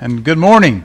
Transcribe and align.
and 0.00 0.24
good 0.24 0.36
morning. 0.36 0.84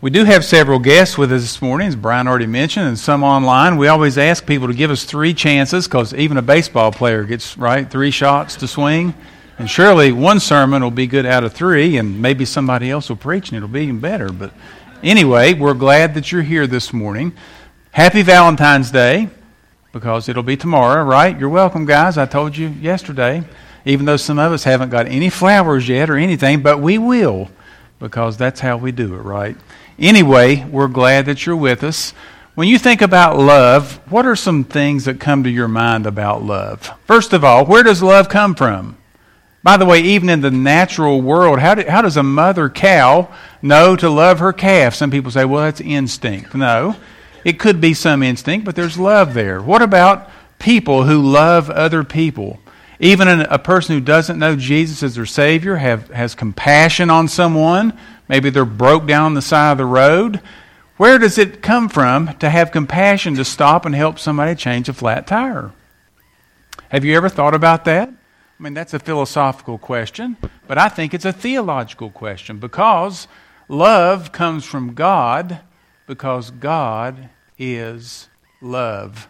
We 0.00 0.10
do 0.10 0.24
have 0.24 0.44
several 0.44 0.78
guests 0.78 1.16
with 1.16 1.32
us 1.32 1.42
this 1.42 1.62
morning, 1.62 1.88
as 1.88 1.96
Brian 1.96 2.26
already 2.26 2.46
mentioned, 2.46 2.86
and 2.86 2.98
some 2.98 3.22
online. 3.22 3.76
We 3.76 3.88
always 3.88 4.18
ask 4.18 4.46
people 4.46 4.68
to 4.68 4.74
give 4.74 4.90
us 4.90 5.04
three 5.04 5.34
chances 5.34 5.86
because 5.86 6.14
even 6.14 6.36
a 6.36 6.42
baseball 6.42 6.92
player 6.92 7.24
gets, 7.24 7.56
right, 7.56 7.88
three 7.88 8.10
shots 8.10 8.56
to 8.56 8.68
swing. 8.68 9.14
And 9.58 9.68
surely 9.68 10.12
one 10.12 10.40
sermon 10.40 10.82
will 10.82 10.90
be 10.90 11.06
good 11.06 11.26
out 11.26 11.44
of 11.44 11.52
three, 11.52 11.96
and 11.96 12.22
maybe 12.22 12.44
somebody 12.44 12.90
else 12.90 13.08
will 13.08 13.16
preach 13.16 13.48
and 13.48 13.56
it'll 13.56 13.68
be 13.68 13.82
even 13.82 14.00
better. 14.00 14.30
But 14.30 14.52
anyway, 15.02 15.54
we're 15.54 15.74
glad 15.74 16.14
that 16.14 16.30
you're 16.30 16.42
here 16.42 16.66
this 16.66 16.92
morning. 16.92 17.32
Happy 17.90 18.22
Valentine's 18.22 18.90
Day 18.90 19.28
because 19.92 20.28
it'll 20.28 20.42
be 20.44 20.56
tomorrow, 20.56 21.02
right? 21.02 21.38
You're 21.38 21.48
welcome, 21.48 21.86
guys. 21.86 22.18
I 22.18 22.26
told 22.26 22.56
you 22.56 22.68
yesterday 22.68 23.44
even 23.84 24.04
though 24.04 24.16
some 24.16 24.38
of 24.38 24.52
us 24.52 24.64
haven't 24.64 24.90
got 24.90 25.06
any 25.06 25.30
flowers 25.30 25.88
yet 25.88 26.10
or 26.10 26.16
anything, 26.16 26.60
but 26.60 26.78
we 26.78 26.98
will 26.98 27.48
because 27.98 28.36
that's 28.36 28.60
how 28.60 28.76
we 28.76 28.92
do 28.92 29.14
it, 29.14 29.18
right? 29.18 29.56
Anyway, 29.98 30.64
we're 30.64 30.88
glad 30.88 31.26
that 31.26 31.44
you're 31.44 31.56
with 31.56 31.82
us. 31.82 32.12
When 32.54 32.68
you 32.68 32.78
think 32.78 33.02
about 33.02 33.38
love, 33.38 34.00
what 34.10 34.26
are 34.26 34.36
some 34.36 34.64
things 34.64 35.04
that 35.04 35.20
come 35.20 35.44
to 35.44 35.50
your 35.50 35.68
mind 35.68 36.06
about 36.06 36.42
love? 36.42 36.90
First 37.06 37.32
of 37.32 37.44
all, 37.44 37.64
where 37.64 37.82
does 37.82 38.02
love 38.02 38.28
come 38.28 38.54
from? 38.54 38.96
By 39.62 39.76
the 39.76 39.84
way, 39.84 40.00
even 40.00 40.28
in 40.28 40.40
the 40.40 40.50
natural 40.50 41.20
world, 41.20 41.58
how, 41.58 41.74
do, 41.74 41.84
how 41.88 42.02
does 42.02 42.16
a 42.16 42.22
mother 42.22 42.68
cow 42.68 43.28
know 43.60 43.96
to 43.96 44.08
love 44.08 44.38
her 44.38 44.52
calf? 44.52 44.94
Some 44.94 45.10
people 45.10 45.30
say, 45.30 45.44
well, 45.44 45.64
that's 45.64 45.80
instinct. 45.80 46.54
No, 46.54 46.96
it 47.44 47.58
could 47.58 47.80
be 47.80 47.94
some 47.94 48.22
instinct, 48.22 48.64
but 48.64 48.76
there's 48.76 48.98
love 48.98 49.34
there. 49.34 49.60
What 49.60 49.82
about 49.82 50.30
people 50.58 51.04
who 51.04 51.20
love 51.20 51.70
other 51.70 52.04
people? 52.04 52.60
Even 53.00 53.28
a 53.28 53.58
person 53.58 53.94
who 53.94 54.00
doesn't 54.00 54.38
know 54.38 54.56
Jesus 54.56 55.02
as 55.02 55.14
their 55.14 55.26
Savior 55.26 55.76
have, 55.76 56.10
has 56.10 56.34
compassion 56.34 57.10
on 57.10 57.28
someone. 57.28 57.96
Maybe 58.28 58.50
they're 58.50 58.64
broke 58.64 59.06
down 59.06 59.34
the 59.34 59.42
side 59.42 59.72
of 59.72 59.78
the 59.78 59.84
road. 59.84 60.40
Where 60.96 61.18
does 61.18 61.38
it 61.38 61.62
come 61.62 61.88
from 61.88 62.36
to 62.38 62.50
have 62.50 62.72
compassion 62.72 63.36
to 63.36 63.44
stop 63.44 63.86
and 63.86 63.94
help 63.94 64.18
somebody 64.18 64.56
change 64.56 64.88
a 64.88 64.92
flat 64.92 65.28
tire? 65.28 65.72
Have 66.88 67.04
you 67.04 67.16
ever 67.16 67.28
thought 67.28 67.54
about 67.54 67.84
that? 67.84 68.08
I 68.08 68.62
mean, 68.62 68.74
that's 68.74 68.94
a 68.94 68.98
philosophical 68.98 69.78
question, 69.78 70.36
but 70.66 70.78
I 70.78 70.88
think 70.88 71.14
it's 71.14 71.24
a 71.24 71.32
theological 71.32 72.10
question 72.10 72.58
because 72.58 73.28
love 73.68 74.32
comes 74.32 74.64
from 74.64 74.94
God 74.94 75.60
because 76.08 76.50
God 76.50 77.28
is 77.56 78.28
love. 78.60 79.28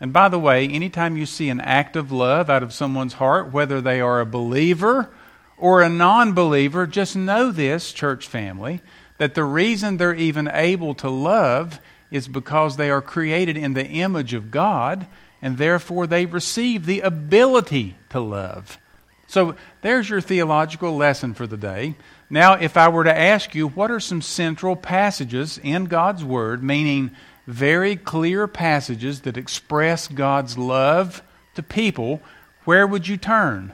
And 0.00 0.12
by 0.12 0.28
the 0.28 0.38
way, 0.38 0.66
anytime 0.66 1.16
you 1.16 1.26
see 1.26 1.48
an 1.48 1.60
act 1.60 1.96
of 1.96 2.12
love 2.12 2.48
out 2.48 2.62
of 2.62 2.72
someone's 2.72 3.14
heart, 3.14 3.52
whether 3.52 3.80
they 3.80 4.00
are 4.00 4.20
a 4.20 4.26
believer 4.26 5.10
or 5.56 5.82
a 5.82 5.88
non 5.88 6.34
believer, 6.34 6.86
just 6.86 7.16
know 7.16 7.50
this, 7.50 7.92
church 7.92 8.26
family, 8.26 8.80
that 9.18 9.34
the 9.34 9.44
reason 9.44 9.96
they're 9.96 10.14
even 10.14 10.48
able 10.48 10.94
to 10.94 11.10
love 11.10 11.80
is 12.10 12.28
because 12.28 12.76
they 12.76 12.90
are 12.90 13.02
created 13.02 13.56
in 13.56 13.74
the 13.74 13.84
image 13.84 14.34
of 14.34 14.50
God, 14.50 15.06
and 15.42 15.58
therefore 15.58 16.06
they 16.06 16.26
receive 16.26 16.86
the 16.86 17.00
ability 17.00 17.96
to 18.10 18.20
love. 18.20 18.78
So 19.26 19.56
there's 19.82 20.08
your 20.08 20.22
theological 20.22 20.96
lesson 20.96 21.34
for 21.34 21.46
the 21.46 21.56
day. 21.56 21.96
Now, 22.30 22.54
if 22.54 22.76
I 22.76 22.88
were 22.88 23.04
to 23.04 23.16
ask 23.16 23.54
you, 23.54 23.68
what 23.68 23.90
are 23.90 24.00
some 24.00 24.22
central 24.22 24.74
passages 24.74 25.58
in 25.62 25.84
God's 25.84 26.24
Word, 26.24 26.62
meaning 26.62 27.10
very 27.48 27.96
clear 27.96 28.46
passages 28.46 29.22
that 29.22 29.38
express 29.38 30.06
God's 30.06 30.58
love 30.58 31.22
to 31.54 31.62
people, 31.62 32.20
where 32.66 32.86
would 32.86 33.08
you 33.08 33.16
turn? 33.16 33.72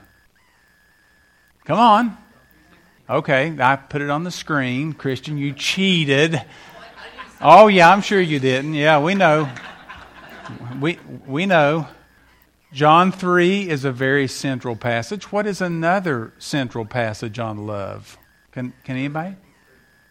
Come 1.65 1.77
on. 1.77 2.17
Okay, 3.09 3.53
I 3.59 3.75
put 3.75 4.01
it 4.01 4.09
on 4.09 4.23
the 4.23 4.31
screen. 4.31 4.93
Christian, 4.93 5.37
you 5.37 5.51
cheated. 5.51 6.41
Oh, 7.41 7.67
yeah, 7.67 7.91
I'm 7.91 8.01
sure 8.01 8.21
you 8.21 8.39
didn't. 8.39 8.75
Yeah, 8.75 9.01
we 9.01 9.13
know. 9.13 9.49
We, 10.79 10.97
we 11.27 11.45
know. 11.45 11.85
John 12.71 13.11
3 13.11 13.69
is 13.69 13.83
a 13.83 13.91
very 13.91 14.29
central 14.29 14.77
passage. 14.77 15.33
What 15.33 15.45
is 15.45 15.59
another 15.59 16.31
central 16.37 16.85
passage 16.85 17.39
on 17.39 17.67
love? 17.67 18.17
Can, 18.53 18.71
can 18.85 18.95
anybody? 18.95 19.35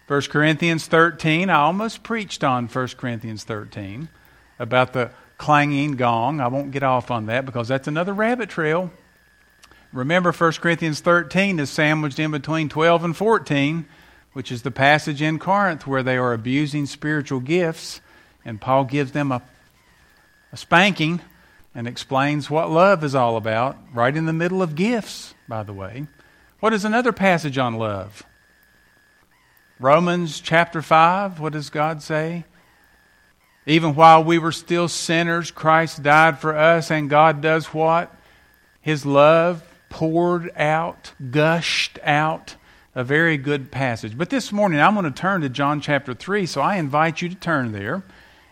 1 0.07 0.21
Corinthians 0.23 0.87
13, 0.87 1.49
I 1.49 1.55
almost 1.55 2.03
preached 2.03 2.45
on 2.45 2.69
1 2.69 2.89
Corinthians 2.99 3.43
13 3.45 4.11
about 4.59 4.93
the 4.93 5.11
clanging 5.39 5.93
gong. 5.93 6.41
I 6.41 6.49
won't 6.49 6.73
get 6.73 6.83
off 6.83 7.11
on 7.11 7.25
that 7.27 7.47
because 7.47 7.69
that's 7.69 7.89
another 7.89 8.13
rabbit 8.13 8.51
trail. 8.51 8.93
Remember, 9.95 10.31
1 10.31 10.53
Corinthians 10.55 11.01
13 11.01 11.59
is 11.59 11.71
sandwiched 11.71 12.19
in 12.19 12.33
between 12.33 12.69
12 12.69 13.03
and 13.05 13.17
14, 13.17 13.87
which 14.35 14.53
is 14.53 14.61
the 14.61 14.71
passage 14.71 15.23
in 15.23 15.39
Corinth 15.39 15.87
where 15.87 16.03
they 16.03 16.19
are 16.19 16.35
abusing 16.35 16.85
spiritual 16.85 17.41
gifts, 17.41 18.03
and 18.45 18.61
Paul 18.61 18.85
gives 18.85 19.13
them 19.13 19.33
a, 19.33 19.41
a 20.53 20.57
spanking 20.59 21.23
and 21.75 21.89
explains 21.89 22.51
what 22.51 22.71
love 22.71 23.03
is 23.05 23.15
all 23.15 23.39
about, 23.39 23.79
right 23.95 24.15
in 24.15 24.27
the 24.27 24.35
middle 24.35 24.61
of 24.61 24.75
gifts, 24.75 25.35
by 25.49 25.63
the 25.63 25.73
way. 25.73 26.09
What 26.61 26.75
is 26.75 26.85
another 26.85 27.13
passage 27.13 27.57
on 27.57 27.77
love? 27.77 28.23
Romans 29.81 30.41
chapter 30.41 30.83
5, 30.83 31.41
what 31.41 31.53
does 31.53 31.69
God 31.69 32.01
say? 32.01 32.45
Even 33.67 33.97
while 33.97 34.23
we 34.23 34.39
were 34.39 34.53
still 34.53 34.87
sinners, 34.87 35.51
Christ 35.51 36.03
died 36.03 36.39
for 36.39 36.57
us, 36.57 36.93
and 36.93 37.11
God 37.11 37.41
does 37.41 37.67
what? 37.67 38.15
His 38.81 39.05
love 39.05 39.65
poured 39.89 40.53
out, 40.57 41.13
gushed 41.31 41.99
out. 42.05 42.57
A 42.97 43.03
very 43.03 43.37
good 43.37 43.73
passage. 43.73 44.17
But 44.17 44.31
this 44.31 44.53
morning 44.53 44.81
I'm 44.81 44.95
going 44.95 45.05
to 45.05 45.11
turn 45.11 45.41
to 45.41 45.49
John 45.49 45.81
chapter 45.81 46.15
3, 46.15 46.47
so 46.47 46.61
I 46.61 46.77
invite 46.77 47.21
you 47.21 47.29
to 47.29 47.35
turn 47.35 47.73
there. 47.73 48.05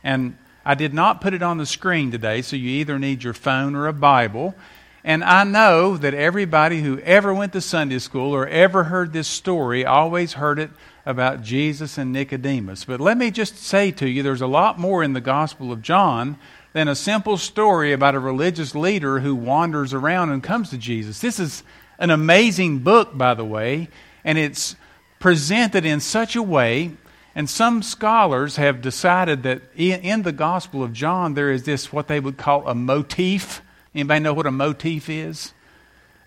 And 0.02 0.36
I 0.64 0.74
did 0.74 0.92
not 0.92 1.20
put 1.20 1.32
it 1.32 1.44
on 1.44 1.58
the 1.58 1.66
screen 1.66 2.10
today, 2.10 2.42
so 2.42 2.56
you 2.56 2.68
either 2.68 2.98
need 2.98 3.22
your 3.22 3.34
phone 3.34 3.76
or 3.76 3.86
a 3.86 3.92
Bible. 3.92 4.56
And 5.04 5.22
I 5.22 5.44
know 5.44 5.96
that 5.96 6.14
everybody 6.14 6.82
who 6.82 6.98
ever 7.00 7.32
went 7.32 7.52
to 7.52 7.60
Sunday 7.60 8.00
school 8.00 8.34
or 8.34 8.48
ever 8.48 8.84
heard 8.84 9.12
this 9.12 9.28
story 9.28 9.86
always 9.86 10.32
heard 10.32 10.58
it 10.58 10.70
about 11.04 11.42
Jesus 11.42 11.98
and 11.98 12.12
Nicodemus. 12.12 12.84
But 12.84 13.00
let 13.00 13.18
me 13.18 13.30
just 13.30 13.56
say 13.56 13.90
to 13.92 14.08
you, 14.08 14.22
there's 14.22 14.40
a 14.40 14.46
lot 14.46 14.78
more 14.78 15.02
in 15.02 15.12
the 15.12 15.20
Gospel 15.20 15.72
of 15.72 15.82
John 15.82 16.38
than 16.72 16.88
a 16.88 16.94
simple 16.94 17.36
story 17.36 17.92
about 17.92 18.14
a 18.14 18.20
religious 18.20 18.74
leader 18.74 19.20
who 19.20 19.34
wanders 19.34 19.92
around 19.92 20.30
and 20.30 20.42
comes 20.42 20.70
to 20.70 20.78
Jesus. 20.78 21.20
This 21.20 21.38
is 21.38 21.62
an 21.98 22.10
amazing 22.10 22.78
book, 22.80 23.16
by 23.16 23.34
the 23.34 23.44
way, 23.44 23.88
and 24.24 24.38
it's 24.38 24.76
presented 25.18 25.84
in 25.84 26.00
such 26.00 26.36
a 26.36 26.42
way. 26.42 26.92
And 27.34 27.48
some 27.48 27.82
scholars 27.82 28.56
have 28.56 28.82
decided 28.82 29.42
that 29.44 29.62
in 29.74 30.22
the 30.22 30.32
Gospel 30.32 30.82
of 30.82 30.92
John 30.92 31.34
there 31.34 31.50
is 31.50 31.64
this 31.64 31.92
what 31.92 32.08
they 32.08 32.20
would 32.20 32.36
call 32.36 32.66
a 32.68 32.74
motif. 32.74 33.62
Anybody 33.94 34.20
know 34.20 34.34
what 34.34 34.46
a 34.46 34.50
motif 34.50 35.08
is? 35.08 35.52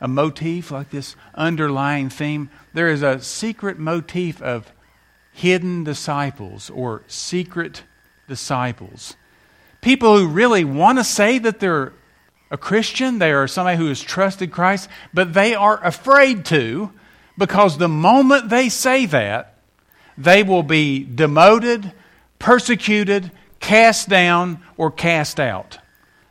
A 0.01 0.07
motif, 0.07 0.71
like 0.71 0.89
this 0.89 1.15
underlying 1.35 2.09
theme 2.09 2.49
there 2.73 2.89
is 2.89 3.01
a 3.01 3.21
secret 3.21 3.79
motif 3.79 4.41
of 4.41 4.71
hidden 5.31 5.83
disciples 5.83 6.69
or 6.69 7.03
secret 7.07 7.83
disciples. 8.27 9.15
People 9.81 10.17
who 10.17 10.27
really 10.27 10.63
want 10.63 10.97
to 10.97 11.03
say 11.03 11.37
that 11.39 11.59
they're 11.59 11.93
a 12.51 12.57
Christian, 12.57 13.19
they 13.19 13.31
are 13.31 13.47
somebody 13.47 13.77
who 13.77 13.87
has 13.87 14.01
trusted 14.01 14.51
Christ, 14.51 14.89
but 15.13 15.33
they 15.33 15.55
are 15.55 15.83
afraid 15.83 16.45
to 16.45 16.91
because 17.37 17.77
the 17.77 17.89
moment 17.89 18.49
they 18.49 18.69
say 18.69 19.05
that, 19.07 19.55
they 20.17 20.43
will 20.43 20.63
be 20.63 21.03
demoted, 21.03 21.91
persecuted, 22.39 23.31
cast 23.59 24.07
down, 24.07 24.61
or 24.77 24.89
cast 24.91 25.39
out. 25.39 25.79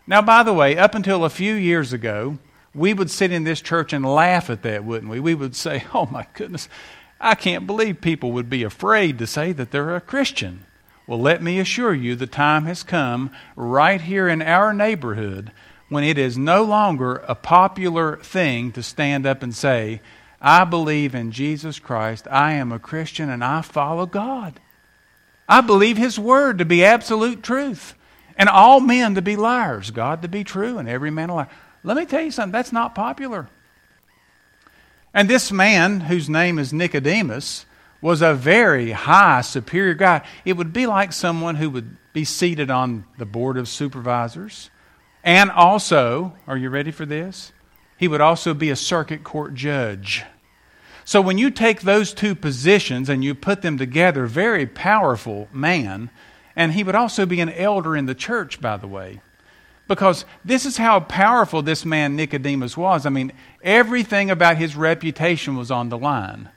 Now, 0.06 0.22
by 0.22 0.42
the 0.42 0.52
way, 0.52 0.76
up 0.76 0.94
until 0.94 1.24
a 1.24 1.30
few 1.30 1.54
years 1.54 1.92
ago, 1.92 2.38
we 2.74 2.92
would 2.92 3.10
sit 3.10 3.32
in 3.32 3.44
this 3.44 3.60
church 3.60 3.92
and 3.92 4.04
laugh 4.04 4.50
at 4.50 4.62
that, 4.62 4.84
wouldn't 4.84 5.10
we? 5.10 5.20
We 5.20 5.34
would 5.34 5.54
say, 5.54 5.84
oh 5.94 6.06
my 6.06 6.26
goodness, 6.34 6.68
I 7.20 7.34
can't 7.34 7.66
believe 7.66 8.00
people 8.00 8.32
would 8.32 8.50
be 8.50 8.62
afraid 8.62 9.18
to 9.18 9.26
say 9.26 9.52
that 9.52 9.70
they're 9.70 9.94
a 9.94 10.00
Christian. 10.00 10.66
Well, 11.06 11.20
let 11.20 11.42
me 11.42 11.58
assure 11.60 11.94
you, 11.94 12.16
the 12.16 12.26
time 12.26 12.64
has 12.64 12.82
come 12.82 13.30
right 13.56 14.00
here 14.00 14.26
in 14.26 14.40
our 14.40 14.72
neighborhood 14.72 15.52
when 15.88 16.02
it 16.02 16.18
is 16.18 16.38
no 16.38 16.64
longer 16.64 17.16
a 17.28 17.34
popular 17.34 18.16
thing 18.16 18.72
to 18.72 18.82
stand 18.82 19.26
up 19.26 19.42
and 19.42 19.54
say, 19.54 20.00
I 20.40 20.64
believe 20.64 21.14
in 21.14 21.30
Jesus 21.30 21.78
Christ, 21.78 22.26
I 22.30 22.54
am 22.54 22.72
a 22.72 22.78
Christian, 22.78 23.30
and 23.30 23.44
I 23.44 23.60
follow 23.60 24.06
God. 24.06 24.60
I 25.48 25.60
believe 25.60 25.96
His 25.96 26.18
Word 26.18 26.58
to 26.58 26.64
be 26.64 26.84
absolute 26.84 27.42
truth, 27.42 27.94
and 28.36 28.48
all 28.48 28.80
men 28.80 29.14
to 29.14 29.22
be 29.22 29.36
liars, 29.36 29.90
God 29.90 30.22
to 30.22 30.28
be 30.28 30.42
true, 30.42 30.78
and 30.78 30.88
every 30.88 31.10
man 31.10 31.28
a 31.28 31.34
liar. 31.34 31.48
Let 31.84 31.98
me 31.98 32.06
tell 32.06 32.22
you 32.22 32.30
something, 32.30 32.52
that's 32.52 32.72
not 32.72 32.94
popular. 32.94 33.48
And 35.12 35.28
this 35.28 35.52
man, 35.52 36.00
whose 36.00 36.28
name 36.28 36.58
is 36.58 36.72
Nicodemus, 36.72 37.66
was 38.00 38.20
a 38.20 38.34
very 38.34 38.90
high, 38.92 39.42
superior 39.42 39.94
guy. 39.94 40.22
It 40.44 40.54
would 40.54 40.72
be 40.72 40.86
like 40.86 41.12
someone 41.12 41.56
who 41.56 41.70
would 41.70 41.96
be 42.12 42.24
seated 42.24 42.70
on 42.70 43.04
the 43.18 43.26
board 43.26 43.56
of 43.56 43.68
supervisors. 43.68 44.70
And 45.22 45.50
also, 45.50 46.34
are 46.46 46.56
you 46.56 46.70
ready 46.70 46.90
for 46.90 47.06
this? 47.06 47.52
He 47.96 48.08
would 48.08 48.20
also 48.20 48.54
be 48.54 48.70
a 48.70 48.76
circuit 48.76 49.22
court 49.22 49.54
judge. 49.54 50.24
So 51.04 51.20
when 51.20 51.38
you 51.38 51.50
take 51.50 51.82
those 51.82 52.14
two 52.14 52.34
positions 52.34 53.08
and 53.08 53.22
you 53.22 53.34
put 53.34 53.62
them 53.62 53.76
together, 53.76 54.26
very 54.26 54.66
powerful 54.66 55.48
man, 55.52 56.10
and 56.56 56.72
he 56.72 56.82
would 56.82 56.94
also 56.94 57.26
be 57.26 57.40
an 57.40 57.50
elder 57.50 57.96
in 57.96 58.06
the 58.06 58.14
church, 58.14 58.60
by 58.60 58.78
the 58.78 58.88
way. 58.88 59.20
Because 59.86 60.24
this 60.44 60.64
is 60.64 60.76
how 60.76 61.00
powerful 61.00 61.60
this 61.60 61.84
man 61.84 62.16
Nicodemus 62.16 62.76
was. 62.76 63.04
I 63.04 63.10
mean, 63.10 63.32
everything 63.62 64.30
about 64.30 64.56
his 64.56 64.76
reputation 64.76 65.56
was 65.56 65.70
on 65.70 65.90
the 65.90 65.98
line. 65.98 66.48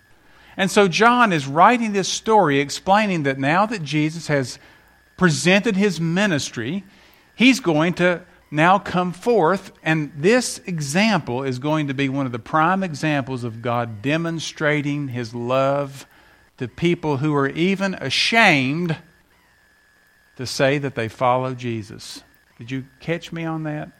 And 0.55 0.71
so 0.71 0.87
John 0.87 1.33
is 1.33 1.45
writing 1.45 1.93
this 1.93 2.07
story 2.07 2.59
explaining 2.59 3.23
that 3.23 3.37
now 3.37 3.65
that 3.65 3.83
Jesus 3.83 4.27
has 4.27 4.57
presented 5.17 5.75
his 5.75 5.99
ministry, 5.99 6.83
he's 7.35 7.59
going 7.59 7.93
to 7.95 8.21
now 8.49 8.79
come 8.79 9.11
forth, 9.11 9.73
and 9.83 10.11
this 10.15 10.59
example 10.59 11.43
is 11.43 11.59
going 11.59 11.87
to 11.87 11.93
be 11.93 12.07
one 12.07 12.25
of 12.25 12.31
the 12.31 12.39
prime 12.39 12.81
examples 12.81 13.43
of 13.43 13.61
God 13.61 14.01
demonstrating 14.01 15.09
his 15.09 15.35
love 15.35 16.07
to 16.57 16.67
people 16.67 17.17
who 17.17 17.35
are 17.35 17.49
even 17.49 17.93
ashamed 17.95 18.97
to 20.37 20.45
say 20.45 20.77
that 20.77 20.95
they 20.95 21.07
follow 21.07 21.53
Jesus. 21.53 22.23
Did 22.57 22.71
you 22.71 22.85
catch 22.99 23.31
me 23.31 23.45
on 23.45 23.63
that? 23.63 23.91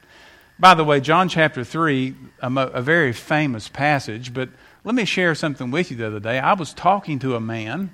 By 0.60 0.74
the 0.74 0.84
way, 0.84 1.00
John 1.00 1.30
chapter 1.30 1.64
3, 1.64 2.16
a, 2.42 2.56
a 2.56 2.82
very 2.82 3.14
famous 3.14 3.70
passage, 3.70 4.34
but 4.34 4.50
let 4.84 4.96
me 4.96 5.06
share 5.06 5.36
something 5.36 5.70
with 5.70 5.92
you 5.92 5.98
the 5.98 6.08
other 6.08 6.20
day. 6.20 6.40
I 6.40 6.54
was 6.54 6.74
talking 6.74 7.20
to 7.20 7.36
a 7.36 7.40
man 7.40 7.92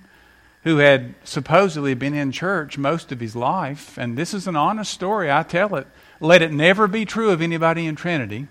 who 0.64 0.78
had 0.78 1.16
supposedly 1.26 1.94
been 1.94 2.14
in 2.14 2.32
church 2.32 2.78
most 2.78 3.12
of 3.12 3.20
his 3.20 3.36
life, 3.36 3.98
and 3.98 4.18
this 4.18 4.34
is 4.34 4.48
an 4.48 4.56
honest 4.56 4.94
story. 4.94 5.30
I 5.30 5.44
tell 5.44 5.76
it. 5.76 5.88
Let 6.22 6.42
it 6.42 6.54
never 6.54 6.88
be 6.88 7.04
true 7.04 7.32
of 7.32 7.42
anybody 7.42 7.86
in 7.86 7.96
Trinity. 7.96 8.48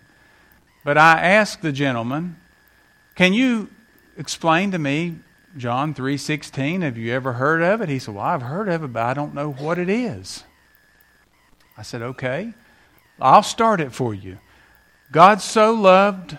But 0.85 0.99
I 0.99 1.21
asked 1.21 1.63
the 1.63 1.73
gentleman, 1.73 2.37
"Can 3.15 3.33
you 3.33 3.71
explain 4.19 4.73
to 4.73 4.79
me 4.79 5.21
John 5.57 5.95
3:16? 5.95 6.83
Have 6.83 6.99
you 6.99 7.13
ever 7.15 7.35
heard 7.35 7.63
of 7.63 7.81
it?" 7.81 7.89
He 7.89 7.99
said, 7.99 8.15
"Well, 8.15 8.25
I've 8.25 8.43
heard 8.43 8.69
of 8.69 8.85
it, 8.85 8.93
but 8.93 9.03
I 9.03 9.15
don't 9.15 9.33
know 9.33 9.53
what 9.53 9.79
it 9.79 9.89
is." 9.89 10.45
I 11.77 11.83
said, 11.83 12.03
"Okay. 12.03 12.55
I'll 13.21 13.43
start 13.43 13.81
it 13.81 13.93
for 13.93 14.15
you. 14.15 14.39
God 15.11 15.41
so 15.41 15.75
loved 15.75 16.37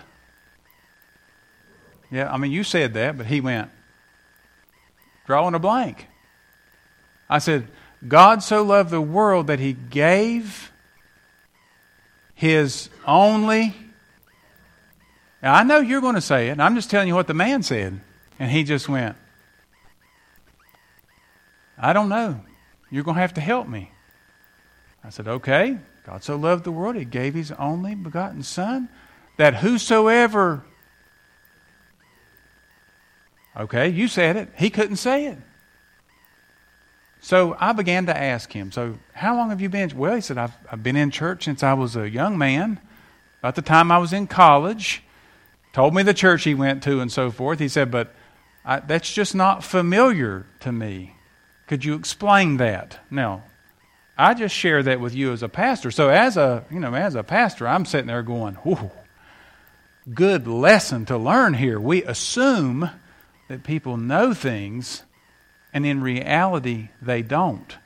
Yeah, 2.10 2.32
I 2.32 2.36
mean 2.36 2.52
you 2.52 2.64
said 2.64 2.94
that, 2.94 3.16
but 3.16 3.26
he 3.26 3.40
went 3.40 3.70
drawing 5.26 5.54
a 5.54 5.58
blank. 5.58 6.06
I 7.28 7.38
said, 7.38 7.68
God 8.06 8.42
so 8.42 8.62
loved 8.62 8.90
the 8.90 9.00
world 9.00 9.46
that 9.46 9.58
he 9.58 9.72
gave 9.72 10.70
his 12.34 12.90
only. 13.06 13.74
Now, 15.42 15.54
I 15.54 15.62
know 15.62 15.78
you're 15.78 16.00
going 16.00 16.14
to 16.14 16.20
say 16.20 16.48
it, 16.48 16.60
I'm 16.60 16.74
just 16.74 16.90
telling 16.90 17.08
you 17.08 17.14
what 17.14 17.26
the 17.26 17.34
man 17.34 17.62
said. 17.62 18.00
And 18.38 18.50
he 18.50 18.64
just 18.64 18.88
went, 18.88 19.16
I 21.78 21.92
don't 21.92 22.08
know. 22.08 22.40
You're 22.90 23.04
going 23.04 23.16
to 23.16 23.20
have 23.20 23.34
to 23.34 23.40
help 23.40 23.68
me. 23.68 23.90
I 25.04 25.10
said, 25.10 25.28
Okay. 25.28 25.78
God 26.04 26.22
so 26.22 26.36
loved 26.36 26.64
the 26.64 26.72
world, 26.72 26.96
he 26.96 27.04
gave 27.04 27.34
his 27.34 27.50
only 27.52 27.94
begotten 27.94 28.42
Son, 28.42 28.88
that 29.38 29.56
whosoever. 29.56 30.64
Okay, 33.56 33.88
you 33.88 34.08
said 34.08 34.36
it. 34.36 34.50
He 34.56 34.68
couldn't 34.68 34.96
say 34.96 35.26
it. 35.26 35.38
So 37.20 37.56
I 37.58 37.72
began 37.72 38.06
to 38.06 38.16
ask 38.16 38.52
him, 38.52 38.70
So, 38.70 38.98
how 39.14 39.34
long 39.34 39.48
have 39.48 39.60
you 39.60 39.70
been? 39.70 39.96
Well, 39.96 40.14
he 40.14 40.20
said, 40.20 40.36
I've, 40.36 40.52
I've 40.70 40.82
been 40.82 40.96
in 40.96 41.10
church 41.10 41.44
since 41.44 41.62
I 41.62 41.72
was 41.72 41.96
a 41.96 42.08
young 42.08 42.36
man, 42.36 42.80
about 43.38 43.54
the 43.54 43.62
time 43.62 43.90
I 43.90 43.98
was 43.98 44.12
in 44.12 44.26
college. 44.26 45.02
Told 45.72 45.94
me 45.94 46.02
the 46.02 46.14
church 46.14 46.44
he 46.44 46.54
went 46.54 46.82
to 46.84 47.00
and 47.00 47.10
so 47.10 47.30
forth. 47.30 47.60
He 47.60 47.68
said, 47.68 47.90
But 47.90 48.14
I, 48.64 48.80
that's 48.80 49.12
just 49.12 49.34
not 49.34 49.64
familiar 49.64 50.46
to 50.60 50.70
me. 50.70 51.14
Could 51.66 51.84
you 51.84 51.94
explain 51.94 52.58
that? 52.58 53.00
Now, 53.10 53.42
I 54.16 54.34
just 54.34 54.54
share 54.54 54.82
that 54.82 55.00
with 55.00 55.14
you 55.14 55.32
as 55.32 55.42
a 55.42 55.48
pastor. 55.48 55.90
So 55.90 56.08
as 56.08 56.36
a, 56.36 56.64
you 56.70 56.78
know, 56.78 56.94
as 56.94 57.14
a 57.14 57.22
pastor, 57.22 57.66
I'm 57.66 57.84
sitting 57.84 58.06
there 58.06 58.22
going, 58.22 58.56
"Ooh, 58.66 58.90
good 60.12 60.46
lesson 60.46 61.04
to 61.06 61.18
learn 61.18 61.54
here." 61.54 61.80
We 61.80 62.04
assume 62.04 62.90
that 63.48 63.64
people 63.64 63.96
know 63.96 64.32
things 64.32 65.02
and 65.74 65.84
in 65.84 66.00
reality, 66.00 66.90
they 67.02 67.20
don't. 67.20 67.76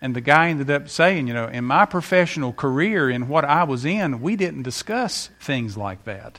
And 0.00 0.14
the 0.14 0.20
guy 0.20 0.48
ended 0.48 0.70
up 0.70 0.88
saying, 0.88 1.26
you 1.26 1.34
know, 1.34 1.48
in 1.48 1.64
my 1.64 1.84
professional 1.84 2.52
career, 2.52 3.10
in 3.10 3.28
what 3.28 3.44
I 3.44 3.64
was 3.64 3.84
in, 3.84 4.22
we 4.22 4.36
didn't 4.36 4.62
discuss 4.62 5.28
things 5.40 5.76
like 5.76 6.04
that. 6.04 6.38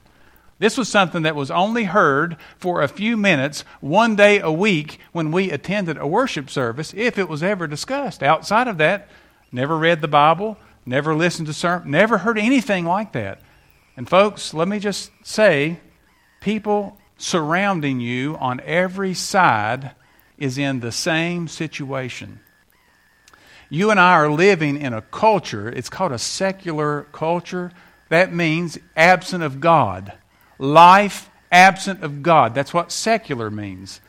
This 0.59 0.77
was 0.77 0.87
something 0.87 1.23
that 1.23 1.35
was 1.35 1.51
only 1.51 1.83
heard 1.83 2.37
for 2.57 2.81
a 2.81 2.87
few 2.87 3.17
minutes 3.17 3.65
one 3.81 4.15
day 4.15 4.39
a 4.39 4.51
week 4.51 4.99
when 5.11 5.31
we 5.31 5.51
attended 5.51 5.97
a 5.97 6.07
worship 6.07 6.49
service, 6.49 6.93
if 6.95 7.17
it 7.17 7.27
was 7.27 7.43
ever 7.43 7.67
discussed. 7.67 8.23
Outside 8.23 8.69
of 8.69 8.77
that, 8.77 9.09
never 9.53 9.77
read 9.77 10.01
the 10.01 10.07
Bible, 10.07 10.57
never 10.85 11.15
listened 11.15 11.47
to 11.47 11.53
sermon, 11.53 11.91
never 11.91 12.17
heard 12.17 12.37
anything 12.37 12.85
like 12.85 13.13
that. 13.13 13.39
And 13.95 14.09
folks, 14.09 14.53
let 14.53 14.67
me 14.67 14.79
just 14.79 15.11
say, 15.23 15.79
people 16.41 16.97
surrounding 17.17 17.99
you 17.99 18.35
on 18.37 18.59
every 18.65 19.13
side 19.13 19.91
is 20.37 20.57
in 20.57 20.79
the 20.79 20.91
same 20.91 21.47
situation. 21.47 22.39
You 23.69 23.91
and 23.91 23.99
I 23.99 24.13
are 24.13 24.29
living 24.29 24.77
in 24.79 24.93
a 24.93 25.01
culture, 25.01 25.69
it's 25.69 25.89
called 25.89 26.11
a 26.11 26.19
secular 26.19 27.07
culture. 27.11 27.71
That 28.09 28.33
means 28.33 28.77
absent 28.95 29.43
of 29.43 29.59
God. 29.59 30.13
Life 30.59 31.29
absent 31.51 32.03
of 32.03 32.21
God. 32.21 32.53
That's 32.53 32.73
what 32.73 32.91
secular 32.91 33.49
means. 33.49 34.01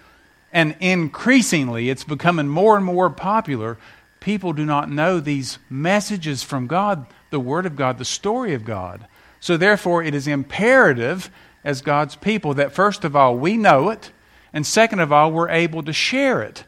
And 0.52 0.76
increasingly, 0.80 1.88
it's 1.88 2.04
becoming 2.04 2.48
more 2.48 2.76
and 2.76 2.84
more 2.84 3.08
popular. 3.10 3.78
People 4.24 4.54
do 4.54 4.64
not 4.64 4.90
know 4.90 5.20
these 5.20 5.58
messages 5.68 6.42
from 6.42 6.66
God, 6.66 7.04
the 7.28 7.38
Word 7.38 7.66
of 7.66 7.76
God, 7.76 7.98
the 7.98 8.06
story 8.06 8.54
of 8.54 8.64
God. 8.64 9.06
So, 9.38 9.58
therefore, 9.58 10.02
it 10.02 10.14
is 10.14 10.26
imperative 10.26 11.30
as 11.62 11.82
God's 11.82 12.16
people 12.16 12.54
that, 12.54 12.72
first 12.72 13.04
of 13.04 13.14
all, 13.14 13.36
we 13.36 13.58
know 13.58 13.90
it, 13.90 14.12
and 14.50 14.66
second 14.66 15.00
of 15.00 15.12
all, 15.12 15.30
we're 15.30 15.50
able 15.50 15.82
to 15.82 15.92
share 15.92 16.40
it. 16.40 16.64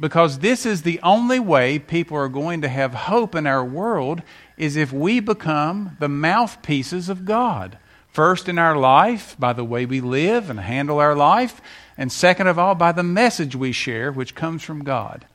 Because 0.00 0.38
this 0.38 0.64
is 0.64 0.80
the 0.80 0.98
only 1.02 1.38
way 1.38 1.78
people 1.78 2.16
are 2.16 2.26
going 2.26 2.62
to 2.62 2.70
have 2.70 2.94
hope 2.94 3.34
in 3.34 3.46
our 3.46 3.62
world 3.62 4.22
is 4.56 4.74
if 4.74 4.90
we 4.90 5.20
become 5.20 5.94
the 6.00 6.08
mouthpieces 6.08 7.10
of 7.10 7.26
God. 7.26 7.76
First 8.08 8.48
in 8.48 8.58
our 8.58 8.78
life, 8.78 9.36
by 9.38 9.52
the 9.52 9.62
way 9.62 9.84
we 9.84 10.00
live 10.00 10.48
and 10.48 10.58
handle 10.58 11.00
our 11.00 11.14
life, 11.14 11.60
and 11.98 12.10
second 12.10 12.46
of 12.46 12.58
all, 12.58 12.74
by 12.74 12.92
the 12.92 13.02
message 13.02 13.54
we 13.54 13.72
share, 13.72 14.10
which 14.10 14.34
comes 14.34 14.62
from 14.62 14.84
God. 14.84 15.26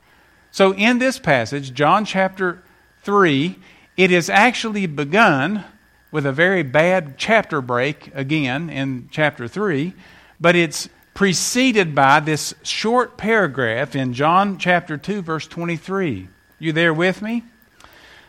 So 0.54 0.72
in 0.72 1.00
this 1.00 1.18
passage, 1.18 1.74
John 1.74 2.04
chapter 2.04 2.62
3, 3.02 3.58
it 3.96 4.12
is 4.12 4.30
actually 4.30 4.86
begun 4.86 5.64
with 6.12 6.24
a 6.24 6.30
very 6.30 6.62
bad 6.62 7.18
chapter 7.18 7.60
break 7.60 8.12
again 8.14 8.70
in 8.70 9.08
chapter 9.10 9.48
3, 9.48 9.94
but 10.40 10.54
it's 10.54 10.88
preceded 11.12 11.92
by 11.92 12.20
this 12.20 12.54
short 12.62 13.16
paragraph 13.16 13.96
in 13.96 14.14
John 14.14 14.56
chapter 14.56 14.96
2, 14.96 15.22
verse 15.22 15.48
23. 15.48 16.28
You 16.60 16.72
there 16.72 16.94
with 16.94 17.20
me? 17.20 17.42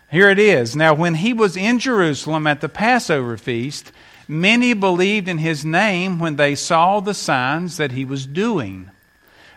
Here 0.09 0.31
it 0.31 0.39
is. 0.39 0.75
Now, 0.75 0.95
when 0.95 1.13
he 1.13 1.31
was 1.31 1.55
in 1.55 1.77
Jerusalem 1.77 2.47
at 2.47 2.59
the 2.59 2.69
Passover 2.69 3.37
feast, 3.37 3.91
many 4.27 4.73
believed 4.73 5.27
in 5.27 5.37
his 5.37 5.63
name 5.63 6.17
when 6.17 6.37
they 6.37 6.55
saw 6.55 7.01
the 7.01 7.13
signs 7.13 7.77
that 7.77 7.91
he 7.91 8.03
was 8.03 8.25
doing. 8.25 8.89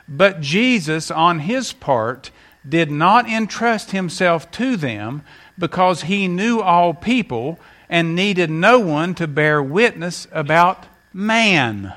But 0.07 0.43
Jesus, 0.43 1.11
on 1.11 1.39
his 1.39 1.73
part, 1.73 2.31
did 2.69 2.91
not 2.91 3.29
entrust 3.29 3.93
himself 3.93 4.51
to 4.53 4.77
them 4.77 5.23
because 5.59 6.03
he 6.03 6.29
knew 6.29 6.61
all 6.61 6.93
people 6.93 7.59
and 7.89 8.15
needed 8.15 8.51
no 8.51 8.79
one 8.79 9.15
to 9.15 9.27
bear 9.27 9.63
witness 9.63 10.27
about 10.33 10.87
man 11.13 11.95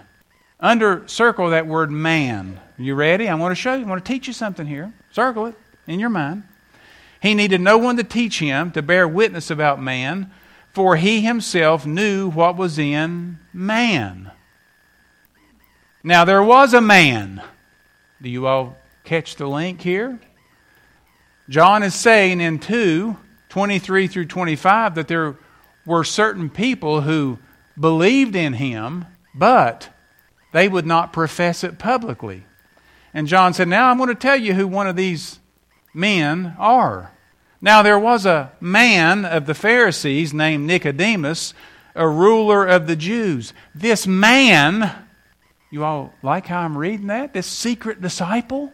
under 0.62 1.08
circle 1.08 1.50
that 1.50 1.68
word 1.68 1.92
man. 1.92 2.60
You 2.78 2.96
ready? 2.96 3.28
I 3.28 3.36
want 3.36 3.52
to 3.52 3.62
show 3.62 3.74
you. 3.74 3.84
I 3.84 3.90
want 3.90 4.06
to 4.06 4.14
teach 4.14 4.28
you 4.28 4.34
something 4.34 4.68
here. 4.68 4.94
Circle 5.12 5.48
it 5.48 5.56
in 5.88 6.00
your 6.00 6.10
mind. 6.10 6.44
He 7.22 7.34
needed 7.34 7.62
no 7.62 7.78
one 7.78 7.98
to 7.98 8.04
teach 8.04 8.40
him 8.40 8.72
to 8.72 8.82
bear 8.82 9.08
witness 9.08 9.52
about 9.52 9.82
man, 9.82 10.32
for 10.72 10.96
he 10.96 11.22
himself 11.22 11.86
knew 11.86 12.30
what 12.30 12.56
was 12.56 12.80
in 12.80 13.40
man. 13.54 14.32
Now 16.04 16.26
there 16.26 16.44
was 16.44 16.74
a 16.74 16.82
man. 16.82 17.44
Do 18.22 18.30
you 18.30 18.48
all 18.48 18.78
catch 19.04 19.36
the 19.36 19.48
link 19.48 19.82
here? 19.82 20.20
John 21.50 21.84
is 21.84 21.96
saying 21.96 22.42
in 22.42 22.60
2 22.60 23.18
23 23.50 24.08
through 24.08 24.26
25 24.26 24.96
that 24.96 25.10
there 25.10 25.36
were 25.86 26.06
certain 26.06 26.50
people 26.50 27.02
who 27.02 27.38
believed 27.78 28.34
in 28.34 28.54
him, 28.54 29.06
but 29.36 29.90
they 30.54 30.70
would 30.70 30.86
not 30.86 31.12
profess 31.12 31.64
it 31.64 31.78
publicly. 31.78 32.46
And 33.14 33.28
John 33.28 33.54
said, 33.54 33.68
Now 33.68 33.90
I'm 33.90 33.98
going 33.98 34.08
to 34.08 34.16
tell 34.16 34.38
you 34.38 34.54
who 34.54 34.68
one 34.68 34.88
of 34.88 34.96
these 34.96 35.40
men 35.94 36.56
are. 36.58 37.12
Now 37.60 37.82
there 37.82 38.00
was 38.00 38.26
a 38.26 38.52
man 38.60 39.26
of 39.26 39.46
the 39.46 39.54
Pharisees 39.54 40.34
named 40.34 40.66
Nicodemus, 40.66 41.54
a 41.94 42.08
ruler 42.08 42.66
of 42.66 42.88
the 42.88 42.96
Jews. 42.96 43.54
This 43.76 44.08
man 44.08 44.92
You 45.70 45.84
all 45.84 46.14
like 46.24 46.48
how 46.48 46.62
I'm 46.62 46.78
reading 46.78 47.08
that? 47.08 47.34
This 47.34 47.48
secret 47.48 48.02
disciple, 48.02 48.74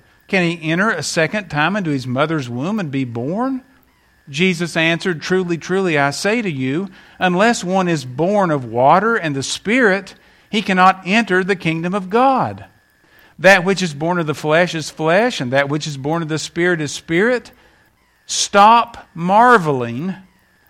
Can 0.31 0.49
he 0.49 0.71
enter 0.71 0.89
a 0.89 1.03
second 1.03 1.49
time 1.49 1.75
into 1.75 1.89
his 1.89 2.07
mother's 2.07 2.49
womb 2.49 2.79
and 2.79 2.89
be 2.89 3.03
born? 3.03 3.65
Jesus 4.29 4.77
answered, 4.77 5.21
Truly, 5.21 5.57
truly, 5.57 5.97
I 5.97 6.11
say 6.11 6.41
to 6.41 6.49
you, 6.49 6.87
unless 7.19 7.65
one 7.65 7.89
is 7.89 8.05
born 8.05 8.49
of 8.49 8.63
water 8.63 9.17
and 9.17 9.35
the 9.35 9.43
Spirit, 9.43 10.15
he 10.49 10.61
cannot 10.61 11.01
enter 11.05 11.43
the 11.43 11.57
kingdom 11.57 11.93
of 11.93 12.09
God. 12.09 12.63
That 13.39 13.65
which 13.65 13.81
is 13.81 13.93
born 13.93 14.19
of 14.19 14.25
the 14.25 14.33
flesh 14.33 14.73
is 14.73 14.89
flesh, 14.89 15.41
and 15.41 15.51
that 15.51 15.67
which 15.67 15.85
is 15.85 15.97
born 15.97 16.21
of 16.21 16.29
the 16.29 16.39
Spirit 16.39 16.79
is 16.79 16.93
spirit. 16.93 17.51
Stop 18.25 19.09
marveling 19.13 20.15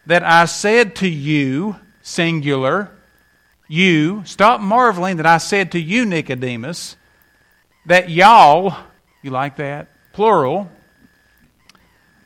that 0.08 0.24
I 0.24 0.46
said 0.46 0.96
to 0.96 1.08
you, 1.08 1.76
singular, 2.02 2.90
you, 3.68 4.24
stop 4.26 4.60
marveling 4.60 5.18
that 5.18 5.28
I 5.28 5.38
said 5.38 5.72
to 5.74 5.80
you, 5.80 6.04
Nicodemus, 6.08 6.98
that 7.86 8.10
y'all, 8.10 8.88
you 9.22 9.32
like 9.32 9.58
that? 9.58 9.88
Plural, 10.14 10.70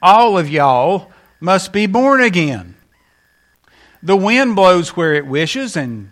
all 0.02 0.38
of 0.38 0.50
y'all 0.50 1.12
must 1.40 1.72
be 1.74 1.86
born 1.86 2.22
again. 2.22 2.75
The 4.02 4.16
wind 4.16 4.56
blows 4.56 4.90
where 4.90 5.14
it 5.14 5.25
wishes, 5.25 5.75
and 5.75 6.12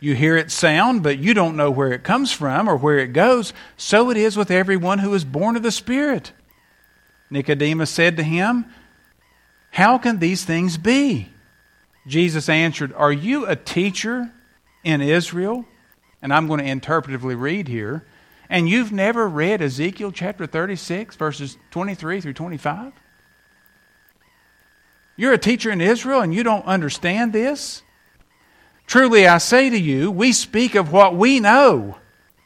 you 0.00 0.14
hear 0.14 0.36
its 0.36 0.54
sound, 0.54 1.02
but 1.02 1.18
you 1.18 1.34
don't 1.34 1.56
know 1.56 1.70
where 1.70 1.92
it 1.92 2.02
comes 2.02 2.32
from 2.32 2.68
or 2.68 2.76
where 2.76 2.98
it 2.98 3.12
goes. 3.12 3.52
So 3.76 4.10
it 4.10 4.16
is 4.16 4.36
with 4.36 4.50
everyone 4.50 5.00
who 5.00 5.12
is 5.14 5.24
born 5.24 5.56
of 5.56 5.62
the 5.62 5.70
Spirit. 5.70 6.32
Nicodemus 7.30 7.90
said 7.90 8.16
to 8.16 8.22
him, 8.22 8.66
How 9.70 9.98
can 9.98 10.18
these 10.18 10.44
things 10.44 10.78
be? 10.78 11.28
Jesus 12.06 12.48
answered, 12.48 12.92
Are 12.92 13.12
you 13.12 13.46
a 13.46 13.56
teacher 13.56 14.32
in 14.84 15.00
Israel? 15.00 15.64
And 16.22 16.32
I'm 16.32 16.46
going 16.46 16.60
to 16.60 16.66
interpretively 16.88 17.38
read 17.38 17.68
here. 17.68 18.06
And 18.48 18.68
you've 18.68 18.92
never 18.92 19.28
read 19.28 19.60
Ezekiel 19.60 20.12
chapter 20.12 20.46
36, 20.46 21.16
verses 21.16 21.58
23 21.70 22.20
through 22.20 22.34
25? 22.34 22.92
You're 25.16 25.32
a 25.32 25.38
teacher 25.38 25.70
in 25.70 25.80
Israel 25.80 26.20
and 26.20 26.34
you 26.34 26.42
don't 26.42 26.64
understand 26.66 27.32
this? 27.32 27.82
Truly 28.86 29.26
I 29.26 29.38
say 29.38 29.70
to 29.70 29.78
you, 29.78 30.10
we 30.10 30.32
speak 30.32 30.74
of 30.74 30.92
what 30.92 31.16
we 31.16 31.40
know. 31.40 31.96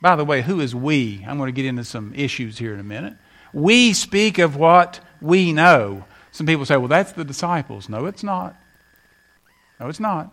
By 0.00 0.16
the 0.16 0.25
way, 0.25 0.40
who 0.40 0.61
is 0.61 0.75
we? 0.75 1.25
I'm 1.28 1.37
going 1.37 1.49
to 1.49 1.52
get 1.52 1.66
into 1.66 1.85
some 1.85 2.14
issues 2.14 2.59
here 2.59 2.73
in 2.73 2.80
a 2.80 2.85
minute. 2.85 3.14
We 3.52 3.92
speak 3.92 4.38
of 4.38 4.57
what 4.57 5.00
we 5.21 5.52
know. 5.52 6.04
Some 6.33 6.47
people 6.47 6.64
say, 6.64 6.76
well, 6.76 6.88
that's 6.88 7.12
the 7.12 7.25
disciples. 7.25 7.88
No, 7.88 8.07
it's 8.07 8.23
not. 8.23 8.57
No, 9.78 9.88
it's 9.88 10.00
not. 10.00 10.33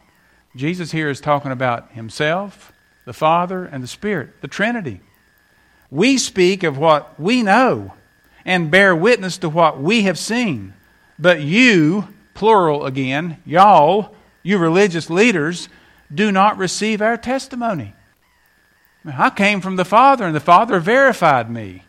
Jesus 0.56 0.92
here 0.92 1.10
is 1.10 1.20
talking 1.20 1.52
about 1.52 1.92
himself, 1.92 2.72
the 3.06 3.14
Father, 3.14 3.66
and 3.66 3.84
the 3.84 3.88
Spirit, 3.88 4.42
the 4.42 4.48
Trinity. 4.48 5.02
We 5.90 6.18
speak 6.18 6.64
of 6.64 6.78
what 6.78 7.20
we 7.20 7.44
know 7.44 7.94
and 8.46 8.72
bear 8.72 8.96
witness 8.96 9.38
to 9.40 9.50
what 9.50 9.80
we 9.80 10.04
have 10.04 10.18
seen. 10.18 10.74
But 11.20 11.42
you, 11.42 12.08
plural 12.34 12.86
again, 12.86 13.42
y'all, 13.46 14.14
you 14.44 14.58
religious 14.58 15.10
leaders, 15.10 15.70
do 16.14 16.32
not 16.32 16.58
receive 16.58 17.02
our 17.02 17.18
testimony. 17.18 17.94
I 19.06 19.30
came 19.30 19.62
from 19.62 19.78
the 19.78 19.86
Father, 19.86 20.26
and 20.26 20.36
the 20.36 20.40
Father 20.40 20.80
verified 20.80 21.50
me. 21.50 21.84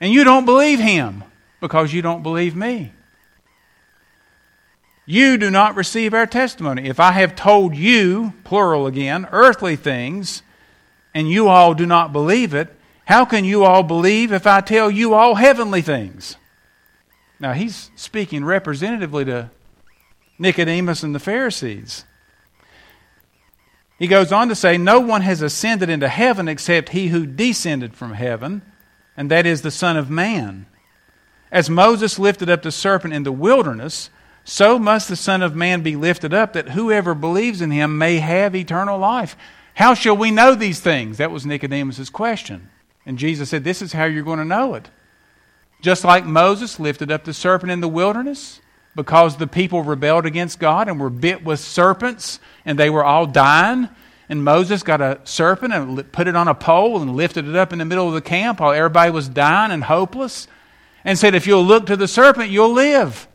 And 0.00 0.12
you 0.12 0.24
don't 0.24 0.44
believe 0.44 0.78
him 0.78 1.24
because 1.60 1.92
you 1.92 2.02
don't 2.02 2.22
believe 2.22 2.54
me. 2.54 2.92
You 5.06 5.36
do 5.36 5.50
not 5.50 5.76
receive 5.76 6.14
our 6.14 6.26
testimony. 6.26 6.88
If 6.88 6.98
I 6.98 7.12
have 7.12 7.36
told 7.36 7.74
you, 7.74 8.32
plural 8.44 8.86
again, 8.86 9.26
earthly 9.32 9.76
things, 9.76 10.42
and 11.14 11.28
you 11.28 11.48
all 11.48 11.74
do 11.74 11.84
not 11.84 12.12
believe 12.12 12.54
it, 12.54 12.74
how 13.04 13.24
can 13.24 13.44
you 13.44 13.64
all 13.64 13.82
believe 13.82 14.32
if 14.32 14.46
I 14.46 14.60
tell 14.60 14.90
you 14.90 15.14
all 15.14 15.34
heavenly 15.34 15.82
things? 15.82 16.36
Now, 17.38 17.52
he's 17.52 17.90
speaking 17.96 18.44
representatively 18.44 19.24
to 19.26 19.50
Nicodemus 20.38 21.02
and 21.02 21.14
the 21.14 21.20
Pharisees. 21.20 22.04
He 23.98 24.06
goes 24.06 24.32
on 24.32 24.48
to 24.48 24.54
say, 24.54 24.78
No 24.78 25.00
one 25.00 25.22
has 25.22 25.42
ascended 25.42 25.90
into 25.90 26.08
heaven 26.08 26.48
except 26.48 26.90
he 26.90 27.08
who 27.08 27.26
descended 27.26 27.94
from 27.94 28.12
heaven 28.12 28.62
and 29.16 29.30
that 29.30 29.46
is 29.46 29.62
the 29.62 29.70
Son 29.70 29.96
of 29.96 30.10
Man. 30.10 30.66
As 31.50 31.70
Moses 31.70 32.18
lifted 32.18 32.50
up 32.50 32.62
the 32.62 32.72
serpent 32.72 33.14
in 33.14 33.22
the 33.22 33.32
wilderness, 33.32 34.10
so 34.44 34.78
must 34.78 35.08
the 35.08 35.16
Son 35.16 35.42
of 35.42 35.54
Man 35.54 35.82
be 35.82 35.96
lifted 35.96 36.34
up, 36.34 36.52
that 36.52 36.70
whoever 36.70 37.14
believes 37.14 37.60
in 37.60 37.70
him 37.70 37.96
may 37.96 38.18
have 38.18 38.54
eternal 38.54 38.98
life. 38.98 39.36
How 39.74 39.94
shall 39.94 40.16
we 40.16 40.30
know 40.30 40.54
these 40.54 40.80
things? 40.80 41.18
That 41.18 41.30
was 41.30 41.46
Nicodemus' 41.46 42.10
question. 42.10 42.68
And 43.06 43.18
Jesus 43.18 43.50
said, 43.50 43.64
This 43.64 43.82
is 43.82 43.92
how 43.92 44.04
you're 44.04 44.22
going 44.22 44.38
to 44.38 44.44
know 44.44 44.74
it. 44.74 44.88
Just 45.82 46.04
like 46.04 46.24
Moses 46.24 46.80
lifted 46.80 47.12
up 47.12 47.24
the 47.24 47.34
serpent 47.34 47.70
in 47.70 47.80
the 47.80 47.88
wilderness, 47.88 48.60
because 48.96 49.36
the 49.36 49.46
people 49.46 49.82
rebelled 49.82 50.24
against 50.24 50.58
God 50.58 50.88
and 50.88 50.98
were 50.98 51.10
bit 51.10 51.44
with 51.44 51.60
serpents, 51.60 52.40
and 52.64 52.78
they 52.78 52.90
were 52.90 53.04
all 53.04 53.26
dying. 53.26 53.88
And 54.28 54.42
Moses 54.42 54.82
got 54.82 55.02
a 55.02 55.20
serpent 55.24 55.74
and 55.74 56.10
put 56.12 56.28
it 56.28 56.36
on 56.36 56.48
a 56.48 56.54
pole 56.54 57.02
and 57.02 57.14
lifted 57.14 57.46
it 57.46 57.56
up 57.56 57.72
in 57.72 57.78
the 57.78 57.84
middle 57.84 58.08
of 58.08 58.14
the 58.14 58.22
camp 58.22 58.60
while 58.60 58.72
everybody 58.72 59.10
was 59.10 59.28
dying 59.28 59.70
and 59.70 59.84
hopeless 59.84 60.48
and 61.04 61.18
said, 61.18 61.34
If 61.34 61.46
you'll 61.46 61.64
look 61.64 61.86
to 61.86 61.96
the 61.96 62.08
serpent, 62.08 62.50
you'll 62.50 62.72
live. 62.72 63.28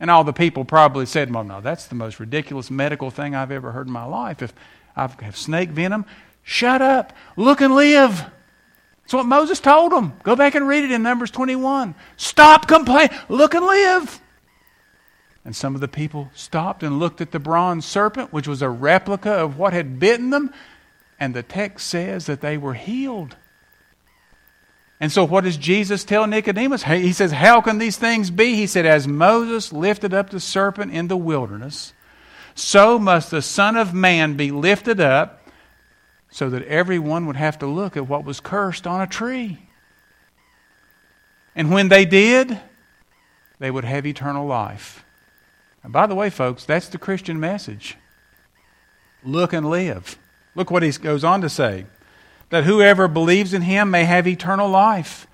And 0.00 0.10
all 0.10 0.24
the 0.24 0.32
people 0.32 0.64
probably 0.64 1.06
said, 1.06 1.32
Well, 1.32 1.44
no, 1.44 1.60
that's 1.60 1.86
the 1.86 1.94
most 1.94 2.20
ridiculous 2.20 2.70
medical 2.70 3.10
thing 3.10 3.34
I've 3.34 3.50
ever 3.50 3.72
heard 3.72 3.86
in 3.86 3.92
my 3.92 4.04
life. 4.04 4.42
If 4.42 4.52
I 4.94 5.08
have 5.22 5.36
snake 5.36 5.70
venom, 5.70 6.04
shut 6.42 6.82
up, 6.82 7.14
look 7.36 7.60
and 7.60 7.74
live. 7.74 8.26
That's 9.08 9.14
what 9.14 9.26
Moses 9.26 9.58
told 9.58 9.90
them. 9.90 10.12
Go 10.22 10.36
back 10.36 10.54
and 10.54 10.68
read 10.68 10.84
it 10.84 10.90
in 10.90 11.02
Numbers 11.02 11.30
21. 11.30 11.94
Stop 12.18 12.68
complaining, 12.68 13.16
look 13.30 13.54
and 13.54 13.64
live. 13.64 14.20
And 15.46 15.56
some 15.56 15.74
of 15.74 15.80
the 15.80 15.88
people 15.88 16.30
stopped 16.34 16.82
and 16.82 16.98
looked 16.98 17.22
at 17.22 17.30
the 17.30 17.38
bronze 17.38 17.86
serpent, 17.86 18.34
which 18.34 18.46
was 18.46 18.60
a 18.60 18.68
replica 18.68 19.30
of 19.30 19.56
what 19.56 19.72
had 19.72 19.98
bitten 19.98 20.28
them, 20.28 20.52
and 21.18 21.32
the 21.32 21.42
text 21.42 21.86
says 21.86 22.26
that 22.26 22.42
they 22.42 22.58
were 22.58 22.74
healed. 22.74 23.34
And 25.00 25.10
so, 25.10 25.24
what 25.24 25.44
does 25.44 25.56
Jesus 25.56 26.04
tell 26.04 26.26
Nicodemus? 26.26 26.82
He 26.82 27.14
says, 27.14 27.32
How 27.32 27.62
can 27.62 27.78
these 27.78 27.96
things 27.96 28.30
be? 28.30 28.56
He 28.56 28.66
said, 28.66 28.84
As 28.84 29.08
Moses 29.08 29.72
lifted 29.72 30.12
up 30.12 30.28
the 30.28 30.38
serpent 30.38 30.92
in 30.92 31.08
the 31.08 31.16
wilderness, 31.16 31.94
so 32.54 32.98
must 32.98 33.30
the 33.30 33.40
Son 33.40 33.74
of 33.74 33.94
Man 33.94 34.36
be 34.36 34.50
lifted 34.50 35.00
up, 35.00 35.37
so 36.30 36.50
that 36.50 36.62
everyone 36.64 37.26
would 37.26 37.36
have 37.36 37.58
to 37.60 37.66
look 37.66 37.96
at 37.96 38.08
what 38.08 38.24
was 38.24 38.40
cursed 38.40 38.86
on 38.86 39.00
a 39.00 39.06
tree. 39.06 39.58
And 41.54 41.70
when 41.70 41.88
they 41.88 42.04
did, 42.04 42.60
they 43.58 43.70
would 43.70 43.84
have 43.84 44.06
eternal 44.06 44.46
life. 44.46 45.04
And 45.82 45.92
by 45.92 46.06
the 46.06 46.14
way, 46.14 46.30
folks, 46.30 46.64
that's 46.64 46.88
the 46.88 46.98
Christian 46.98 47.40
message. 47.40 47.96
Look 49.24 49.52
and 49.52 49.68
live. 49.68 50.18
Look 50.54 50.70
what 50.70 50.82
he 50.82 50.90
goes 50.92 51.24
on 51.24 51.40
to 51.40 51.48
say 51.48 51.86
that 52.50 52.64
whoever 52.64 53.08
believes 53.08 53.52
in 53.52 53.62
him 53.62 53.90
may 53.90 54.04
have 54.04 54.26
eternal 54.26 54.68
life. 54.68 55.26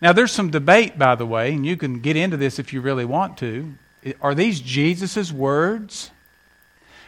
Now, 0.00 0.12
there's 0.12 0.32
some 0.32 0.50
debate, 0.50 0.98
by 0.98 1.14
the 1.14 1.26
way, 1.26 1.52
and 1.52 1.66
you 1.66 1.76
can 1.76 2.00
get 2.00 2.16
into 2.16 2.36
this 2.36 2.58
if 2.58 2.72
you 2.72 2.80
really 2.80 3.04
want 3.04 3.38
to. 3.38 3.74
Are 4.20 4.34
these 4.34 4.60
Jesus' 4.60 5.32
words? 5.32 6.10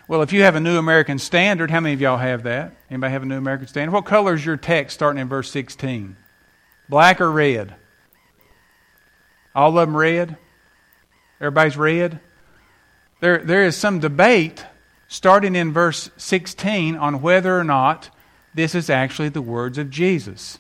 Well, 0.07 0.23
if 0.23 0.33
you 0.33 0.43
have 0.43 0.55
a 0.55 0.61
New 0.61 0.77
American 0.77 1.19
Standard, 1.19 1.71
how 1.71 1.81
many 1.81 1.95
of 1.95 2.01
y'all 2.01 2.19
have 2.19 2.43
that? 2.43 2.77
Anybody 2.91 3.13
have 3.13 3.23
a 3.23 3.27
New 3.27 3.39
American 3.39 3.69
Standard? 3.69 3.93
What 3.93 4.05
color 4.05 4.35
is 4.35 4.45
your 4.45 4.59
text 4.59 4.95
starting 4.95 5.21
in 5.21 5.29
verse 5.29 5.51
16? 5.51 6.17
Black 6.89 7.21
or 7.21 7.31
red? 7.31 7.75
All 9.55 9.71
of 9.79 9.87
them 9.87 9.97
red? 9.97 10.37
Everybody's 11.41 11.77
red? 11.77 12.21
there, 13.25 13.39
there 13.39 13.65
is 13.65 13.75
some 13.75 14.01
debate 14.01 14.67
starting 15.09 15.57
in 15.57 15.73
verse 15.73 16.11
16 16.19 16.95
on 16.95 17.23
whether 17.23 17.59
or 17.59 17.65
not 17.65 18.11
this 18.53 18.75
is 18.75 18.91
actually 18.91 19.31
the 19.31 19.41
words 19.41 19.79
of 19.79 19.89
Jesus. 19.89 20.59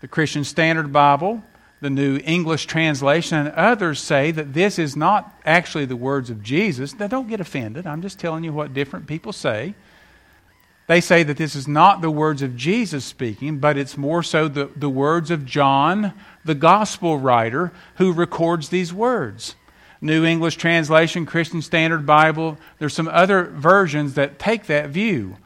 The 0.00 0.08
Christian 0.08 0.42
Standard 0.42 0.90
Bible, 0.94 1.42
the 1.80 1.90
New 1.90 2.18
English 2.24 2.66
Translation, 2.66 3.38
and 3.38 3.48
others 3.50 4.00
say 4.00 4.30
that 4.30 4.54
this 4.54 4.78
is 4.78 4.96
not 4.96 5.38
actually 5.44 5.84
the 5.84 5.96
words 5.96 6.30
of 6.30 6.42
Jesus. 6.42 6.98
Now, 6.98 7.06
don't 7.06 7.28
get 7.28 7.40
offended. 7.40 7.86
I'm 7.86 8.02
just 8.02 8.18
telling 8.18 8.44
you 8.44 8.52
what 8.52 8.72
different 8.72 9.06
people 9.06 9.32
say. 9.32 9.74
they 10.86 11.00
say 11.00 11.22
that 11.24 11.36
this 11.36 11.54
is 11.56 11.66
not 11.66 12.00
the 12.00 12.10
words 12.10 12.42
of 12.42 12.56
Jesus 12.56 13.04
speaking, 13.04 13.58
but 13.58 13.76
it's 13.76 13.96
more 13.96 14.22
so 14.22 14.48
the, 14.48 14.70
the 14.76 14.88
words 14.88 15.30
of 15.30 15.44
John, 15.44 16.14
the 16.44 16.54
gospel 16.54 17.18
writer, 17.18 17.72
who 17.96 18.12
records 18.12 18.68
these 18.68 18.94
words. 18.94 19.56
New 20.00 20.24
English 20.24 20.56
Translation, 20.56 21.26
Christian 21.26 21.60
Standard 21.60 22.06
Bible, 22.06 22.58
there's 22.78 22.94
some 22.94 23.08
other 23.08 23.44
versions 23.44 24.14
that 24.14 24.38
take 24.38 24.66
that 24.66 24.90
view. 24.90 25.36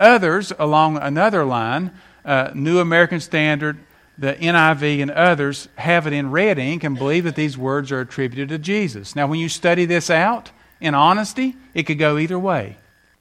Others, 0.00 0.52
along 0.58 0.98
another 0.98 1.44
line, 1.44 1.92
uh, 2.24 2.50
New 2.54 2.78
American 2.78 3.20
Standard, 3.20 3.78
the 4.18 4.34
NIV, 4.34 5.00
and 5.00 5.10
others, 5.12 5.68
have 5.76 6.06
it 6.06 6.12
in 6.12 6.30
red 6.30 6.58
ink 6.58 6.82
and 6.82 6.98
believe 6.98 7.24
that 7.24 7.36
these 7.36 7.56
words 7.56 7.92
are 7.92 8.00
attributed 8.00 8.48
to 8.48 8.58
Jesus. 8.58 9.14
Now, 9.14 9.28
when 9.28 9.38
you 9.38 9.48
study 9.48 9.84
this 9.84 10.10
out 10.10 10.50
in 10.80 10.94
honesty, 10.94 11.56
it 11.72 11.84
could 11.84 11.98
go 11.98 12.18
either 12.18 12.38
way. 12.38 12.76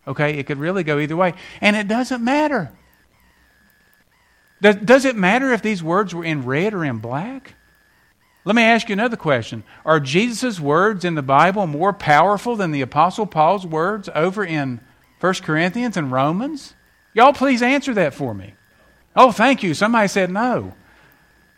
Okay? 0.07 0.39
It 0.39 0.47
could 0.47 0.57
really 0.57 0.83
go 0.83 0.97
either 0.97 1.15
way. 1.15 1.35
And 1.61 1.75
it 1.75 1.87
doesn't 1.87 2.23
matter. 2.23 2.71
Does, 4.59 5.05
it 5.05 5.15
matter 5.15 5.53
if 5.53 5.61
these 5.61 5.83
words 5.83 6.15
were 6.15 6.25
in 6.25 6.43
red 6.43 6.73
or 6.73 6.83
in 6.83 6.97
black? 6.97 7.53
Let 8.43 8.55
me 8.55 8.63
ask 8.63 8.89
you 8.89 8.93
another 8.93 9.17
question. 9.17 9.63
Are 9.85 9.99
Jesus' 9.99 10.59
words 10.59 11.05
in 11.05 11.13
the 11.13 11.21
Bible 11.21 11.67
more 11.67 11.93
powerful 11.93 12.55
than 12.55 12.71
the 12.71 12.81
Apostle 12.81 13.27
Paul's 13.27 13.67
words 13.67 14.09
over 14.15 14.43
in 14.43 14.79
1 15.19 15.33
Corinthians 15.35 15.95
and 15.95 16.11
Romans? 16.11 16.73
Y'all, 17.13 17.33
please 17.33 17.61
answer 17.61 17.93
that 17.93 18.15
for 18.15 18.33
me. 18.33 18.55
Oh, 19.15 19.31
thank 19.31 19.61
you. 19.61 19.75
Somebody 19.75 20.07
said 20.07 20.31
no. 20.31 20.73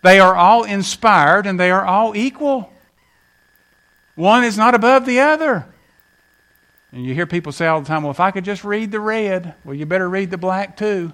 They 0.02 0.20
are 0.20 0.36
all 0.36 0.64
inspired 0.64 1.46
and 1.46 1.60
they 1.60 1.72
are 1.72 1.86
all 1.86 2.16
equal. 2.16 2.72
One 4.16 4.44
is 4.44 4.58
not 4.58 4.76
above 4.76 5.06
the 5.06 5.20
other. 5.20 5.66
And 6.92 7.06
you 7.06 7.14
hear 7.14 7.28
people 7.28 7.52
say 7.52 7.68
all 7.68 7.82
the 7.82 7.88
time, 7.88 8.04
well, 8.04 8.12
if 8.12 8.20
I 8.20 8.32
could 8.32 8.46
just 8.46 8.64
read 8.64 8.92
the 8.92 9.00
red, 9.00 9.54
well, 9.64 9.76
you 9.76 9.86
better 9.86 10.10
read 10.10 10.32
the 10.32 10.38
black 10.38 10.76
too. 10.76 11.14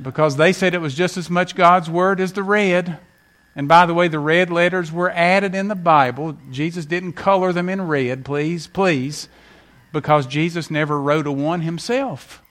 Because 0.00 0.36
they 0.36 0.52
said 0.52 0.74
it 0.74 0.80
was 0.80 0.94
just 0.94 1.16
as 1.16 1.30
much 1.30 1.54
God's 1.54 1.88
word 1.88 2.20
as 2.20 2.32
the 2.32 2.42
red. 2.42 2.98
And 3.54 3.68
by 3.68 3.86
the 3.86 3.94
way, 3.94 4.08
the 4.08 4.18
red 4.18 4.50
letters 4.50 4.90
were 4.90 5.10
added 5.10 5.54
in 5.54 5.68
the 5.68 5.74
Bible. 5.74 6.36
Jesus 6.50 6.86
didn't 6.86 7.12
color 7.12 7.52
them 7.52 7.68
in 7.68 7.82
red, 7.82 8.24
please, 8.24 8.66
please, 8.66 9.28
because 9.92 10.26
Jesus 10.26 10.70
never 10.70 11.00
wrote 11.00 11.26
a 11.26 11.32
one 11.32 11.60
himself. 11.60 12.42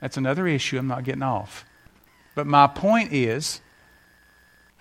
That's 0.00 0.16
another 0.16 0.46
issue. 0.46 0.78
I'm 0.78 0.86
not 0.86 1.04
getting 1.04 1.22
off. 1.22 1.64
But 2.34 2.46
my 2.46 2.66
point 2.66 3.12
is, 3.12 3.60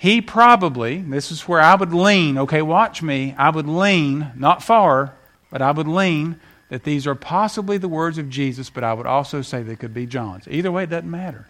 he 0.03 0.19
probably, 0.19 0.97
this 0.97 1.31
is 1.31 1.47
where 1.47 1.61
I 1.61 1.75
would 1.75 1.93
lean, 1.93 2.37
okay, 2.37 2.61
watch 2.61 3.01
me, 3.01 3.33
I 3.37 3.49
would 3.49 3.69
lean, 3.69 4.33
not 4.35 4.61
far, 4.61 5.15
but 5.49 5.61
I 5.61 5.71
would 5.71 5.87
lean 5.87 6.41
that 6.67 6.83
these 6.83 7.07
are 7.07 7.15
possibly 7.15 7.77
the 7.77 7.87
words 7.87 8.17
of 8.17 8.27
Jesus, 8.27 8.69
but 8.69 8.83
I 8.83 8.93
would 8.93 9.05
also 9.05 9.41
say 9.41 9.63
they 9.63 9.77
could 9.77 9.93
be 9.93 10.05
John's. 10.05 10.45
Either 10.49 10.73
way, 10.73 10.83
it 10.83 10.89
doesn't 10.89 11.09
matter. 11.09 11.47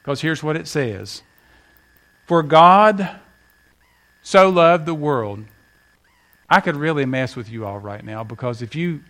Because 0.00 0.20
here's 0.20 0.44
what 0.44 0.54
it 0.56 0.68
says 0.68 1.24
For 2.24 2.44
God 2.44 3.18
so 4.22 4.48
loved 4.48 4.86
the 4.86 4.94
world. 4.94 5.44
I 6.48 6.60
could 6.60 6.76
really 6.76 7.04
mess 7.04 7.34
with 7.34 7.50
you 7.50 7.66
all 7.66 7.80
right 7.80 8.04
now 8.04 8.22
because 8.22 8.62
if 8.62 8.76
you 8.76 9.00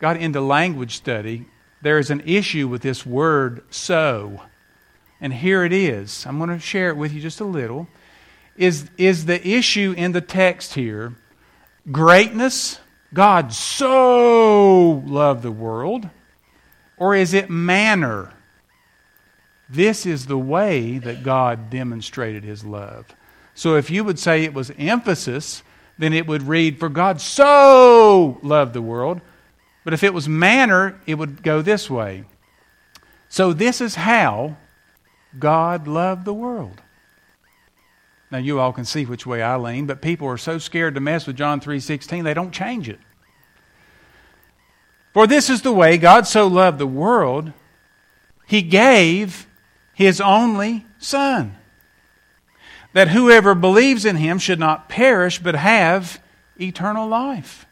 got 0.00 0.16
into 0.16 0.40
language 0.40 0.96
study, 0.96 1.44
there 1.82 1.98
is 1.98 2.10
an 2.10 2.22
issue 2.24 2.66
with 2.66 2.80
this 2.80 3.04
word 3.04 3.62
so. 3.68 4.40
And 5.20 5.32
here 5.32 5.64
it 5.64 5.72
is. 5.72 6.26
I'm 6.26 6.38
going 6.38 6.50
to 6.50 6.58
share 6.58 6.90
it 6.90 6.96
with 6.96 7.12
you 7.12 7.20
just 7.20 7.40
a 7.40 7.44
little. 7.44 7.88
Is, 8.56 8.90
is 8.96 9.26
the 9.26 9.46
issue 9.46 9.94
in 9.96 10.12
the 10.12 10.20
text 10.20 10.74
here 10.74 11.16
greatness 11.90 12.78
God 13.12 13.52
so 13.52 15.02
loved 15.06 15.42
the 15.42 15.52
world? 15.52 16.08
Or 16.96 17.14
is 17.14 17.34
it 17.34 17.50
manner? 17.50 18.32
This 19.68 20.06
is 20.06 20.26
the 20.26 20.38
way 20.38 20.98
that 20.98 21.22
God 21.22 21.70
demonstrated 21.70 22.44
his 22.44 22.64
love. 22.64 23.06
So 23.54 23.76
if 23.76 23.90
you 23.90 24.04
would 24.04 24.18
say 24.18 24.44
it 24.44 24.54
was 24.54 24.72
emphasis, 24.76 25.62
then 25.98 26.12
it 26.12 26.26
would 26.26 26.42
read, 26.42 26.78
For 26.78 26.88
God 26.88 27.20
so 27.20 28.38
loved 28.42 28.72
the 28.72 28.82
world. 28.82 29.20
But 29.84 29.94
if 29.94 30.02
it 30.02 30.14
was 30.14 30.28
manner, 30.28 31.00
it 31.06 31.14
would 31.14 31.42
go 31.42 31.62
this 31.62 31.88
way. 31.88 32.24
So 33.28 33.52
this 33.52 33.80
is 33.80 33.94
how 33.94 34.56
God 35.38 35.88
loved 35.88 36.24
the 36.24 36.34
world. 36.34 36.82
Now 38.30 38.38
you 38.38 38.58
all 38.58 38.72
can 38.72 38.84
see 38.84 39.04
which 39.04 39.26
way 39.26 39.42
I 39.42 39.56
lean, 39.56 39.86
but 39.86 40.02
people 40.02 40.28
are 40.28 40.38
so 40.38 40.58
scared 40.58 40.94
to 40.94 41.00
mess 41.00 41.26
with 41.26 41.36
John 41.36 41.60
3:16 41.60 42.24
they 42.24 42.34
don't 42.34 42.52
change 42.52 42.88
it. 42.88 43.00
For 45.12 45.26
this 45.26 45.48
is 45.48 45.62
the 45.62 45.72
way 45.72 45.96
God 45.96 46.26
so 46.26 46.46
loved 46.46 46.78
the 46.78 46.86
world, 46.86 47.52
he 48.46 48.62
gave 48.62 49.46
his 49.92 50.20
only 50.20 50.84
son 50.98 51.56
that 52.92 53.08
whoever 53.08 53.54
believes 53.54 54.04
in 54.04 54.16
him 54.16 54.38
should 54.38 54.58
not 54.58 54.88
perish 54.88 55.38
but 55.38 55.54
have 55.54 56.20
eternal 56.60 57.06
life. 57.06 57.66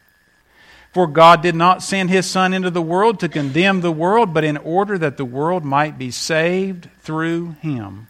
For 0.93 1.07
God 1.07 1.41
did 1.41 1.55
not 1.55 1.83
send 1.83 2.11
his 2.11 2.27
Son 2.27 2.53
into 2.53 2.71
the 2.71 2.83
world 2.83 3.19
to 3.21 3.29
condemn 3.29 3.81
the 3.81 3.91
world, 3.91 4.35
but 4.35 4.45
in 4.45 4.59
order 4.59 4.99
that 4.99 5.17
the 5.17 5.25
world 5.25 5.65
might 5.65 5.97
be 5.97 6.11
saved 6.11 6.89
through 7.01 7.57
him. 7.63 8.09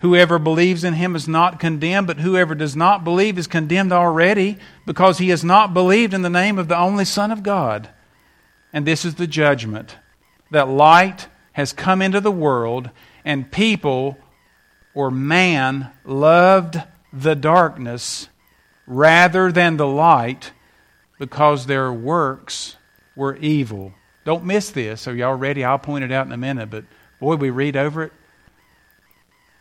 Whoever 0.00 0.38
believes 0.38 0.84
in 0.84 0.92
him 0.92 1.16
is 1.16 1.26
not 1.26 1.58
condemned, 1.58 2.06
but 2.06 2.20
whoever 2.20 2.54
does 2.54 2.76
not 2.76 3.04
believe 3.04 3.38
is 3.38 3.46
condemned 3.46 3.92
already, 3.92 4.58
because 4.84 5.16
he 5.16 5.30
has 5.30 5.42
not 5.42 5.72
believed 5.72 6.12
in 6.12 6.20
the 6.20 6.28
name 6.28 6.58
of 6.58 6.68
the 6.68 6.76
only 6.76 7.06
Son 7.06 7.32
of 7.32 7.42
God. 7.42 7.88
And 8.74 8.86
this 8.86 9.06
is 9.06 9.14
the 9.14 9.26
judgment 9.26 9.96
that 10.50 10.68
light 10.68 11.28
has 11.52 11.72
come 11.72 12.02
into 12.02 12.20
the 12.20 12.30
world, 12.30 12.90
and 13.24 13.50
people 13.50 14.18
or 14.92 15.10
man 15.10 15.90
loved 16.04 16.82
the 17.10 17.34
darkness 17.34 18.28
rather 18.86 19.50
than 19.50 19.78
the 19.78 19.86
light 19.86 20.52
because 21.18 21.66
their 21.66 21.92
works 21.92 22.76
were 23.14 23.36
evil. 23.36 23.92
Don't 24.24 24.44
miss 24.44 24.70
this. 24.70 25.06
Are 25.08 25.14
y'all 25.14 25.34
ready? 25.34 25.64
I'll 25.64 25.78
point 25.78 26.04
it 26.04 26.12
out 26.12 26.26
in 26.26 26.32
a 26.32 26.36
minute, 26.36 26.70
but 26.70 26.84
boy, 27.20 27.36
we 27.36 27.50
read 27.50 27.76
over 27.76 28.02
it 28.02 28.12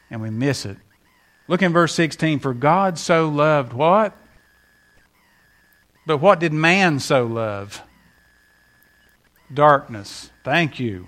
and 0.09 0.21
we 0.21 0.29
miss 0.29 0.65
it. 0.65 0.77
Look 1.47 1.61
in 1.61 1.73
verse 1.73 1.93
16. 1.93 2.39
For 2.39 2.53
God 2.53 2.97
so 2.97 3.29
loved 3.29 3.73
what? 3.73 4.15
But 6.05 6.17
what 6.17 6.39
did 6.39 6.53
man 6.53 6.99
so 6.99 7.25
love? 7.25 7.81
Darkness. 9.53 10.31
Thank 10.43 10.79
you. 10.79 11.07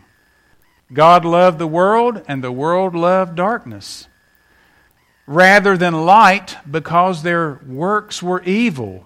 God 0.94 1.26
loved 1.26 1.60
the 1.60 1.68
world, 1.68 2.24
and 2.28 2.42
the 2.42 2.52
world 2.52 2.96
loved 2.96 3.36
darkness 3.36 4.08
rather 5.26 5.76
than 5.76 6.06
light 6.06 6.56
because 6.70 7.22
their 7.22 7.60
works 7.68 8.24
were 8.24 8.42
evil. 8.44 9.06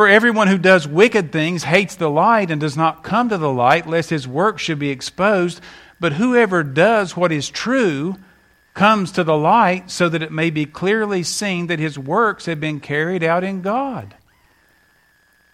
For 0.00 0.08
everyone 0.08 0.48
who 0.48 0.56
does 0.56 0.88
wicked 0.88 1.30
things 1.30 1.64
hates 1.64 1.94
the 1.94 2.08
light 2.08 2.50
and 2.50 2.58
does 2.58 2.74
not 2.74 3.04
come 3.04 3.28
to 3.28 3.36
the 3.36 3.52
light, 3.52 3.86
lest 3.86 4.08
his 4.08 4.26
work 4.26 4.58
should 4.58 4.78
be 4.78 4.88
exposed. 4.88 5.60
But 6.00 6.14
whoever 6.14 6.62
does 6.62 7.18
what 7.18 7.30
is 7.30 7.50
true 7.50 8.16
comes 8.72 9.12
to 9.12 9.24
the 9.24 9.36
light, 9.36 9.90
so 9.90 10.08
that 10.08 10.22
it 10.22 10.32
may 10.32 10.48
be 10.48 10.64
clearly 10.64 11.22
seen 11.22 11.66
that 11.66 11.78
his 11.78 11.98
works 11.98 12.46
have 12.46 12.58
been 12.58 12.80
carried 12.80 13.22
out 13.22 13.44
in 13.44 13.60
God. 13.60 14.14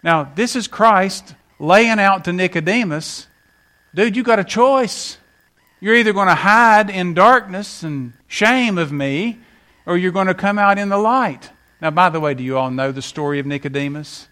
Now, 0.01 0.31
this 0.33 0.55
is 0.55 0.69
Christ 0.69 1.35
laying 1.59 1.99
out 1.99 2.23
to 2.23 2.31
Nicodemus 2.31 3.27
dude, 3.93 4.15
you 4.15 4.23
got 4.23 4.39
a 4.39 4.45
choice. 4.45 5.17
You're 5.81 5.95
either 5.95 6.13
going 6.13 6.29
to 6.29 6.35
hide 6.35 6.89
in 6.89 7.13
darkness 7.13 7.83
and 7.83 8.13
shame 8.29 8.77
of 8.77 8.93
me, 8.93 9.39
or 9.85 9.97
you're 9.97 10.13
going 10.13 10.27
to 10.27 10.33
come 10.33 10.57
out 10.57 10.77
in 10.77 10.87
the 10.87 10.97
light. 10.97 11.49
Now, 11.81 11.91
by 11.91 12.07
the 12.07 12.21
way, 12.21 12.33
do 12.33 12.45
you 12.45 12.57
all 12.57 12.71
know 12.71 12.93
the 12.93 13.01
story 13.01 13.39
of 13.39 13.45
Nicodemus? 13.45 14.29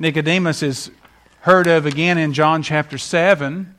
Nicodemus 0.00 0.62
is 0.62 0.92
heard 1.40 1.66
of 1.66 1.84
again 1.84 2.18
in 2.18 2.32
John 2.32 2.62
chapter 2.62 2.98
7, 2.98 3.74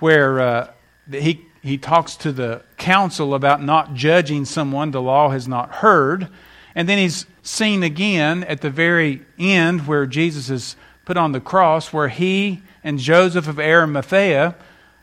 where 0.00 0.40
uh, 0.40 0.70
he, 1.08 1.40
he 1.62 1.78
talks 1.78 2.16
to 2.16 2.32
the 2.32 2.62
council 2.78 3.32
about 3.32 3.62
not 3.62 3.94
judging 3.94 4.44
someone 4.44 4.90
the 4.90 5.00
law 5.00 5.30
has 5.30 5.46
not 5.46 5.76
heard. 5.76 6.28
And 6.74 6.88
then 6.88 6.98
he's 6.98 7.26
seen 7.42 7.84
again 7.84 8.42
at 8.42 8.60
the 8.60 8.70
very 8.70 9.22
end 9.38 9.86
where 9.86 10.04
Jesus 10.04 10.50
is 10.50 10.74
put 11.04 11.16
on 11.16 11.30
the 11.30 11.40
cross, 11.40 11.92
where 11.92 12.08
he 12.08 12.62
and 12.82 12.98
Joseph 12.98 13.46
of 13.46 13.60
Arimathea 13.60 14.56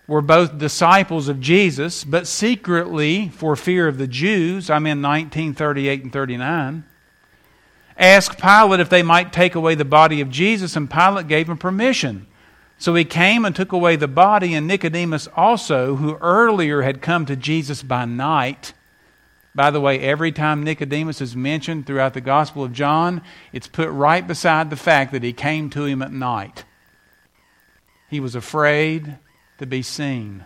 were 0.07 0.21
both 0.21 0.57
disciples 0.57 1.29
of 1.29 1.39
Jesus, 1.39 2.03
but 2.03 2.27
secretly, 2.27 3.29
for 3.29 3.55
fear 3.55 3.87
of 3.87 3.97
the 3.97 4.07
Jews, 4.07 4.69
I'm 4.69 4.85
in 4.87 5.01
1938 5.01 6.03
and 6.03 6.11
39 6.11 6.83
asked 7.97 8.39
Pilate 8.39 8.79
if 8.79 8.89
they 8.89 9.03
might 9.03 9.33
take 9.33 9.55
away 9.55 9.75
the 9.75 9.85
body 9.85 10.21
of 10.21 10.29
Jesus, 10.29 10.75
and 10.75 10.89
Pilate 10.89 11.27
gave 11.27 11.49
him 11.49 11.57
permission. 11.57 12.27
So 12.77 12.95
he 12.95 13.05
came 13.05 13.45
and 13.45 13.55
took 13.55 13.71
away 13.71 13.95
the 13.95 14.07
body, 14.07 14.53
and 14.53 14.67
Nicodemus 14.67 15.27
also, 15.35 15.95
who 15.95 16.15
earlier 16.15 16.81
had 16.81 17.01
come 17.01 17.25
to 17.27 17.35
Jesus 17.35 17.83
by 17.83 18.05
night. 18.05 18.73
By 19.55 19.69
the 19.69 19.79
way, 19.79 19.99
every 19.99 20.31
time 20.31 20.63
Nicodemus 20.63 21.21
is 21.21 21.35
mentioned 21.35 21.85
throughout 21.85 22.13
the 22.13 22.21
Gospel 22.21 22.63
of 22.63 22.73
John, 22.73 23.21
it's 23.51 23.67
put 23.67 23.89
right 23.89 24.25
beside 24.25 24.69
the 24.69 24.75
fact 24.75 25.11
that 25.11 25.23
he 25.23 25.31
came 25.31 25.69
to 25.69 25.85
him 25.85 26.01
at 26.01 26.11
night. 26.11 26.65
He 28.09 28.19
was 28.19 28.35
afraid, 28.35 29.17
to 29.59 29.65
be 29.65 29.81
seen. 29.81 30.43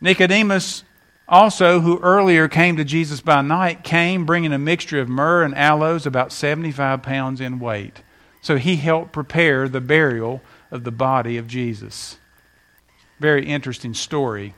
Nicodemus 0.00 0.84
also, 1.28 1.80
who 1.80 1.98
earlier 2.00 2.48
came 2.48 2.76
to 2.76 2.84
Jesus 2.84 3.20
by 3.20 3.40
night, 3.40 3.82
came 3.82 4.26
bringing 4.26 4.52
a 4.52 4.58
mixture 4.58 5.00
of 5.00 5.08
myrrh 5.08 5.42
and 5.42 5.56
aloes, 5.56 6.04
about 6.04 6.32
75 6.32 7.02
pounds 7.02 7.40
in 7.40 7.58
weight. 7.58 8.02
So 8.42 8.56
he 8.56 8.76
helped 8.76 9.12
prepare 9.12 9.68
the 9.68 9.80
burial 9.80 10.42
of 10.70 10.84
the 10.84 10.92
body 10.92 11.38
of 11.38 11.46
Jesus. 11.46 12.18
Very 13.18 13.46
interesting 13.46 13.94
story 13.94 14.54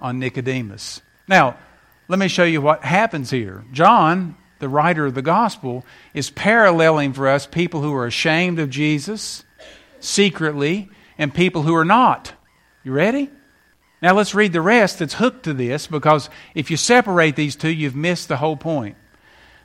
on 0.00 0.20
Nicodemus. 0.20 1.00
Now, 1.26 1.56
let 2.06 2.18
me 2.20 2.28
show 2.28 2.44
you 2.44 2.60
what 2.60 2.84
happens 2.84 3.30
here. 3.30 3.64
John, 3.72 4.36
the 4.60 4.68
writer 4.68 5.06
of 5.06 5.14
the 5.14 5.22
gospel, 5.22 5.84
is 6.14 6.30
paralleling 6.30 7.12
for 7.12 7.26
us 7.26 7.46
people 7.46 7.82
who 7.82 7.94
are 7.94 8.06
ashamed 8.06 8.60
of 8.60 8.70
Jesus 8.70 9.42
secretly 9.98 10.88
and 11.18 11.34
people 11.34 11.62
who 11.62 11.74
are 11.74 11.84
not. 11.84 12.34
You 12.84 12.92
ready? 12.92 13.30
Now 14.02 14.14
let's 14.14 14.34
read 14.34 14.52
the 14.52 14.60
rest 14.60 14.98
that's 14.98 15.14
hooked 15.14 15.44
to 15.44 15.54
this 15.54 15.86
because 15.86 16.28
if 16.54 16.70
you 16.70 16.76
separate 16.76 17.36
these 17.36 17.54
two, 17.54 17.70
you've 17.70 17.94
missed 17.94 18.28
the 18.28 18.36
whole 18.36 18.56
point. 18.56 18.96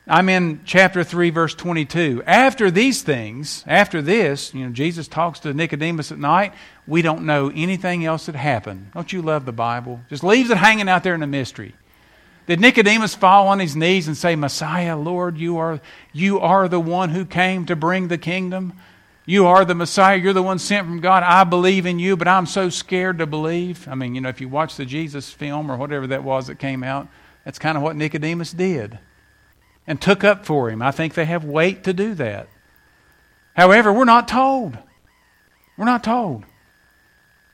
I'm 0.09 0.29
in 0.29 0.61
chapter 0.63 1.03
3, 1.03 1.31
verse 1.31 1.53
22. 1.53 2.23
After 2.25 2.71
these 2.71 3.01
things, 3.01 3.65
after 3.67 4.01
this, 4.01 4.53
you 4.53 4.65
know, 4.65 4.71
Jesus 4.71 5.07
talks 5.07 5.39
to 5.41 5.53
Nicodemus 5.53 6.13
at 6.13 6.19
night. 6.19 6.53
We 6.85 7.01
don't 7.01 7.25
know 7.25 7.51
anything 7.53 8.05
else 8.05 8.27
that 8.27 8.35
happened. 8.35 8.91
Don't 8.93 9.11
you 9.11 9.21
love 9.21 9.45
the 9.45 9.51
Bible? 9.51 9.99
Just 10.09 10.23
leaves 10.23 10.49
it 10.49 10.57
hanging 10.57 10.87
out 10.87 11.03
there 11.03 11.15
in 11.15 11.23
a 11.23 11.27
mystery. 11.27 11.75
Did 12.45 12.61
Nicodemus 12.61 13.15
fall 13.15 13.49
on 13.49 13.59
his 13.59 13.75
knees 13.75 14.07
and 14.07 14.15
say, 14.15 14.37
Messiah, 14.37 14.97
Lord, 14.97 15.37
you 15.37 15.57
are, 15.57 15.81
you 16.13 16.39
are 16.39 16.69
the 16.69 16.79
one 16.79 17.09
who 17.09 17.25
came 17.25 17.65
to 17.65 17.75
bring 17.75 18.07
the 18.07 18.17
kingdom? 18.17 18.79
You 19.29 19.45
are 19.47 19.65
the 19.65 19.75
Messiah. 19.75 20.15
You're 20.15 20.31
the 20.31 20.41
one 20.41 20.57
sent 20.57 20.87
from 20.87 21.01
God. 21.01 21.21
I 21.21 21.43
believe 21.43 21.85
in 21.85 21.99
you, 21.99 22.15
but 22.15 22.29
I'm 22.29 22.45
so 22.45 22.69
scared 22.69 23.17
to 23.17 23.27
believe. 23.27 23.85
I 23.85 23.93
mean, 23.93 24.15
you 24.15 24.21
know, 24.21 24.29
if 24.29 24.39
you 24.39 24.47
watch 24.47 24.77
the 24.77 24.85
Jesus 24.85 25.29
film 25.29 25.69
or 25.69 25.75
whatever 25.75 26.07
that 26.07 26.23
was 26.23 26.47
that 26.47 26.59
came 26.59 26.81
out, 26.81 27.09
that's 27.43 27.59
kind 27.59 27.77
of 27.77 27.83
what 27.83 27.97
Nicodemus 27.97 28.53
did 28.53 28.99
and 29.85 30.01
took 30.01 30.23
up 30.23 30.45
for 30.45 30.69
him. 30.69 30.81
I 30.81 30.91
think 30.91 31.13
they 31.13 31.25
have 31.25 31.43
weight 31.43 31.83
to 31.83 31.93
do 31.93 32.13
that. 32.15 32.47
However, 33.53 33.91
we're 33.91 34.05
not 34.05 34.29
told. 34.29 34.77
We're 35.77 35.83
not 35.83 36.05
told. 36.05 36.45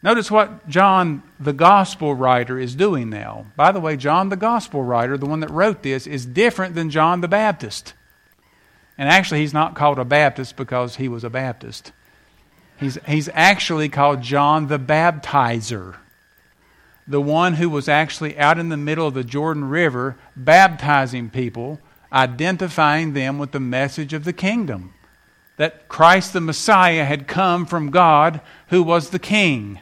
Notice 0.04 0.30
what 0.30 0.70
John, 0.70 1.24
the 1.40 1.54
gospel 1.54 2.14
writer, 2.14 2.60
is 2.60 2.76
doing 2.76 3.10
now. 3.10 3.48
By 3.56 3.72
the 3.72 3.80
way, 3.80 3.98
John, 3.98 4.30
the 4.30 4.36
gospel 4.36 4.84
writer, 4.84 5.18
the 5.18 5.26
one 5.26 5.40
that 5.40 5.50
wrote 5.50 5.82
this, 5.82 6.06
is 6.06 6.24
different 6.24 6.76
than 6.76 6.92
John 6.92 7.22
the 7.22 7.28
Baptist. 7.28 7.94
And 8.97 9.10
actually, 9.10 9.39
he's 9.39 9.53
not 9.53 9.75
called 9.75 9.97
a 9.97 10.06
Baptist 10.06 10.56
because 10.56 10.97
he 10.97 11.08
was 11.08 11.23
a 11.23 11.29
Baptist. 11.29 11.91
He's, 12.79 12.97
he's 13.08 13.29
actually 13.34 13.89
called 13.89 14.21
John 14.21 14.67
the 14.67 14.79
Baptizer, 14.79 15.95
the 17.08 17.21
one 17.21 17.53
who 17.53 17.69
was 17.69 17.88
actually 17.88 18.38
out 18.38 18.60
in 18.60 18.69
the 18.69 18.77
middle 18.77 19.08
of 19.08 19.13
the 19.13 19.23
Jordan 19.23 19.65
River 19.65 20.17
baptizing 20.36 21.29
people, 21.29 21.79
identifying 22.12 23.13
them 23.13 23.39
with 23.39 23.51
the 23.51 23.60
message 23.60 24.13
of 24.13 24.25
the 24.25 24.34
kingdom. 24.34 24.93
That 25.58 25.88
Christ 25.88 26.34
the 26.34 26.41
Messiah 26.41 27.06
had 27.06 27.27
come 27.27 27.65
from 27.65 27.91
God, 27.91 28.41
who 28.67 28.84
was 28.84 29.10
the 29.10 29.19
King. 29.19 29.79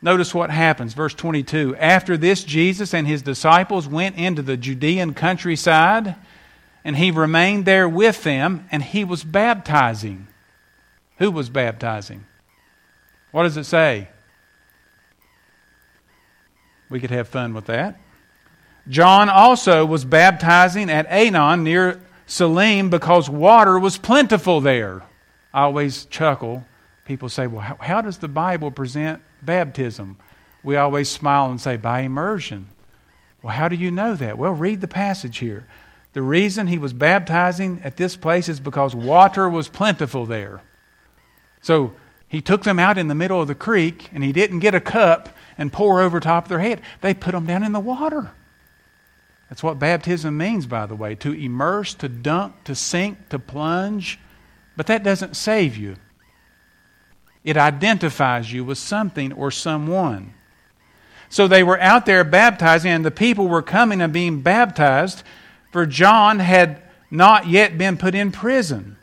Notice 0.00 0.34
what 0.34 0.50
happens, 0.50 0.92
verse 0.92 1.14
22. 1.14 1.76
After 1.76 2.16
this, 2.16 2.44
Jesus 2.44 2.94
and 2.94 3.06
his 3.06 3.22
disciples 3.22 3.88
went 3.88 4.16
into 4.16 4.42
the 4.42 4.56
Judean 4.56 5.14
countryside 5.14 6.14
and 6.84 6.96
he 6.96 7.10
remained 7.10 7.64
there 7.64 7.88
with 7.88 8.22
them, 8.22 8.68
and 8.70 8.82
he 8.82 9.04
was 9.04 9.24
baptizing. 9.24 10.28
Who 11.18 11.30
was 11.30 11.48
baptizing? 11.48 12.26
What 13.30 13.44
does 13.44 13.56
it 13.56 13.64
say? 13.64 14.08
We 16.90 17.00
could 17.00 17.10
have 17.10 17.28
fun 17.28 17.54
with 17.54 17.66
that. 17.66 17.98
John 18.88 19.30
also 19.30 19.86
was 19.86 20.04
baptizing 20.04 20.90
at 20.90 21.08
Aenon 21.08 21.62
near 21.62 22.00
Salim 22.26 22.90
because 22.90 23.30
water 23.30 23.78
was 23.78 23.96
plentiful 23.96 24.60
there. 24.60 25.02
I 25.52 25.62
always 25.62 26.04
chuckle. 26.06 26.64
People 27.06 27.28
say, 27.28 27.46
Well, 27.46 27.60
how, 27.62 27.76
how 27.80 28.00
does 28.02 28.18
the 28.18 28.28
Bible 28.28 28.70
present 28.70 29.22
baptism? 29.42 30.18
We 30.62 30.76
always 30.76 31.08
smile 31.08 31.50
and 31.50 31.60
say, 31.60 31.76
By 31.76 32.00
immersion. 32.00 32.68
Well, 33.42 33.54
how 33.54 33.68
do 33.68 33.76
you 33.76 33.90
know 33.90 34.14
that? 34.16 34.38
Well, 34.38 34.52
read 34.52 34.80
the 34.80 34.88
passage 34.88 35.38
here. 35.38 35.66
The 36.14 36.22
reason 36.22 36.68
he 36.68 36.78
was 36.78 36.92
baptizing 36.92 37.80
at 37.84 37.96
this 37.96 38.16
place 38.16 38.48
is 38.48 38.60
because 38.60 38.94
water 38.94 39.48
was 39.50 39.68
plentiful 39.68 40.26
there. 40.26 40.62
So 41.60 41.92
he 42.28 42.40
took 42.40 42.62
them 42.62 42.78
out 42.78 42.98
in 42.98 43.08
the 43.08 43.14
middle 43.16 43.42
of 43.42 43.48
the 43.48 43.54
creek 43.54 44.08
and 44.12 44.22
he 44.22 44.32
didn't 44.32 44.60
get 44.60 44.74
a 44.76 44.80
cup 44.80 45.28
and 45.58 45.72
pour 45.72 46.00
over 46.00 46.20
top 46.20 46.44
of 46.44 46.48
their 46.48 46.60
head. 46.60 46.80
They 47.00 47.14
put 47.14 47.32
them 47.32 47.46
down 47.46 47.64
in 47.64 47.72
the 47.72 47.80
water. 47.80 48.32
That's 49.50 49.62
what 49.62 49.78
baptism 49.78 50.36
means, 50.36 50.66
by 50.66 50.86
the 50.86 50.94
way 50.94 51.16
to 51.16 51.32
immerse, 51.32 51.94
to 51.94 52.08
dunk, 52.08 52.64
to 52.64 52.74
sink, 52.74 53.28
to 53.30 53.38
plunge. 53.38 54.18
But 54.76 54.86
that 54.86 55.02
doesn't 55.02 55.36
save 55.36 55.76
you, 55.76 55.96
it 57.42 57.56
identifies 57.56 58.52
you 58.52 58.64
with 58.64 58.78
something 58.78 59.32
or 59.32 59.50
someone. 59.50 60.34
So 61.28 61.46
they 61.48 61.62
were 61.62 61.80
out 61.80 62.06
there 62.06 62.24
baptizing, 62.24 62.90
and 62.90 63.04
the 63.04 63.10
people 63.10 63.48
were 63.48 63.62
coming 63.62 64.00
and 64.00 64.12
being 64.12 64.40
baptized 64.40 65.22
for 65.74 65.86
John 65.86 66.38
had 66.38 66.80
not 67.10 67.48
yet 67.48 67.76
been 67.76 67.96
put 67.96 68.14
in 68.14 68.30
prison. 68.30 68.96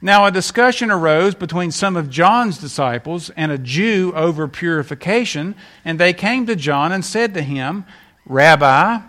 Now, 0.00 0.24
a 0.24 0.30
discussion 0.30 0.90
arose 0.90 1.34
between 1.34 1.72
some 1.72 1.94
of 1.94 2.08
John's 2.08 2.56
disciples 2.56 3.28
and 3.36 3.52
a 3.52 3.58
Jew 3.58 4.10
over 4.16 4.48
purification, 4.48 5.54
and 5.84 6.00
they 6.00 6.14
came 6.14 6.46
to 6.46 6.56
John 6.56 6.90
and 6.90 7.04
said 7.04 7.34
to 7.34 7.42
him, 7.42 7.84
Rabbi, 8.24 9.00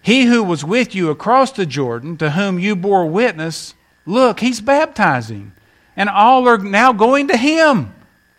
he 0.00 0.26
who 0.26 0.44
was 0.44 0.64
with 0.64 0.94
you 0.94 1.10
across 1.10 1.50
the 1.50 1.66
Jordan, 1.66 2.16
to 2.18 2.30
whom 2.30 2.60
you 2.60 2.76
bore 2.76 3.06
witness, 3.06 3.74
look, 4.04 4.38
he's 4.38 4.60
baptizing, 4.60 5.54
and 5.96 6.08
all 6.08 6.46
are 6.46 6.58
now 6.58 6.92
going 6.92 7.26
to 7.26 7.36
him. 7.36 7.92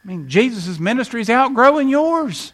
I 0.05 0.07
mean, 0.07 0.29
Jesus' 0.29 0.79
ministry 0.79 1.19
is 1.19 1.29
outgrowing 1.29 1.89
yours. 1.89 2.53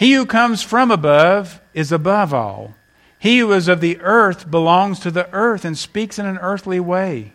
He 0.00 0.14
who 0.14 0.24
comes 0.24 0.62
from 0.62 0.90
above 0.90 1.60
is 1.74 1.92
above 1.92 2.32
all. 2.32 2.74
He 3.18 3.40
who 3.40 3.52
is 3.52 3.68
of 3.68 3.82
the 3.82 4.00
earth 4.00 4.50
belongs 4.50 4.98
to 5.00 5.10
the 5.10 5.30
earth 5.30 5.62
and 5.62 5.76
speaks 5.76 6.18
in 6.18 6.24
an 6.24 6.38
earthly 6.38 6.80
way. 6.80 7.34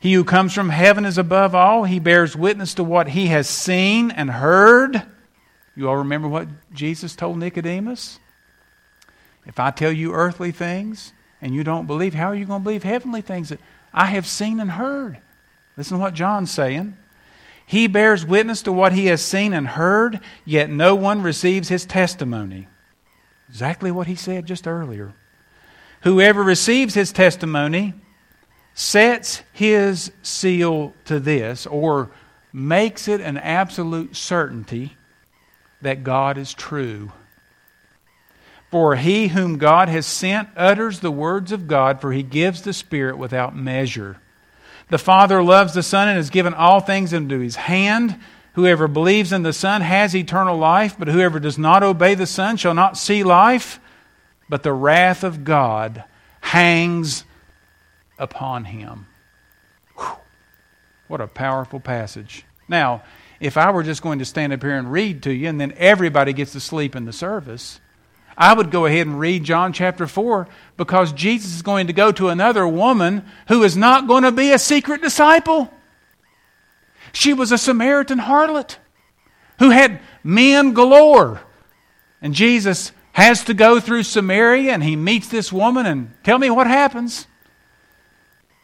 He 0.00 0.14
who 0.14 0.24
comes 0.24 0.54
from 0.54 0.70
heaven 0.70 1.04
is 1.04 1.18
above 1.18 1.54
all. 1.54 1.84
He 1.84 1.98
bears 1.98 2.34
witness 2.34 2.72
to 2.74 2.82
what 2.82 3.08
he 3.08 3.26
has 3.26 3.46
seen 3.46 4.10
and 4.10 4.30
heard. 4.30 5.02
You 5.76 5.90
all 5.90 5.98
remember 5.98 6.28
what 6.28 6.48
Jesus 6.72 7.14
told 7.14 7.36
Nicodemus? 7.36 8.18
If 9.44 9.60
I 9.60 9.70
tell 9.70 9.92
you 9.92 10.14
earthly 10.14 10.50
things 10.50 11.12
and 11.42 11.54
you 11.54 11.62
don't 11.62 11.86
believe, 11.86 12.14
how 12.14 12.28
are 12.28 12.34
you 12.34 12.46
going 12.46 12.62
to 12.62 12.64
believe 12.64 12.84
heavenly 12.84 13.20
things 13.20 13.50
that 13.50 13.60
I 13.92 14.06
have 14.06 14.26
seen 14.26 14.60
and 14.60 14.70
heard? 14.70 15.18
Listen 15.76 15.98
to 15.98 16.02
what 16.02 16.14
John's 16.14 16.50
saying. 16.50 16.96
He 17.68 17.86
bears 17.86 18.24
witness 18.24 18.62
to 18.62 18.72
what 18.72 18.94
he 18.94 19.06
has 19.06 19.20
seen 19.20 19.52
and 19.52 19.68
heard, 19.68 20.20
yet 20.46 20.70
no 20.70 20.94
one 20.94 21.20
receives 21.20 21.68
his 21.68 21.84
testimony. 21.84 22.66
Exactly 23.50 23.90
what 23.90 24.06
he 24.06 24.14
said 24.14 24.46
just 24.46 24.66
earlier. 24.66 25.12
Whoever 26.00 26.42
receives 26.42 26.94
his 26.94 27.12
testimony 27.12 27.92
sets 28.72 29.42
his 29.52 30.10
seal 30.22 30.94
to 31.04 31.20
this, 31.20 31.66
or 31.66 32.10
makes 32.54 33.06
it 33.06 33.20
an 33.20 33.36
absolute 33.36 34.16
certainty 34.16 34.96
that 35.82 36.02
God 36.02 36.38
is 36.38 36.54
true. 36.54 37.12
For 38.70 38.96
he 38.96 39.28
whom 39.28 39.58
God 39.58 39.90
has 39.90 40.06
sent 40.06 40.48
utters 40.56 41.00
the 41.00 41.10
words 41.10 41.52
of 41.52 41.68
God, 41.68 42.00
for 42.00 42.12
he 42.12 42.22
gives 42.22 42.62
the 42.62 42.72
Spirit 42.72 43.18
without 43.18 43.54
measure. 43.54 44.22
The 44.90 44.98
Father 44.98 45.42
loves 45.42 45.74
the 45.74 45.82
Son 45.82 46.08
and 46.08 46.16
has 46.16 46.30
given 46.30 46.54
all 46.54 46.80
things 46.80 47.12
into 47.12 47.40
his 47.40 47.56
hand. 47.56 48.18
Whoever 48.54 48.88
believes 48.88 49.32
in 49.32 49.42
the 49.42 49.52
Son 49.52 49.82
has 49.82 50.16
eternal 50.16 50.56
life, 50.56 50.96
but 50.98 51.08
whoever 51.08 51.38
does 51.38 51.58
not 51.58 51.82
obey 51.82 52.14
the 52.14 52.26
Son 52.26 52.56
shall 52.56 52.74
not 52.74 52.96
see 52.96 53.22
life, 53.22 53.80
but 54.48 54.62
the 54.62 54.72
wrath 54.72 55.22
of 55.24 55.44
God 55.44 56.04
hangs 56.40 57.24
upon 58.18 58.64
him. 58.64 59.06
Whew. 59.96 60.16
What 61.06 61.20
a 61.20 61.26
powerful 61.26 61.80
passage. 61.80 62.44
Now, 62.68 63.02
if 63.40 63.56
I 63.56 63.70
were 63.70 63.82
just 63.82 64.02
going 64.02 64.18
to 64.18 64.24
stand 64.24 64.52
up 64.52 64.62
here 64.62 64.76
and 64.76 64.90
read 64.90 65.22
to 65.24 65.32
you 65.32 65.48
and 65.48 65.60
then 65.60 65.72
everybody 65.76 66.32
gets 66.32 66.52
to 66.52 66.60
sleep 66.60 66.96
in 66.96 67.04
the 67.04 67.12
service, 67.12 67.80
I 68.40 68.52
would 68.52 68.70
go 68.70 68.86
ahead 68.86 69.08
and 69.08 69.18
read 69.18 69.42
John 69.42 69.72
chapter 69.72 70.06
4 70.06 70.46
because 70.76 71.12
Jesus 71.12 71.56
is 71.56 71.62
going 71.62 71.88
to 71.88 71.92
go 71.92 72.12
to 72.12 72.28
another 72.28 72.68
woman 72.68 73.24
who 73.48 73.64
is 73.64 73.76
not 73.76 74.06
going 74.06 74.22
to 74.22 74.30
be 74.30 74.52
a 74.52 74.60
secret 74.60 75.02
disciple. 75.02 75.74
She 77.12 77.34
was 77.34 77.50
a 77.50 77.58
Samaritan 77.58 78.20
harlot 78.20 78.76
who 79.58 79.70
had 79.70 80.00
men 80.22 80.72
galore. 80.72 81.40
And 82.22 82.32
Jesus 82.32 82.92
has 83.10 83.42
to 83.44 83.54
go 83.54 83.80
through 83.80 84.04
Samaria 84.04 84.70
and 84.72 84.84
he 84.84 84.94
meets 84.94 85.26
this 85.26 85.52
woman 85.52 85.84
and 85.84 86.14
tell 86.22 86.38
me 86.38 86.48
what 86.48 86.68
happens. 86.68 87.26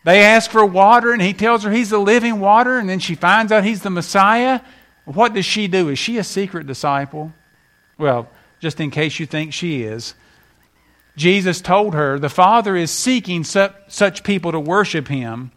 They 0.05 0.23
ask 0.23 0.53
for 0.53 0.65
water 0.65 1.13
and 1.13 1.21
he 1.21 1.33
tells 1.33 1.65
her 1.65 1.73
he's 1.73 1.91
the 1.91 1.99
living 1.99 2.39
water 2.39 2.79
and 2.79 2.89
then 2.89 3.01
she 3.01 3.17
finds 3.17 3.51
out 3.51 3.65
he's 3.65 3.83
the 3.83 3.91
Messiah. 3.91 4.61
What 5.05 5.35
does 5.35 5.47
she 5.47 5.67
do? 5.67 5.89
Is 5.89 5.99
she 5.99 6.19
a 6.19 6.25
secret 6.25 6.69
disciple? 6.69 7.33
Well, 7.99 8.29
just 8.65 8.81
in 8.81 8.91
case 8.91 9.21
you 9.21 9.27
think 9.27 9.53
she 9.53 9.83
is. 9.83 10.15
Jesus 11.17 11.61
told 11.61 11.93
her 11.93 12.19
the 12.19 12.31
Father 12.31 12.75
is 12.75 12.91
seeking 12.91 13.45
such 13.45 14.25
people 14.25 14.53
to 14.53 14.59
worship 14.59 15.07
Him 15.07 15.53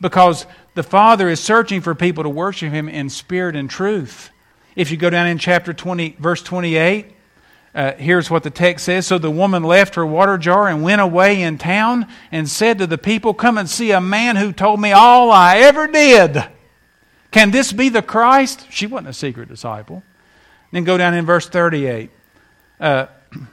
because 0.00 0.46
the 0.76 0.84
Father 0.84 1.28
is 1.28 1.40
searching 1.40 1.80
for 1.80 1.96
people 1.96 2.22
to 2.22 2.30
worship 2.30 2.72
Him 2.72 2.88
in 2.88 3.10
spirit 3.10 3.56
and 3.56 3.68
truth. 3.68 4.30
If 4.76 4.92
you 4.92 4.96
go 4.96 5.10
down 5.10 5.26
in 5.26 5.38
chapter 5.38 5.72
20, 5.74 6.16
verse 6.20 6.40
28, 6.40 7.12
uh, 7.74 7.94
here's 7.94 8.30
what 8.30 8.44
the 8.44 8.50
text 8.50 8.84
says 8.84 9.08
So 9.08 9.18
the 9.18 9.28
woman 9.28 9.64
left 9.64 9.96
her 9.96 10.06
water 10.06 10.38
jar 10.38 10.68
and 10.68 10.84
went 10.84 11.00
away 11.00 11.42
in 11.42 11.58
town 11.58 12.06
and 12.30 12.48
said 12.48 12.78
to 12.78 12.86
the 12.86 12.96
people, 12.96 13.34
Come 13.34 13.58
and 13.58 13.68
see 13.68 13.90
a 13.90 14.00
man 14.00 14.36
who 14.36 14.52
told 14.52 14.80
me 14.80 14.92
all 14.92 15.32
I 15.32 15.58
ever 15.58 15.88
did. 15.88 16.44
Can 17.32 17.50
this 17.50 17.72
be 17.72 17.88
the 17.88 18.02
Christ? 18.02 18.68
She 18.70 18.86
wasn't 18.86 19.08
a 19.08 19.12
secret 19.12 19.48
disciple. 19.48 20.04
Then 20.70 20.84
go 20.84 20.96
down 20.96 21.14
in 21.14 21.26
verse 21.26 21.48
38. 21.48 22.10
Uh, 22.82 23.06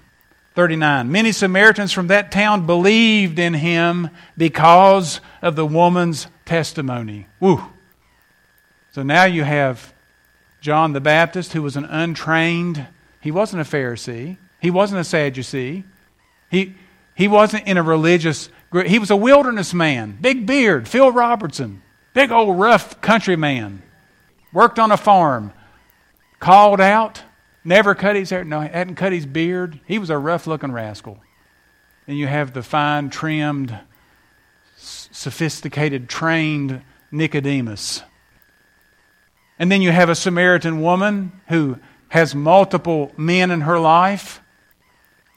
39. 0.55 1.11
Many 1.11 1.31
Samaritans 1.31 1.93
from 1.93 2.07
that 2.07 2.31
town 2.31 2.65
believed 2.65 3.37
in 3.39 3.53
him 3.53 4.09
because 4.35 5.21
of 5.41 5.55
the 5.55 5.65
woman's 5.65 6.27
testimony. 6.45 7.27
Woo. 7.39 7.63
So 8.91 9.03
now 9.03 9.25
you 9.25 9.43
have 9.43 9.93
John 10.61 10.93
the 10.93 10.99
Baptist, 10.99 11.53
who 11.53 11.61
was 11.61 11.77
an 11.77 11.85
untrained, 11.85 12.87
he 13.21 13.29
wasn't 13.29 13.61
a 13.61 13.65
Pharisee, 13.65 14.37
he 14.59 14.71
wasn't 14.71 14.99
a 14.99 15.03
Sadducee, 15.03 15.83
he, 16.49 16.75
he 17.15 17.27
wasn't 17.27 17.67
in 17.67 17.77
a 17.77 17.83
religious 17.83 18.49
group. 18.71 18.87
He 18.87 18.99
was 18.99 19.11
a 19.11 19.15
wilderness 19.15 19.73
man, 19.75 20.17
big 20.19 20.47
beard, 20.47 20.87
Phil 20.87 21.11
Robertson, 21.11 21.83
big 22.13 22.31
old 22.31 22.59
rough 22.59 22.99
country 22.99 23.35
man, 23.35 23.83
worked 24.51 24.79
on 24.79 24.91
a 24.91 24.97
farm, 24.97 25.53
called 26.39 26.81
out 26.81 27.21
Never 27.63 27.93
cut 27.93 28.15
his 28.15 28.29
hair. 28.29 28.43
No, 28.43 28.61
hadn't 28.61 28.95
cut 28.95 29.11
his 29.11 29.25
beard. 29.25 29.79
He 29.85 29.99
was 29.99 30.09
a 30.09 30.17
rough 30.17 30.47
looking 30.47 30.71
rascal. 30.71 31.19
And 32.07 32.17
you 32.17 32.27
have 32.27 32.53
the 32.53 32.63
fine, 32.63 33.09
trimmed, 33.09 33.77
sophisticated, 34.77 36.09
trained 36.09 36.81
Nicodemus. 37.11 38.01
And 39.59 39.71
then 39.71 39.81
you 39.81 39.91
have 39.91 40.09
a 40.09 40.15
Samaritan 40.15 40.81
woman 40.81 41.33
who 41.49 41.77
has 42.07 42.33
multiple 42.33 43.11
men 43.17 43.51
in 43.51 43.61
her 43.61 43.77
life. 43.77 44.41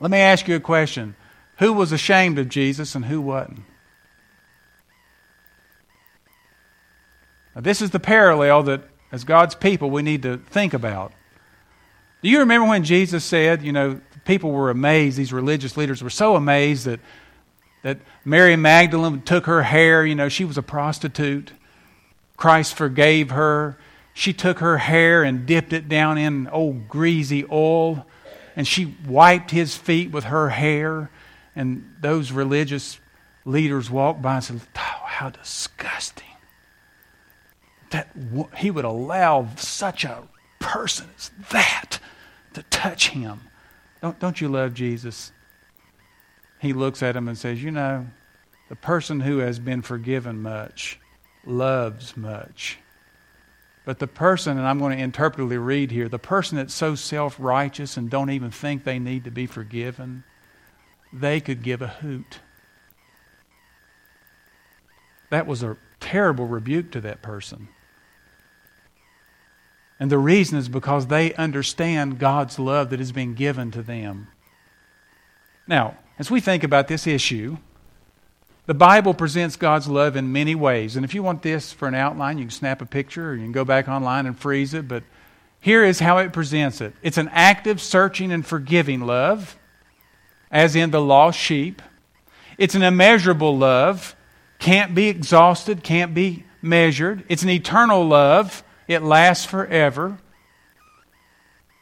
Let 0.00 0.10
me 0.10 0.18
ask 0.18 0.48
you 0.48 0.56
a 0.56 0.60
question 0.60 1.16
Who 1.58 1.72
was 1.72 1.92
ashamed 1.92 2.38
of 2.38 2.48
Jesus 2.48 2.94
and 2.94 3.04
who 3.04 3.20
wasn't? 3.20 3.60
Now, 7.54 7.60
this 7.60 7.82
is 7.82 7.90
the 7.90 8.00
parallel 8.00 8.62
that, 8.62 8.82
as 9.10 9.24
God's 9.24 9.54
people, 9.54 9.90
we 9.90 10.02
need 10.02 10.22
to 10.22 10.38
think 10.38 10.72
about. 10.72 11.12
Do 12.22 12.28
you 12.28 12.38
remember 12.38 12.68
when 12.68 12.84
Jesus 12.84 13.24
said, 13.24 13.62
you 13.62 13.72
know, 13.72 14.00
people 14.24 14.52
were 14.52 14.70
amazed, 14.70 15.16
these 15.16 15.32
religious 15.32 15.76
leaders 15.76 16.02
were 16.02 16.10
so 16.10 16.36
amazed 16.36 16.86
that, 16.86 17.00
that 17.82 17.98
Mary 18.24 18.54
Magdalene 18.54 19.22
took 19.22 19.46
her 19.46 19.62
hair, 19.62 20.06
you 20.06 20.14
know, 20.14 20.28
she 20.28 20.44
was 20.44 20.56
a 20.56 20.62
prostitute. 20.62 21.52
Christ 22.36 22.74
forgave 22.74 23.30
her. 23.30 23.76
She 24.14 24.32
took 24.32 24.60
her 24.60 24.78
hair 24.78 25.24
and 25.24 25.46
dipped 25.46 25.72
it 25.72 25.88
down 25.88 26.18
in 26.18 26.46
old 26.48 26.88
greasy 26.88 27.44
oil, 27.50 28.06
and 28.54 28.68
she 28.68 28.96
wiped 29.06 29.50
his 29.50 29.76
feet 29.76 30.12
with 30.12 30.24
her 30.24 30.50
hair. 30.50 31.10
And 31.56 31.96
those 32.00 32.30
religious 32.30 33.00
leaders 33.44 33.90
walked 33.90 34.22
by 34.22 34.36
and 34.36 34.44
said, 34.44 34.60
Oh, 34.76 35.04
how 35.06 35.30
disgusting. 35.30 36.26
That 37.90 38.08
he 38.56 38.70
would 38.70 38.84
allow 38.84 39.48
such 39.56 40.04
a 40.04 40.22
person 40.58 41.08
as 41.16 41.30
that 41.50 41.98
to 42.54 42.62
touch 42.64 43.10
him. 43.10 43.40
Don't, 44.00 44.18
don't 44.18 44.40
you 44.40 44.48
love 44.48 44.74
Jesus? 44.74 45.32
He 46.60 46.72
looks 46.72 47.02
at 47.02 47.16
him 47.16 47.28
and 47.28 47.36
says, 47.36 47.62
You 47.62 47.70
know, 47.70 48.06
the 48.68 48.76
person 48.76 49.20
who 49.20 49.38
has 49.38 49.58
been 49.58 49.82
forgiven 49.82 50.42
much 50.42 50.98
loves 51.44 52.16
much. 52.16 52.78
But 53.84 53.98
the 53.98 54.06
person, 54.06 54.58
and 54.58 54.66
I'm 54.66 54.78
going 54.78 54.96
to 54.96 55.04
interpretively 55.04 55.62
read 55.64 55.90
here, 55.90 56.08
the 56.08 56.18
person 56.18 56.56
that's 56.56 56.74
so 56.74 56.94
self 56.94 57.36
righteous 57.38 57.96
and 57.96 58.08
don't 58.08 58.30
even 58.30 58.50
think 58.50 58.84
they 58.84 58.98
need 58.98 59.24
to 59.24 59.30
be 59.30 59.46
forgiven, 59.46 60.22
they 61.12 61.40
could 61.40 61.62
give 61.62 61.82
a 61.82 61.88
hoot. 61.88 62.40
That 65.30 65.46
was 65.46 65.62
a 65.62 65.76
terrible 65.98 66.46
rebuke 66.46 66.92
to 66.92 67.00
that 67.00 67.22
person. 67.22 67.68
And 70.02 70.10
the 70.10 70.18
reason 70.18 70.58
is 70.58 70.68
because 70.68 71.06
they 71.06 71.32
understand 71.34 72.18
God's 72.18 72.58
love 72.58 72.90
that 72.90 72.98
has 72.98 73.12
been 73.12 73.34
given 73.34 73.70
to 73.70 73.82
them. 73.82 74.26
Now, 75.68 75.96
as 76.18 76.28
we 76.28 76.40
think 76.40 76.64
about 76.64 76.88
this 76.88 77.06
issue, 77.06 77.58
the 78.66 78.74
Bible 78.74 79.14
presents 79.14 79.54
God's 79.54 79.86
love 79.86 80.16
in 80.16 80.32
many 80.32 80.56
ways. 80.56 80.96
And 80.96 81.04
if 81.04 81.14
you 81.14 81.22
want 81.22 81.42
this 81.42 81.72
for 81.72 81.86
an 81.86 81.94
outline, 81.94 82.38
you 82.38 82.46
can 82.46 82.50
snap 82.50 82.82
a 82.82 82.84
picture 82.84 83.30
or 83.30 83.34
you 83.36 83.42
can 83.42 83.52
go 83.52 83.64
back 83.64 83.88
online 83.88 84.26
and 84.26 84.36
freeze 84.36 84.74
it. 84.74 84.88
But 84.88 85.04
here 85.60 85.84
is 85.84 86.00
how 86.00 86.18
it 86.18 86.32
presents 86.32 86.80
it 86.80 86.94
it's 87.00 87.16
an 87.16 87.28
active, 87.32 87.80
searching, 87.80 88.32
and 88.32 88.44
forgiving 88.44 89.02
love, 89.02 89.56
as 90.50 90.74
in 90.74 90.90
the 90.90 91.00
lost 91.00 91.38
sheep. 91.38 91.80
It's 92.58 92.74
an 92.74 92.82
immeasurable 92.82 93.56
love, 93.56 94.16
can't 94.58 94.96
be 94.96 95.06
exhausted, 95.06 95.84
can't 95.84 96.12
be 96.12 96.42
measured. 96.60 97.22
It's 97.28 97.44
an 97.44 97.50
eternal 97.50 98.04
love 98.04 98.64
it 98.88 99.02
lasts 99.02 99.44
forever. 99.44 100.18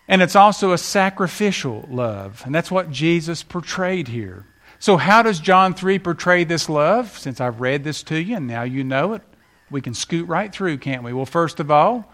And 0.09 0.23
it's 0.23 0.37
also 0.37 0.73
a 0.73 0.79
sacrificial 0.79 1.87
love. 1.89 2.43
And 2.45 2.55
that's 2.55 2.71
what 2.71 2.91
Jesus 2.91 3.43
portrayed 3.43 4.09
here. 4.09 4.47
So, 4.79 4.97
how 4.97 5.23
does 5.23 5.41
John 5.41 5.75
3 5.75 5.99
portray 5.99 6.45
this 6.45 6.69
love? 6.69 7.17
Since 7.19 7.41
I've 7.41 7.61
read 7.61 7.85
this 7.85 8.03
to 8.05 8.21
you 8.21 8.37
and 8.37 8.47
now 8.47 8.63
you 8.63 8.83
know 8.83 9.13
it, 9.13 9.23
we 9.71 9.81
can 9.81 9.95
scoot 9.95 10.27
right 10.27 10.53
through, 10.53 10.79
can't 10.79 11.05
we? 11.05 11.13
Well, 11.13 11.27
first 11.27 11.61
of 11.61 11.71
all, 11.71 12.11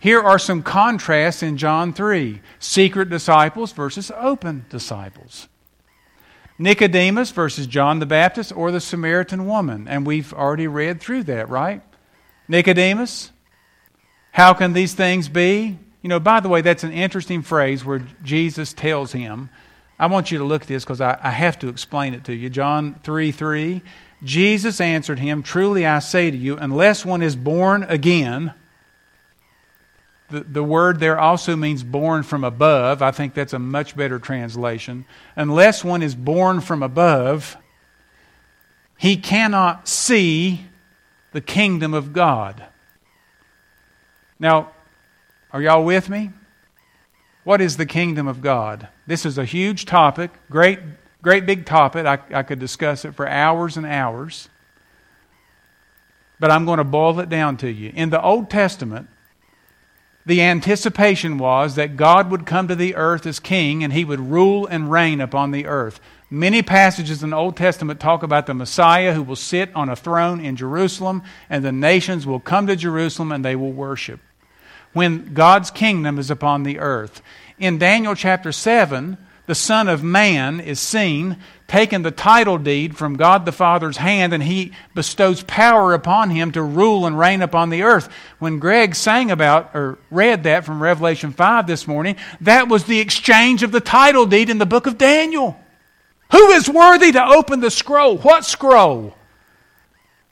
here 0.00 0.20
are 0.20 0.38
some 0.38 0.62
contrasts 0.62 1.42
in 1.42 1.56
John 1.56 1.92
3 1.92 2.40
secret 2.58 3.10
disciples 3.10 3.72
versus 3.72 4.10
open 4.16 4.66
disciples. 4.68 5.48
Nicodemus 6.58 7.30
versus 7.30 7.66
John 7.66 8.00
the 8.00 8.06
Baptist 8.06 8.52
or 8.54 8.70
the 8.70 8.80
Samaritan 8.80 9.46
woman. 9.46 9.88
And 9.88 10.06
we've 10.06 10.34
already 10.34 10.66
read 10.66 11.00
through 11.00 11.24
that, 11.24 11.48
right? 11.48 11.82
Nicodemus, 12.48 13.30
how 14.32 14.54
can 14.54 14.72
these 14.72 14.94
things 14.94 15.28
be? 15.28 15.78
You 16.02 16.08
know, 16.08 16.20
by 16.20 16.40
the 16.40 16.48
way, 16.48 16.60
that's 16.62 16.84
an 16.84 16.92
interesting 16.92 17.42
phrase 17.42 17.84
where 17.84 18.02
Jesus 18.22 18.72
tells 18.72 19.12
him. 19.12 19.50
I 19.98 20.06
want 20.06 20.30
you 20.30 20.38
to 20.38 20.44
look 20.44 20.62
at 20.62 20.68
this 20.68 20.84
because 20.84 21.00
I, 21.00 21.18
I 21.22 21.30
have 21.30 21.58
to 21.58 21.68
explain 21.68 22.14
it 22.14 22.24
to 22.24 22.34
you. 22.34 22.48
John 22.48 22.98
3 23.02 23.32
3. 23.32 23.82
Jesus 24.22 24.80
answered 24.80 25.18
him, 25.18 25.42
Truly 25.42 25.86
I 25.86 25.98
say 25.98 26.30
to 26.30 26.36
you, 26.36 26.56
unless 26.56 27.04
one 27.04 27.22
is 27.22 27.36
born 27.36 27.84
again, 27.84 28.54
the, 30.30 30.40
the 30.40 30.62
word 30.62 31.00
there 31.00 31.18
also 31.18 31.56
means 31.56 31.82
born 31.82 32.22
from 32.22 32.44
above. 32.44 33.02
I 33.02 33.10
think 33.10 33.34
that's 33.34 33.52
a 33.52 33.58
much 33.58 33.96
better 33.96 34.18
translation. 34.18 35.04
Unless 35.36 35.84
one 35.84 36.02
is 36.02 36.14
born 36.14 36.60
from 36.60 36.82
above, 36.82 37.56
he 38.96 39.16
cannot 39.16 39.88
see 39.88 40.66
the 41.32 41.40
kingdom 41.40 41.94
of 41.94 42.12
God. 42.12 42.64
Now, 44.40 44.70
are 45.52 45.60
y'all 45.60 45.84
with 45.84 46.08
me? 46.08 46.30
What 47.44 47.60
is 47.60 47.76
the 47.76 47.86
kingdom 47.86 48.26
of 48.26 48.40
God? 48.40 48.88
This 49.06 49.26
is 49.26 49.38
a 49.38 49.44
huge 49.44 49.84
topic, 49.84 50.30
great, 50.50 50.80
great 51.22 51.46
big 51.46 51.66
topic. 51.66 52.06
I, 52.06 52.18
I 52.32 52.42
could 52.42 52.58
discuss 52.58 53.04
it 53.04 53.14
for 53.14 53.28
hours 53.28 53.76
and 53.76 53.86
hours. 53.86 54.48
But 56.38 56.50
I'm 56.50 56.64
going 56.64 56.78
to 56.78 56.84
boil 56.84 57.20
it 57.20 57.28
down 57.28 57.58
to 57.58 57.70
you. 57.70 57.92
In 57.94 58.08
the 58.08 58.22
Old 58.22 58.48
Testament, 58.48 59.08
the 60.24 60.42
anticipation 60.42 61.38
was 61.38 61.74
that 61.74 61.96
God 61.96 62.30
would 62.30 62.46
come 62.46 62.68
to 62.68 62.74
the 62.74 62.94
earth 62.94 63.26
as 63.26 63.40
king 63.40 63.84
and 63.84 63.92
he 63.92 64.04
would 64.04 64.20
rule 64.20 64.66
and 64.66 64.90
reign 64.90 65.20
upon 65.20 65.50
the 65.50 65.66
earth. 65.66 66.00
Many 66.30 66.62
passages 66.62 67.22
in 67.22 67.30
the 67.30 67.36
Old 67.36 67.56
Testament 67.56 68.00
talk 68.00 68.22
about 68.22 68.46
the 68.46 68.54
Messiah 68.54 69.12
who 69.12 69.22
will 69.22 69.36
sit 69.36 69.74
on 69.74 69.88
a 69.88 69.96
throne 69.96 70.40
in 70.40 70.56
Jerusalem 70.56 71.22
and 71.48 71.64
the 71.64 71.72
nations 71.72 72.26
will 72.26 72.38
come 72.38 72.66
to 72.68 72.76
Jerusalem 72.76 73.32
and 73.32 73.44
they 73.44 73.56
will 73.56 73.72
worship. 73.72 74.20
When 74.92 75.34
God's 75.34 75.70
kingdom 75.70 76.18
is 76.18 76.30
upon 76.30 76.62
the 76.62 76.78
earth. 76.78 77.22
In 77.58 77.78
Daniel 77.78 78.14
chapter 78.14 78.52
7, 78.52 79.16
the 79.46 79.54
Son 79.54 79.88
of 79.88 80.02
Man 80.02 80.60
is 80.60 80.78
seen 80.78 81.36
taking 81.66 82.02
the 82.02 82.10
title 82.10 82.58
deed 82.58 82.96
from 82.96 83.16
God 83.16 83.44
the 83.44 83.52
Father's 83.52 83.96
hand, 83.96 84.32
and 84.32 84.42
he 84.42 84.72
bestows 84.94 85.42
power 85.42 85.92
upon 85.92 86.30
him 86.30 86.52
to 86.52 86.62
rule 86.62 87.06
and 87.06 87.18
reign 87.18 87.42
upon 87.42 87.70
the 87.70 87.82
earth. 87.82 88.08
When 88.38 88.58
Greg 88.58 88.94
sang 88.94 89.30
about 89.30 89.70
or 89.74 89.98
read 90.10 90.44
that 90.44 90.64
from 90.64 90.82
Revelation 90.82 91.32
5 91.32 91.66
this 91.66 91.86
morning, 91.86 92.16
that 92.40 92.68
was 92.68 92.84
the 92.84 93.00
exchange 93.00 93.62
of 93.62 93.72
the 93.72 93.80
title 93.80 94.26
deed 94.26 94.50
in 94.50 94.58
the 94.58 94.66
book 94.66 94.86
of 94.86 94.98
Daniel. 94.98 95.58
Who 96.32 96.50
is 96.50 96.68
worthy 96.68 97.12
to 97.12 97.24
open 97.24 97.60
the 97.60 97.70
scroll? 97.70 98.18
What 98.18 98.44
scroll? 98.44 99.16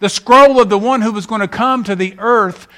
The 0.01 0.09
scroll 0.09 0.61
of 0.61 0.68
the 0.68 0.79
one 0.79 1.03
who 1.03 1.12
was 1.12 1.27
going 1.27 1.40
to 1.40 1.49
come 1.49 1.83
to 1.85 1.97
the 1.97 2.14
earth 2.18 2.68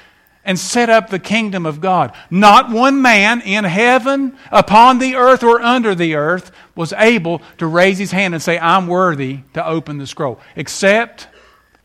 and 0.43 0.57
set 0.57 0.89
up 0.89 1.09
the 1.09 1.19
kingdom 1.19 1.65
of 1.65 1.81
God. 1.81 2.13
Not 2.29 2.71
one 2.71 3.01
man 3.01 3.41
in 3.41 3.63
heaven, 3.63 4.37
upon 4.51 4.99
the 4.99 5.15
earth, 5.15 5.43
or 5.43 5.61
under 5.61 5.93
the 5.93 6.15
earth 6.15 6.51
was 6.75 6.93
able 6.93 7.41
to 7.57 7.67
raise 7.67 7.97
his 7.97 8.11
hand 8.11 8.33
and 8.33 8.41
say, 8.41 8.57
I'm 8.57 8.87
worthy 8.87 9.41
to 9.53 9.65
open 9.65 9.97
the 9.97 10.07
scroll, 10.07 10.39
except 10.55 11.27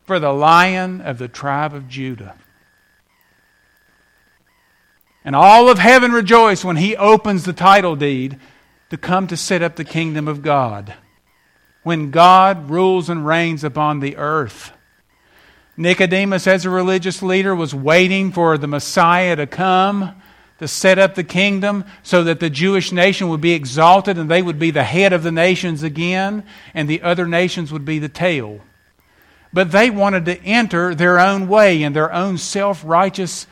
for 0.05 0.19
the 0.19 0.31
lion 0.31 1.01
of 1.01 1.17
the 1.17 1.27
tribe 1.27 1.73
of 1.73 1.87
Judah. 1.87 2.35
And 5.23 5.35
all 5.35 5.69
of 5.69 5.77
heaven 5.77 6.13
rejoice 6.13 6.63
when 6.63 6.77
he 6.77 6.95
opens 6.95 7.43
the 7.43 7.53
title 7.53 7.97
deed 7.97 8.39
to 8.89 8.97
come 8.97 9.27
to 9.27 9.35
set 9.35 9.61
up 9.61 9.75
the 9.75 9.83
kingdom 9.83 10.27
of 10.27 10.41
God. 10.41 10.93
When 11.83 12.11
God 12.11 12.69
rules 12.69 13.09
and 13.09 13.25
reigns 13.25 13.63
upon 13.63 13.99
the 13.99 14.15
earth. 14.15 14.71
Nicodemus, 15.77 16.47
as 16.47 16.65
a 16.65 16.71
religious 16.71 17.21
leader, 17.21 17.55
was 17.55 17.73
waiting 17.73 18.31
for 18.31 18.57
the 18.57 18.67
Messiah 18.67 19.35
to 19.35 19.45
come 19.45 20.15
to 20.57 20.67
set 20.67 20.97
up 20.97 21.13
the 21.13 21.23
kingdom 21.23 21.85
so 22.01 22.23
that 22.23 22.39
the 22.39 22.49
Jewish 22.49 22.91
nation 22.91 23.29
would 23.29 23.41
be 23.41 23.53
exalted 23.53 24.17
and 24.17 24.29
they 24.29 24.41
would 24.41 24.57
be 24.57 24.71
the 24.71 24.83
head 24.83 25.13
of 25.13 25.21
the 25.21 25.31
nations 25.31 25.83
again, 25.83 26.43
and 26.73 26.89
the 26.89 27.03
other 27.03 27.27
nations 27.27 27.71
would 27.71 27.85
be 27.85 27.99
the 27.99 28.09
tail. 28.09 28.61
But 29.53 29.71
they 29.71 29.91
wanted 29.91 30.25
to 30.25 30.41
enter 30.41 30.95
their 30.95 31.19
own 31.19 31.47
way 31.47 31.83
and 31.83 31.95
their 31.95 32.11
own 32.11 32.39
self 32.39 32.83
righteous 32.83 33.45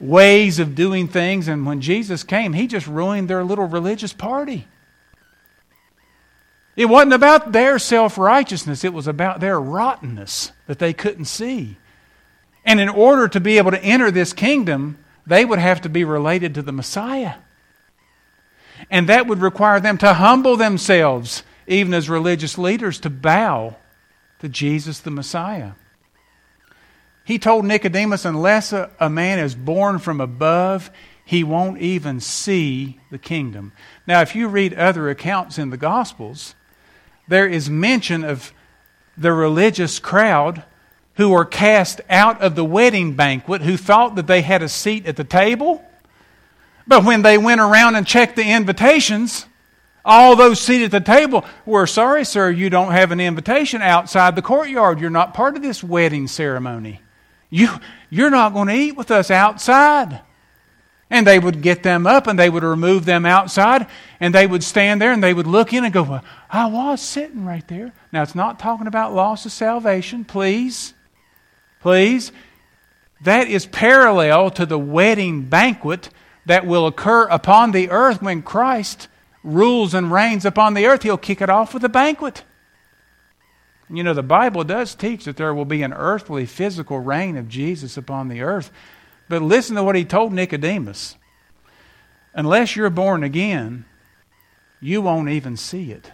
ways 0.00 0.60
of 0.60 0.76
doing 0.76 1.08
things. 1.08 1.48
And 1.48 1.66
when 1.66 1.80
Jesus 1.80 2.22
came, 2.22 2.52
he 2.52 2.66
just 2.66 2.86
ruined 2.86 3.28
their 3.28 3.44
little 3.44 3.66
religious 3.66 4.12
party. 4.12 4.68
It 6.78 6.88
wasn't 6.88 7.12
about 7.12 7.50
their 7.50 7.80
self 7.80 8.16
righteousness, 8.16 8.84
it 8.84 8.92
was 8.92 9.08
about 9.08 9.40
their 9.40 9.60
rottenness 9.60 10.52
that 10.68 10.78
they 10.78 10.92
couldn't 10.92 11.24
see. 11.24 11.76
And 12.64 12.78
in 12.78 12.88
order 12.88 13.26
to 13.26 13.40
be 13.40 13.58
able 13.58 13.72
to 13.72 13.82
enter 13.82 14.12
this 14.12 14.32
kingdom, 14.32 14.96
they 15.26 15.44
would 15.44 15.58
have 15.58 15.80
to 15.80 15.88
be 15.88 16.04
related 16.04 16.54
to 16.54 16.62
the 16.62 16.70
Messiah. 16.70 17.34
And 18.92 19.08
that 19.08 19.26
would 19.26 19.40
require 19.40 19.80
them 19.80 19.98
to 19.98 20.14
humble 20.14 20.56
themselves, 20.56 21.42
even 21.66 21.92
as 21.92 22.08
religious 22.08 22.56
leaders, 22.56 23.00
to 23.00 23.10
bow 23.10 23.74
to 24.38 24.48
Jesus 24.48 25.00
the 25.00 25.10
Messiah. 25.10 25.72
He 27.24 27.40
told 27.40 27.64
Nicodemus, 27.64 28.24
unless 28.24 28.72
a, 28.72 28.88
a, 29.00 29.10
man 29.10 29.40
is 29.40 29.56
born 29.56 29.98
from 29.98 30.20
above, 30.20 30.92
he 31.24 31.42
won't 31.42 31.80
even 31.80 32.20
see 32.20 33.00
the 33.10 33.18
kingdom. 33.18 33.72
Now, 34.06 34.20
if 34.20 34.36
you 34.36 34.46
read 34.46 34.74
other 34.74 35.10
accounts 35.10 35.58
in 35.58 35.70
the 35.70 35.76
Gospels, 35.76 36.54
there 37.28 37.46
is 37.46 37.70
mention 37.70 38.24
of 38.24 38.52
the 39.16 39.32
religious 39.32 39.98
crowd 39.98 40.64
who 41.14 41.30
were 41.30 41.44
cast 41.44 42.00
out 42.08 42.40
of 42.40 42.54
the 42.54 42.64
wedding 42.64 43.14
banquet 43.14 43.62
who 43.62 43.76
thought 43.76 44.14
that 44.14 44.26
they 44.26 44.40
had 44.40 44.62
a 44.62 44.68
seat 44.68 45.06
at 45.06 45.16
the 45.16 45.24
table. 45.24 45.84
But 46.86 47.04
when 47.04 47.22
they 47.22 47.36
went 47.36 47.60
around 47.60 47.96
and 47.96 48.06
checked 48.06 48.36
the 48.36 48.50
invitations, 48.50 49.44
all 50.04 50.36
those 50.36 50.60
seated 50.60 50.94
at 50.94 51.04
the 51.04 51.12
table 51.12 51.44
were 51.66 51.86
sorry, 51.86 52.24
sir, 52.24 52.50
you 52.50 52.70
don't 52.70 52.92
have 52.92 53.12
an 53.12 53.20
invitation 53.20 53.82
outside 53.82 54.36
the 54.36 54.42
courtyard. 54.42 55.00
You're 55.00 55.10
not 55.10 55.34
part 55.34 55.56
of 55.56 55.62
this 55.62 55.84
wedding 55.84 56.28
ceremony. 56.28 57.00
You, 57.50 57.68
you're 58.10 58.30
not 58.30 58.54
going 58.54 58.68
to 58.68 58.74
eat 58.74 58.96
with 58.96 59.10
us 59.10 59.30
outside. 59.30 60.20
And 61.10 61.26
they 61.26 61.38
would 61.38 61.62
get 61.62 61.82
them 61.82 62.06
up 62.06 62.26
and 62.26 62.38
they 62.38 62.50
would 62.50 62.62
remove 62.62 63.06
them 63.06 63.24
outside 63.24 63.86
and 64.20 64.34
they 64.34 64.46
would 64.46 64.62
stand 64.62 65.00
there 65.00 65.12
and 65.12 65.22
they 65.22 65.32
would 65.32 65.46
look 65.46 65.72
in 65.72 65.84
and 65.84 65.92
go, 65.92 66.02
well, 66.02 66.24
I 66.50 66.66
was 66.66 67.00
sitting 67.00 67.46
right 67.46 67.66
there. 67.66 67.92
Now, 68.12 68.22
it's 68.22 68.34
not 68.34 68.58
talking 68.58 68.86
about 68.86 69.14
loss 69.14 69.46
of 69.46 69.52
salvation, 69.52 70.24
please. 70.24 70.92
Please. 71.80 72.30
That 73.22 73.48
is 73.48 73.64
parallel 73.66 74.50
to 74.50 74.66
the 74.66 74.78
wedding 74.78 75.44
banquet 75.44 76.10
that 76.46 76.66
will 76.66 76.86
occur 76.86 77.24
upon 77.24 77.72
the 77.72 77.90
earth 77.90 78.22
when 78.22 78.42
Christ 78.42 79.08
rules 79.42 79.94
and 79.94 80.12
reigns 80.12 80.44
upon 80.44 80.74
the 80.74 80.86
earth. 80.86 81.02
He'll 81.02 81.16
kick 81.16 81.40
it 81.40 81.50
off 81.50 81.74
with 81.74 81.84
a 81.84 81.88
banquet. 81.88 82.44
You 83.90 84.02
know, 84.02 84.14
the 84.14 84.22
Bible 84.22 84.64
does 84.64 84.94
teach 84.94 85.24
that 85.24 85.36
there 85.36 85.54
will 85.54 85.64
be 85.64 85.82
an 85.82 85.94
earthly, 85.94 86.44
physical 86.44 86.98
reign 87.00 87.36
of 87.36 87.48
Jesus 87.48 87.96
upon 87.96 88.28
the 88.28 88.42
earth. 88.42 88.70
But 89.28 89.42
listen 89.42 89.76
to 89.76 89.82
what 89.82 89.96
he 89.96 90.04
told 90.04 90.32
Nicodemus. 90.32 91.16
Unless 92.34 92.76
you're 92.76 92.90
born 92.90 93.22
again, 93.22 93.84
you 94.80 95.02
won't 95.02 95.28
even 95.28 95.56
see 95.56 95.92
it. 95.92 96.12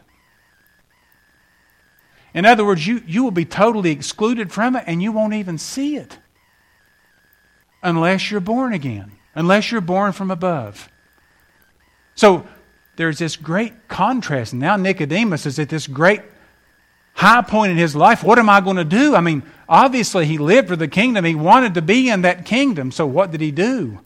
In 2.33 2.45
other 2.45 2.65
words, 2.65 2.87
you, 2.87 3.03
you 3.07 3.23
will 3.23 3.31
be 3.31 3.45
totally 3.45 3.91
excluded 3.91 4.53
from 4.53 4.75
it 4.75 4.85
and 4.87 5.03
you 5.03 5.13
won't 5.13 5.35
even 5.35 5.59
see 5.59 5.97
it 5.97 6.19
unless 7.83 8.31
you're 8.31 8.41
born 8.41 8.73
again, 8.73 9.13
unless 9.35 9.71
you're 9.71 9.81
born 9.81 10.13
from 10.13 10.31
above. 10.31 10.89
So 12.17 12.47
there's 12.97 13.19
this 13.19 13.37
great 13.37 13.89
contrast. 13.89 14.55
Now 14.55 14.77
Nicodemus 14.77 15.47
is 15.47 15.59
at 15.59 15.69
this 15.69 15.87
great 15.87 16.23
high 17.15 17.43
point 17.43 17.73
in 17.73 17.79
his 17.79 17.97
life. 17.97 18.23
What 18.23 18.39
am 18.39 18.51
I 18.51 18.61
going 18.61 18.77
to 18.77 18.85
do? 18.85 19.15
I 19.15 19.21
mean, 19.21 19.43
obviously, 19.69 20.27
he 20.27 20.39
lived 20.39 20.69
for 20.69 20.77
the 20.77 20.89
kingdom. 20.89 21.25
He 21.25 21.35
wanted 21.35 21.75
to 21.75 21.83
be 21.83 22.11
in 22.11 22.23
that 22.23 22.45
kingdom. 22.45 22.91
So, 22.91 23.07
what 23.07 23.31
did 23.31 23.41
he 23.41 23.51
do? 23.51 24.01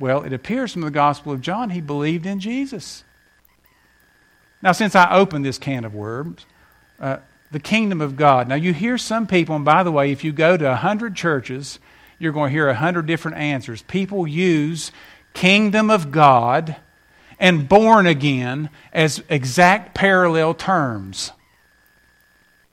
Well, 0.00 0.22
it 0.22 0.32
appears 0.32 0.72
from 0.72 0.82
the 0.82 0.90
Gospel 0.90 1.32
of 1.32 1.40
John 1.40 1.70
he 1.70 1.80
believed 1.80 2.26
in 2.26 2.40
Jesus. 2.40 3.04
Now, 4.62 4.72
since 4.72 4.94
I 4.94 5.12
opened 5.14 5.44
this 5.44 5.58
can 5.58 5.84
of 5.84 5.94
worms, 5.94 6.46
uh, 6.98 7.18
the 7.50 7.60
kingdom 7.60 8.00
of 8.00 8.16
God. 8.16 8.48
Now, 8.48 8.54
you 8.54 8.72
hear 8.72 8.96
some 8.96 9.26
people, 9.26 9.54
and 9.56 9.64
by 9.64 9.82
the 9.82 9.92
way, 9.92 10.10
if 10.10 10.24
you 10.24 10.32
go 10.32 10.56
to 10.56 10.64
100 10.64 11.14
churches, 11.14 11.78
you're 12.18 12.32
going 12.32 12.48
to 12.48 12.52
hear 12.52 12.66
100 12.68 13.06
different 13.06 13.36
answers. 13.36 13.82
People 13.82 14.26
use 14.26 14.92
kingdom 15.34 15.90
of 15.90 16.12
God 16.12 16.76
and 17.38 17.68
born 17.68 18.06
again 18.06 18.70
as 18.92 19.22
exact 19.28 19.94
parallel 19.94 20.54
terms 20.54 21.32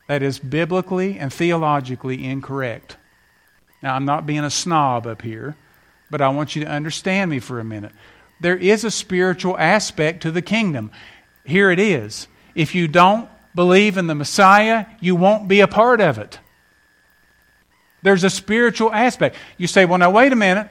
that 0.10 0.24
is 0.24 0.40
biblically 0.40 1.20
and 1.20 1.32
theologically 1.32 2.26
incorrect. 2.26 2.98
Now, 3.84 3.94
I'm 3.94 4.06
not 4.06 4.26
being 4.26 4.44
a 4.44 4.50
snob 4.50 5.06
up 5.06 5.22
here, 5.22 5.56
but 6.10 6.20
I 6.20 6.30
want 6.30 6.56
you 6.56 6.66
to 6.66 6.70
understand 6.70 7.30
me 7.30 7.38
for 7.38 7.60
a 7.60 7.64
minute. 7.64 7.92
There 8.42 8.58
is 8.58 8.84
a 8.84 8.90
spiritual 8.90 9.56
aspect 9.60 10.24
to 10.24 10.32
the 10.32 10.42
kingdom. 10.42 10.90
Here 11.46 11.70
it 11.70 11.80
is. 11.80 12.28
If 12.56 12.74
you 12.74 12.88
don't 12.88 13.30
believe 13.54 13.98
in 13.98 14.08
the 14.08 14.16
Messiah, 14.16 14.88
you 15.00 15.16
won't 15.16 15.48
be 15.48 15.60
a 15.60 15.68
part 15.68 16.02
of 16.02 16.18
it. 16.18 16.40
There's 18.02 18.24
a 18.24 18.32
spiritual 18.32 18.92
aspect. 18.92 19.36
You 19.60 19.68
say, 19.68 19.86
well, 19.86 20.00
now, 20.00 20.10
wait 20.10 20.34
a 20.34 20.36
minute. 20.36 20.70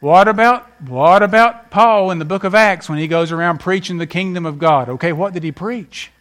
What 0.00 0.28
about, 0.28 0.82
what 0.82 1.22
about 1.22 1.70
Paul 1.70 2.10
in 2.10 2.18
the 2.18 2.26
book 2.26 2.44
of 2.44 2.54
Acts 2.54 2.90
when 2.90 2.98
he 2.98 3.08
goes 3.08 3.32
around 3.32 3.56
preaching 3.56 3.96
the 3.96 4.06
kingdom 4.06 4.44
of 4.44 4.58
God? 4.58 4.90
Okay, 4.90 5.14
what 5.14 5.32
did 5.32 5.44
he 5.44 5.50
preach? 5.50 6.12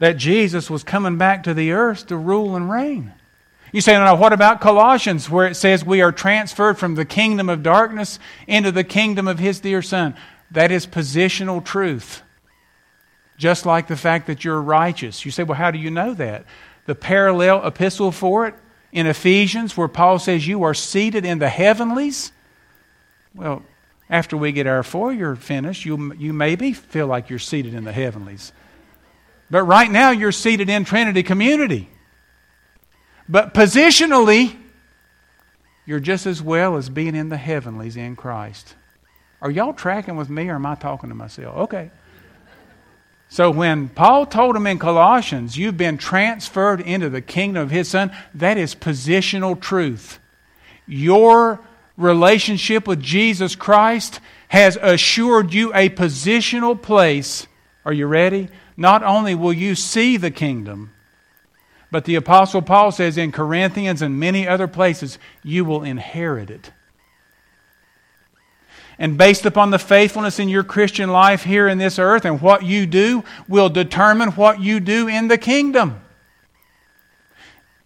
That 0.00 0.16
Jesus 0.16 0.68
was 0.68 0.82
coming 0.82 1.16
back 1.16 1.44
to 1.44 1.54
the 1.54 1.70
earth 1.70 2.06
to 2.08 2.16
rule 2.16 2.56
and 2.56 2.68
reign. 2.70 3.12
You 3.72 3.80
say, 3.80 3.92
now 3.92 4.16
what 4.16 4.32
about 4.32 4.60
Colossians, 4.60 5.30
where 5.30 5.46
it 5.46 5.54
says 5.54 5.84
we 5.84 6.02
are 6.02 6.10
transferred 6.10 6.78
from 6.78 6.96
the 6.96 7.04
kingdom 7.04 7.48
of 7.48 7.62
darkness 7.62 8.18
into 8.48 8.72
the 8.72 8.82
kingdom 8.82 9.28
of 9.28 9.38
his 9.38 9.60
dear 9.60 9.82
Son? 9.82 10.16
That 10.50 10.72
is 10.72 10.86
positional 10.86 11.64
truth. 11.64 12.22
Just 13.36 13.64
like 13.64 13.86
the 13.86 13.96
fact 13.96 14.26
that 14.26 14.42
you're 14.44 14.60
righteous. 14.60 15.24
You 15.24 15.30
say, 15.30 15.44
well, 15.44 15.56
how 15.56 15.70
do 15.70 15.78
you 15.78 15.90
know 15.90 16.14
that? 16.14 16.46
The 16.86 16.94
parallel 16.94 17.64
epistle 17.64 18.10
for 18.10 18.46
it 18.46 18.54
in 18.90 19.06
Ephesians, 19.06 19.76
where 19.76 19.86
Paul 19.86 20.18
says 20.18 20.48
you 20.48 20.62
are 20.64 20.74
seated 20.74 21.24
in 21.24 21.38
the 21.38 21.48
heavenlies. 21.48 22.32
Well, 23.34 23.62
after 24.08 24.36
we 24.36 24.50
get 24.50 24.66
our 24.66 24.82
four 24.82 25.12
year 25.12 25.36
finished, 25.36 25.84
you, 25.84 26.14
you 26.14 26.32
maybe 26.32 26.72
feel 26.72 27.06
like 27.06 27.30
you're 27.30 27.38
seated 27.38 27.74
in 27.74 27.84
the 27.84 27.92
heavenlies. 27.92 28.52
But 29.50 29.64
right 29.64 29.90
now, 29.90 30.10
you're 30.10 30.32
seated 30.32 30.68
in 30.68 30.84
Trinity 30.84 31.22
Community. 31.22 31.88
But 33.28 33.54
positionally, 33.54 34.56
you're 35.86 36.00
just 36.00 36.26
as 36.26 36.40
well 36.40 36.76
as 36.76 36.88
being 36.88 37.14
in 37.14 37.30
the 37.30 37.36
heavenlies 37.36 37.96
in 37.96 38.16
Christ. 38.16 38.74
Are 39.42 39.50
y'all 39.50 39.72
tracking 39.72 40.16
with 40.16 40.28
me 40.28 40.48
or 40.48 40.56
am 40.56 40.66
I 40.66 40.74
talking 40.74 41.08
to 41.08 41.14
myself? 41.14 41.56
Okay. 41.56 41.90
So 43.28 43.50
when 43.50 43.88
Paul 43.88 44.26
told 44.26 44.56
them 44.56 44.66
in 44.66 44.78
Colossians, 44.78 45.56
you've 45.56 45.76
been 45.76 45.98
transferred 45.98 46.80
into 46.80 47.08
the 47.08 47.22
kingdom 47.22 47.62
of 47.62 47.70
his 47.70 47.88
son, 47.88 48.10
that 48.34 48.58
is 48.58 48.74
positional 48.74 49.58
truth. 49.60 50.18
Your 50.86 51.60
relationship 51.96 52.88
with 52.88 53.00
Jesus 53.00 53.54
Christ 53.54 54.20
has 54.48 54.76
assured 54.82 55.54
you 55.54 55.72
a 55.74 55.88
positional 55.90 56.80
place. 56.80 57.46
Are 57.84 57.92
you 57.92 58.06
ready? 58.06 58.48
Not 58.76 59.02
only 59.02 59.34
will 59.34 59.52
you 59.52 59.74
see 59.74 60.16
the 60.16 60.30
kingdom, 60.30 60.92
but 61.90 62.04
the 62.04 62.14
Apostle 62.14 62.62
Paul 62.62 62.92
says 62.92 63.18
in 63.18 63.32
Corinthians 63.32 64.00
and 64.02 64.18
many 64.18 64.46
other 64.46 64.68
places, 64.68 65.18
you 65.42 65.64
will 65.64 65.82
inherit 65.82 66.50
it. 66.50 66.72
And 68.98 69.16
based 69.16 69.46
upon 69.46 69.70
the 69.70 69.78
faithfulness 69.78 70.38
in 70.38 70.50
your 70.50 70.62
Christian 70.62 71.10
life 71.10 71.42
here 71.42 71.66
in 71.66 71.78
this 71.78 71.98
earth 71.98 72.24
and 72.26 72.40
what 72.40 72.64
you 72.64 72.86
do, 72.86 73.24
will 73.48 73.70
determine 73.70 74.32
what 74.32 74.60
you 74.60 74.78
do 74.78 75.08
in 75.08 75.28
the 75.28 75.38
kingdom. 75.38 76.02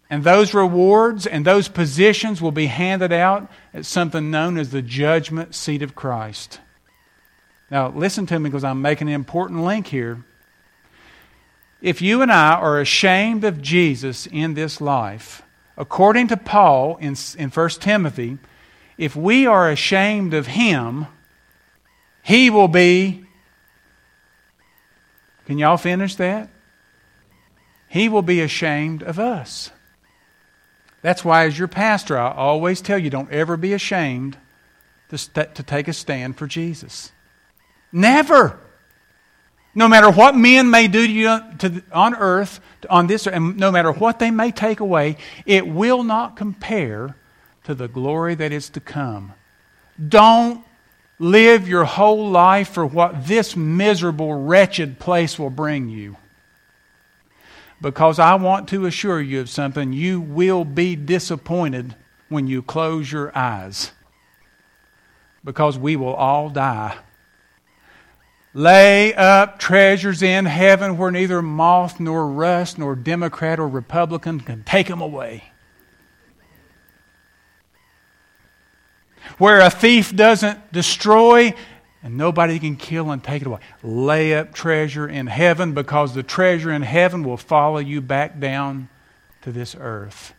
And 0.09 0.23
those 0.23 0.53
rewards 0.53 1.25
and 1.25 1.45
those 1.45 1.67
positions 1.67 2.41
will 2.41 2.51
be 2.51 2.67
handed 2.67 3.11
out 3.11 3.49
at 3.73 3.85
something 3.85 4.29
known 4.29 4.57
as 4.57 4.69
the 4.69 4.81
judgment 4.81 5.55
seat 5.55 5.81
of 5.81 5.95
Christ. 5.95 6.59
Now, 7.71 7.89
listen 7.89 8.25
to 8.27 8.37
me 8.37 8.49
because 8.49 8.63
I'm 8.63 8.81
making 8.81 9.07
an 9.07 9.15
important 9.15 9.63
link 9.63 9.87
here. 9.87 10.23
If 11.85 12.01
you 12.01 12.23
and 12.23 12.31
I 12.31 12.53
are 12.53 12.79
ashamed 12.79 13.43
of 13.43 13.61
Jesus 13.61 14.25
in 14.25 14.55
this 14.55 14.81
life, 14.81 15.43
according 15.77 16.29
to 16.29 16.35
Paul 16.35 16.97
in, 16.97 17.15
in 17.37 17.51
1 17.51 17.69
Timothy, 17.69 18.39
if 18.97 19.15
we 19.15 19.45
are 19.45 19.69
ashamed 19.69 20.33
of 20.33 20.47
him, 20.47 21.05
he 22.23 22.49
will 22.49 22.67
be. 22.67 23.27
Can 25.45 25.59
y'all 25.59 25.77
finish 25.77 26.15
that? 26.15 26.49
He 27.87 28.09
will 28.09 28.23
be 28.23 28.41
ashamed 28.41 29.03
of 29.03 29.19
us. 29.19 29.69
That's 31.03 31.23
why, 31.23 31.45
as 31.45 31.59
your 31.59 31.67
pastor, 31.67 32.17
I 32.17 32.33
always 32.33 32.81
tell 32.81 32.97
you 32.97 33.11
don't 33.11 33.31
ever 33.31 33.57
be 33.57 33.73
ashamed 33.73 34.39
to, 35.09 35.19
st- 35.19 35.53
to 35.53 35.61
take 35.61 35.87
a 35.87 35.93
stand 35.93 36.35
for 36.35 36.47
Jesus. 36.47 37.11
Never. 37.91 38.59
No 39.75 39.89
matter 39.89 40.09
what 40.09 40.35
men 40.35 40.69
may 40.69 40.87
do 40.87 41.05
to 41.05 41.11
you 41.11 41.39
to, 41.59 41.83
on 41.91 42.15
earth, 42.15 42.61
on 42.89 43.07
this, 43.07 43.27
and 43.27 43.57
no 43.57 43.71
matter 43.71 43.91
what 43.91 44.19
they 44.19 44.31
may 44.31 44.51
take 44.51 44.79
away, 44.79 45.17
it 45.45 45.67
will 45.67 46.03
not 46.03 46.37
compare 46.37 47.17
to 47.65 47.75
the 47.75 47.89
glory 47.89 48.35
that 48.35 48.53
is 48.53 48.69
to 48.69 48.79
come. 48.79 49.33
Don't 50.07 50.63
live 51.19 51.67
your 51.67 51.83
whole 51.83 52.29
life 52.29 52.69
for 52.69 52.85
what 52.85 53.27
this 53.27 53.55
miserable, 53.55 54.33
wretched 54.33 54.99
place 54.99 55.37
will 55.37 55.49
bring 55.49 55.89
you 55.89 56.15
because 57.81 58.19
I 58.19 58.35
want 58.35 58.69
to 58.69 58.85
assure 58.85 59.21
you 59.21 59.41
of 59.41 59.49
something. 59.49 59.93
You 59.93 60.21
will 60.21 60.65
be 60.65 60.95
disappointed 60.95 61.95
when 62.29 62.47
you 62.47 62.61
close 62.61 63.11
your 63.11 63.35
eyes 63.37 63.91
because 65.43 65.77
we 65.77 65.95
will 65.95 66.13
all 66.13 66.49
die. 66.49 66.97
Lay 68.55 69.13
up 69.13 69.59
treasures 69.59 70.23
in 70.23 70.45
heaven 70.45 70.97
where 70.97 71.11
neither 71.11 71.41
moth 71.41 71.99
nor 71.99 72.25
rust 72.25 72.77
nor 72.77 72.95
Democrat 72.95 73.59
or 73.59 73.67
Republican 73.67 74.39
can 74.39 74.63
take 74.63 74.87
them 74.87 75.01
away. 75.01 75.43
Where 79.37 79.59
a 79.59 79.69
thief 79.69 80.15
doesn't 80.15 80.71
destroy 80.71 81.53
and 82.01 82.15
nobody 82.15 82.57
can 82.57 82.77
kill 82.77 83.11
and 83.11 83.21
take 83.21 83.41
it 83.41 83.47
away. 83.47 83.59
Lay 83.83 84.33
up 84.33 84.53
treasure 84.53 85.05
in 85.05 85.27
heaven 85.27 85.73
because 85.73 86.13
the 86.13 86.23
treasure 86.23 86.71
in 86.71 86.83
heaven 86.83 87.25
will 87.25 87.35
follow 87.35 87.79
you 87.79 87.99
back 87.99 88.39
down 88.39 88.87
to 89.41 89.51
this 89.51 89.75
earth. 89.77 90.33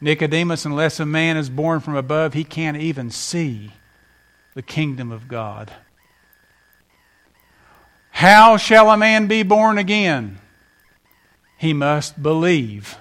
Nicodemus, 0.00 0.64
unless 0.64 0.98
a 0.98 1.06
man 1.06 1.36
is 1.36 1.48
born 1.48 1.78
from 1.78 1.94
above, 1.94 2.34
he 2.34 2.42
can't 2.42 2.78
even 2.78 3.10
see 3.10 3.70
the 4.54 4.62
kingdom 4.62 5.12
of 5.12 5.28
God. 5.28 5.70
How 8.20 8.58
shall 8.58 8.90
a 8.90 8.98
man 8.98 9.28
be 9.28 9.42
born 9.42 9.78
again? 9.78 10.40
He 11.56 11.72
must 11.72 12.22
believe. 12.22 12.98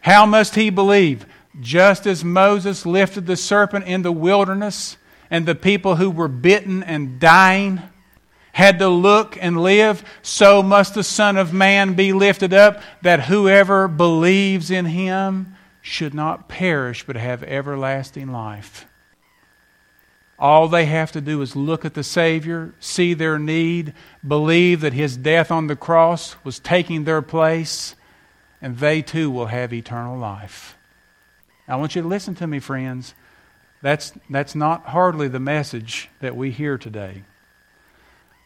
How 0.00 0.26
must 0.26 0.56
he 0.56 0.70
believe? 0.70 1.24
Just 1.60 2.04
as 2.04 2.24
Moses 2.24 2.84
lifted 2.84 3.26
the 3.26 3.36
serpent 3.36 3.84
in 3.84 4.02
the 4.02 4.10
wilderness 4.10 4.96
and 5.30 5.46
the 5.46 5.54
people 5.54 5.94
who 5.94 6.10
were 6.10 6.26
bitten 6.26 6.82
and 6.82 7.20
dying 7.20 7.80
had 8.54 8.80
to 8.80 8.88
look 8.88 9.38
and 9.40 9.62
live, 9.62 10.02
so 10.20 10.64
must 10.64 10.94
the 10.94 11.04
Son 11.04 11.36
of 11.36 11.52
Man 11.52 11.94
be 11.94 12.12
lifted 12.12 12.52
up, 12.52 12.82
that 13.02 13.26
whoever 13.26 13.86
believes 13.86 14.68
in 14.68 14.86
him 14.86 15.54
should 15.80 16.12
not 16.12 16.48
perish 16.48 17.06
but 17.06 17.14
have 17.14 17.44
everlasting 17.44 18.32
life. 18.32 18.84
All 20.38 20.68
they 20.68 20.84
have 20.84 21.10
to 21.12 21.20
do 21.20 21.42
is 21.42 21.56
look 21.56 21.84
at 21.84 21.94
the 21.94 22.04
Savior, 22.04 22.72
see 22.78 23.12
their 23.12 23.38
need, 23.38 23.92
believe 24.26 24.82
that 24.82 24.92
his 24.92 25.16
death 25.16 25.50
on 25.50 25.66
the 25.66 25.74
cross 25.74 26.36
was 26.44 26.60
taking 26.60 27.04
their 27.04 27.22
place, 27.22 27.96
and 28.62 28.78
they 28.78 29.02
too 29.02 29.30
will 29.30 29.46
have 29.46 29.72
eternal 29.72 30.16
life. 30.16 30.76
I 31.66 31.76
want 31.76 31.96
you 31.96 32.02
to 32.02 32.08
listen 32.08 32.36
to 32.36 32.46
me, 32.46 32.60
friends. 32.60 33.14
That's, 33.82 34.12
that's 34.30 34.54
not 34.54 34.86
hardly 34.86 35.28
the 35.28 35.40
message 35.40 36.08
that 36.20 36.36
we 36.36 36.50
hear 36.50 36.78
today. 36.78 37.24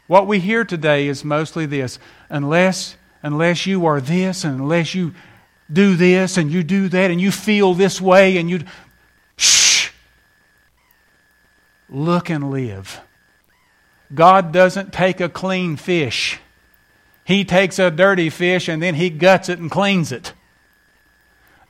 What 0.07 0.27
we 0.27 0.39
hear 0.39 0.65
today 0.65 1.07
is 1.07 1.23
mostly 1.23 1.65
this 1.65 1.99
unless, 2.29 2.97
unless 3.21 3.65
you 3.65 3.85
are 3.85 4.01
this, 4.01 4.43
and 4.43 4.59
unless 4.59 4.93
you 4.93 5.13
do 5.71 5.95
this, 5.95 6.37
and 6.37 6.51
you 6.51 6.63
do 6.63 6.89
that, 6.89 7.09
and 7.09 7.21
you 7.21 7.31
feel 7.31 7.73
this 7.73 8.01
way, 8.01 8.37
and 8.37 8.49
you. 8.49 8.61
Look 11.93 12.31
and 12.31 12.49
live. 12.49 12.99
God 14.13 14.51
doesn't 14.51 14.91
take 14.91 15.21
a 15.21 15.29
clean 15.29 15.77
fish. 15.77 16.39
He 17.23 17.45
takes 17.45 17.77
a 17.77 17.91
dirty 17.91 18.31
fish 18.31 18.67
and 18.67 18.81
then 18.81 18.95
he 18.95 19.11
guts 19.11 19.47
it 19.47 19.59
and 19.59 19.69
cleans 19.69 20.11
it. 20.11 20.33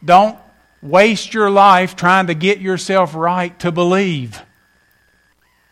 Don't 0.03 0.37
waste 0.81 1.33
your 1.33 1.49
life 1.49 1.95
trying 1.95 2.27
to 2.27 2.33
get 2.33 2.59
yourself 2.59 3.13
right 3.13 3.57
to 3.59 3.71
believe. 3.71 4.41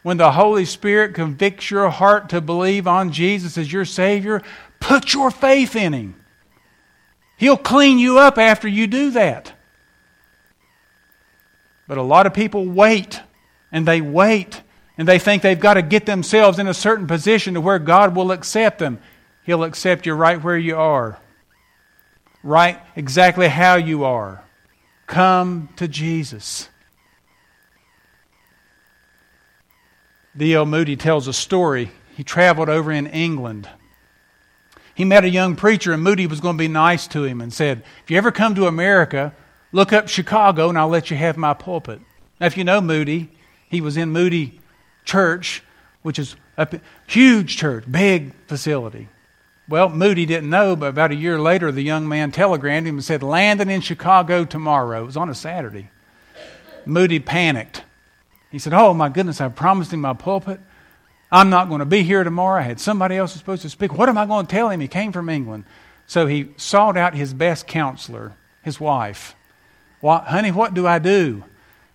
When 0.03 0.17
the 0.17 0.31
Holy 0.31 0.65
Spirit 0.65 1.15
convicts 1.15 1.71
your 1.71 1.89
heart 1.89 2.29
to 2.29 2.41
believe 2.41 2.87
on 2.87 3.11
Jesus 3.11 3.57
as 3.57 3.71
your 3.71 3.85
Savior, 3.85 4.41
put 4.79 5.13
your 5.13 5.31
faith 5.31 5.75
in 5.75 5.93
Him. 5.93 6.15
He'll 7.37 7.57
clean 7.57 7.99
you 7.99 8.19
up 8.19 8.37
after 8.37 8.67
you 8.67 8.85
do 8.87 9.11
that. 9.11 9.53
But 11.87 11.97
a 11.97 12.03
lot 12.03 12.25
of 12.25 12.33
people 12.33 12.65
wait 12.65 13.21
and 13.71 13.87
they 13.87 14.01
wait 14.01 14.61
and 14.97 15.07
they 15.07 15.19
think 15.19 15.41
they've 15.41 15.59
got 15.59 15.75
to 15.75 15.81
get 15.81 16.05
themselves 16.05 16.59
in 16.59 16.67
a 16.67 16.73
certain 16.73 17.07
position 17.07 17.55
to 17.55 17.61
where 17.61 17.79
God 17.79 18.15
will 18.15 18.31
accept 18.31 18.79
them. 18.79 18.99
He'll 19.43 19.63
accept 19.63 20.05
you 20.05 20.13
right 20.13 20.41
where 20.41 20.57
you 20.57 20.77
are, 20.77 21.19
right 22.43 22.79
exactly 22.95 23.47
how 23.47 23.75
you 23.75 24.03
are. 24.03 24.43
Come 25.07 25.69
to 25.77 25.87
Jesus. 25.87 26.69
D.L. 30.37 30.65
Moody 30.65 30.95
tells 30.95 31.27
a 31.27 31.33
story. 31.33 31.91
He 32.15 32.23
traveled 32.23 32.69
over 32.69 32.91
in 32.91 33.07
England. 33.07 33.67
He 34.93 35.03
met 35.03 35.25
a 35.25 35.29
young 35.29 35.55
preacher, 35.55 35.93
and 35.93 36.03
Moody 36.03 36.27
was 36.27 36.39
going 36.39 36.57
to 36.57 36.61
be 36.61 36.67
nice 36.67 37.07
to 37.07 37.23
him 37.23 37.41
and 37.41 37.51
said, 37.51 37.83
If 38.03 38.11
you 38.11 38.17
ever 38.17 38.31
come 38.31 38.55
to 38.55 38.67
America, 38.67 39.33
look 39.71 39.91
up 39.91 40.07
Chicago, 40.07 40.69
and 40.69 40.77
I'll 40.77 40.87
let 40.87 41.09
you 41.09 41.17
have 41.17 41.37
my 41.37 41.53
pulpit. 41.53 41.99
Now, 42.39 42.45
if 42.45 42.55
you 42.55 42.63
know 42.63 42.81
Moody, 42.81 43.31
he 43.71 43.79
was 43.79 43.95
in 43.95 44.09
Moody 44.09 44.59
Church, 45.05 45.63
which 46.01 46.19
is 46.19 46.35
a 46.57 46.67
huge 47.07 47.55
church, 47.55 47.85
big 47.89 48.33
facility. 48.45 49.07
Well, 49.69 49.87
Moody 49.87 50.25
didn't 50.25 50.49
know, 50.49 50.75
but 50.75 50.87
about 50.87 51.11
a 51.11 51.15
year 51.15 51.39
later, 51.39 51.71
the 51.71 51.81
young 51.81 52.05
man 52.05 52.31
telegrammed 52.33 52.85
him 52.85 52.95
and 52.95 53.03
said, 53.03 53.23
Landing 53.23 53.69
in 53.69 53.79
Chicago 53.79 54.43
tomorrow. 54.43 55.03
It 55.03 55.05
was 55.05 55.15
on 55.15 55.29
a 55.29 55.33
Saturday. 55.33 55.89
Moody 56.85 57.19
panicked. 57.19 57.83
He 58.51 58.59
said, 58.59 58.73
Oh, 58.73 58.93
my 58.93 59.07
goodness, 59.07 59.39
I 59.39 59.47
promised 59.47 59.93
him 59.93 60.01
my 60.01 60.13
pulpit. 60.13 60.59
I'm 61.31 61.49
not 61.49 61.69
going 61.69 61.79
to 61.79 61.85
be 61.85 62.03
here 62.03 62.25
tomorrow. 62.25 62.59
I 62.59 62.63
had 62.63 62.81
somebody 62.81 63.15
else 63.15 63.31
supposed 63.31 63.61
to 63.61 63.69
speak. 63.69 63.97
What 63.97 64.09
am 64.09 64.17
I 64.17 64.25
going 64.25 64.47
to 64.47 64.51
tell 64.51 64.69
him? 64.69 64.81
He 64.81 64.89
came 64.89 65.13
from 65.13 65.29
England. 65.29 65.63
So 66.07 66.27
he 66.27 66.49
sought 66.57 66.97
out 66.97 67.15
his 67.15 67.33
best 67.33 67.67
counselor, 67.67 68.35
his 68.63 68.81
wife. 68.81 69.33
What, 70.01 70.25
honey, 70.25 70.51
what 70.51 70.73
do 70.73 70.85
I 70.85 70.99
do? 70.99 71.45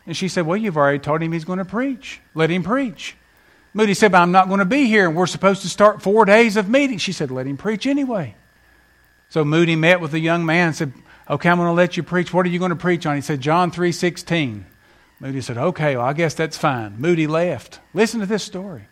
And 0.07 0.17
she 0.17 0.29
said, 0.29 0.47
Well, 0.47 0.57
you've 0.57 0.77
already 0.77 0.99
told 0.99 1.23
him 1.23 1.33
he's 1.33 1.45
going 1.45 1.59
to 1.59 1.65
preach. 1.65 2.21
Let 2.35 2.51
him 2.51 2.63
preach. 2.63 3.17
Moody 3.75 3.95
said, 3.95 4.13
But 4.13 4.23
I'm 4.23 4.33
not 4.33 4.49
going 4.49 4.61
to 4.61 4.65
be 4.65 4.87
here, 4.87 5.07
and 5.07 5.17
we're 5.17 5.27
supposed 5.27 5.63
to 5.63 5.69
start 5.69 6.01
four 6.01 6.25
days 6.25 6.57
of 6.57 6.69
meetings. 6.69 7.03
She 7.03 7.13
said, 7.13 7.31
Let 7.31 7.47
him 7.47 7.57
preach 7.57 7.87
anyway. 7.87 8.37
So 9.29 9.45
Moody 9.45 9.77
met 9.77 10.01
with 10.01 10.13
the 10.13 10.21
young 10.21 10.47
man 10.47 10.69
and 10.69 10.77
said, 10.77 10.93
Okay, 11.29 11.49
I'm 11.49 11.57
going 11.57 11.69
to 11.69 11.73
let 11.73 11.97
you 11.97 12.03
preach. 12.03 12.33
What 12.33 12.47
are 12.47 12.49
you 12.49 12.59
going 12.59 12.71
to 12.71 12.77
preach 12.77 13.05
on? 13.05 13.17
He 13.17 13.21
said, 13.21 13.41
John 13.41 13.71
3 13.71 13.91
16. 13.91 14.67
Moody 15.19 15.41
said, 15.41 15.59
Okay, 15.59 15.97
well, 15.97 16.07
I 16.07 16.13
guess 16.13 16.35
that's 16.35 16.57
fine. 16.57 16.97
Moody 16.99 17.27
left. 17.27 17.81
Listen 17.93 18.21
to 18.21 18.27
this 18.27 18.45
story. 18.45 18.87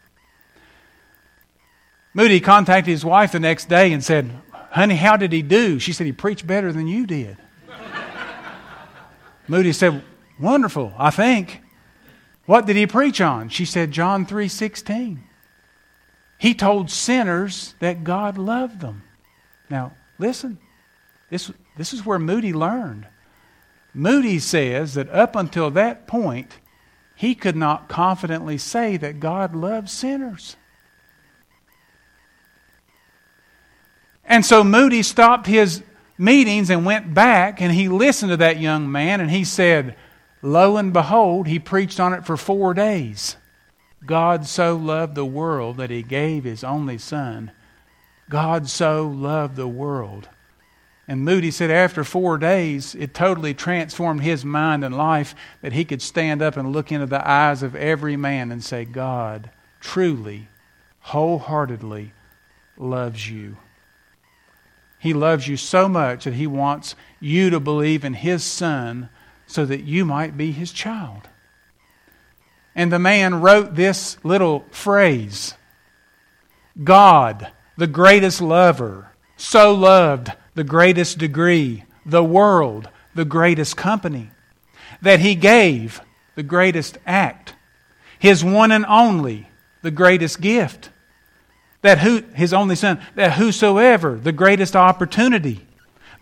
Moody 2.12 2.40
contacted 2.40 2.90
his 2.90 3.04
wife 3.04 3.32
the 3.32 3.40
next 3.40 3.68
day 3.68 3.92
and 3.92 4.02
said, 4.02 4.30
Honey, 4.70 4.96
how 4.96 5.16
did 5.16 5.32
he 5.32 5.42
do? 5.42 5.78
She 5.78 5.92
said, 5.92 6.06
He 6.06 6.12
preached 6.12 6.46
better 6.46 6.72
than 6.72 6.88
you 6.88 7.06
did. 7.06 7.36
Moody 9.48 9.72
said, 9.72 10.02
Wonderful, 10.38 10.92
I 10.98 11.10
think. 11.10 11.62
What 12.46 12.66
did 12.66 12.76
he 12.76 12.86
preach 12.86 13.20
on? 13.20 13.48
She 13.48 13.64
said 13.64 13.90
John 13.90 14.26
3:16. 14.26 15.22
He 16.38 16.54
told 16.54 16.90
sinners 16.90 17.74
that 17.78 18.04
God 18.04 18.36
loved 18.36 18.80
them. 18.80 19.02
Now, 19.70 19.92
listen. 20.18 20.58
This, 21.30 21.50
this 21.76 21.92
is 21.92 22.04
where 22.04 22.18
Moody 22.18 22.52
learned. 22.52 23.06
Moody 23.94 24.38
says 24.38 24.94
that 24.94 25.08
up 25.10 25.36
until 25.36 25.70
that 25.70 26.06
point, 26.06 26.58
he 27.14 27.34
could 27.34 27.56
not 27.56 27.88
confidently 27.88 28.58
say 28.58 28.96
that 28.96 29.20
God 29.20 29.54
loves 29.54 29.92
sinners. 29.92 30.56
And 34.24 34.44
so 34.44 34.64
Moody 34.64 35.02
stopped 35.02 35.46
his 35.46 35.82
meetings 36.18 36.70
and 36.70 36.84
went 36.84 37.14
back 37.14 37.60
and 37.60 37.72
he 37.72 37.88
listened 37.88 38.30
to 38.30 38.36
that 38.38 38.60
young 38.60 38.90
man 38.90 39.20
and 39.20 39.30
he 39.30 39.44
said, 39.44 39.96
Lo 40.44 40.76
and 40.76 40.92
behold, 40.92 41.46
he 41.46 41.58
preached 41.58 41.98
on 41.98 42.12
it 42.12 42.26
for 42.26 42.36
four 42.36 42.74
days. 42.74 43.38
God 44.04 44.46
so 44.46 44.76
loved 44.76 45.14
the 45.14 45.24
world 45.24 45.78
that 45.78 45.88
he 45.88 46.02
gave 46.02 46.44
his 46.44 46.62
only 46.62 46.98
son. 46.98 47.50
God 48.28 48.68
so 48.68 49.06
loved 49.08 49.56
the 49.56 49.66
world. 49.66 50.28
And 51.08 51.24
Moody 51.24 51.50
said 51.50 51.70
after 51.70 52.04
four 52.04 52.36
days, 52.36 52.94
it 52.94 53.14
totally 53.14 53.54
transformed 53.54 54.20
his 54.20 54.44
mind 54.44 54.84
and 54.84 54.94
life 54.94 55.34
that 55.62 55.72
he 55.72 55.82
could 55.82 56.02
stand 56.02 56.42
up 56.42 56.58
and 56.58 56.74
look 56.74 56.92
into 56.92 57.06
the 57.06 57.26
eyes 57.26 57.62
of 57.62 57.74
every 57.74 58.18
man 58.18 58.52
and 58.52 58.62
say, 58.62 58.84
God 58.84 59.50
truly, 59.80 60.48
wholeheartedly 61.00 62.12
loves 62.76 63.30
you. 63.30 63.56
He 64.98 65.14
loves 65.14 65.48
you 65.48 65.56
so 65.56 65.88
much 65.88 66.24
that 66.24 66.34
he 66.34 66.46
wants 66.46 66.96
you 67.18 67.48
to 67.48 67.60
believe 67.60 68.04
in 68.04 68.12
his 68.12 68.44
son 68.44 69.08
so 69.54 69.64
that 69.64 69.84
you 69.84 70.04
might 70.04 70.36
be 70.36 70.50
his 70.50 70.72
child. 70.72 71.28
And 72.74 72.90
the 72.90 72.98
man 72.98 73.40
wrote 73.40 73.76
this 73.76 74.16
little 74.24 74.64
phrase 74.72 75.54
God, 76.82 77.52
the 77.76 77.86
greatest 77.86 78.42
lover, 78.42 79.12
so 79.36 79.72
loved 79.72 80.32
the 80.54 80.64
greatest 80.64 81.18
degree, 81.18 81.84
the 82.04 82.24
world, 82.24 82.88
the 83.14 83.24
greatest 83.24 83.76
company, 83.76 84.32
that 85.02 85.20
he 85.20 85.36
gave 85.36 86.00
the 86.34 86.42
greatest 86.42 86.98
act, 87.06 87.54
his 88.18 88.44
one 88.44 88.72
and 88.72 88.84
only, 88.86 89.48
the 89.82 89.92
greatest 89.92 90.40
gift, 90.40 90.90
that 91.82 91.98
who, 91.98 92.22
his 92.34 92.52
only 92.52 92.74
son, 92.74 93.00
that 93.14 93.34
whosoever, 93.34 94.16
the 94.16 94.32
greatest 94.32 94.74
opportunity, 94.74 95.64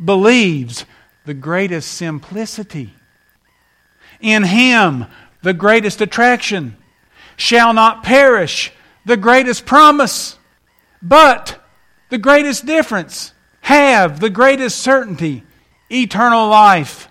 believes 0.04 0.84
the 1.24 1.32
greatest 1.32 1.92
simplicity 1.92 2.92
in 4.22 4.44
him, 4.44 5.06
the 5.42 5.52
greatest 5.52 6.00
attraction, 6.00 6.76
shall 7.36 7.72
not 7.72 8.02
perish, 8.02 8.72
the 9.04 9.16
greatest 9.16 9.66
promise, 9.66 10.38
but 11.02 11.60
the 12.08 12.18
greatest 12.18 12.64
difference, 12.64 13.32
have 13.62 14.20
the 14.20 14.30
greatest 14.30 14.78
certainty, 14.78 15.44
eternal 15.90 16.48
life, 16.48 17.08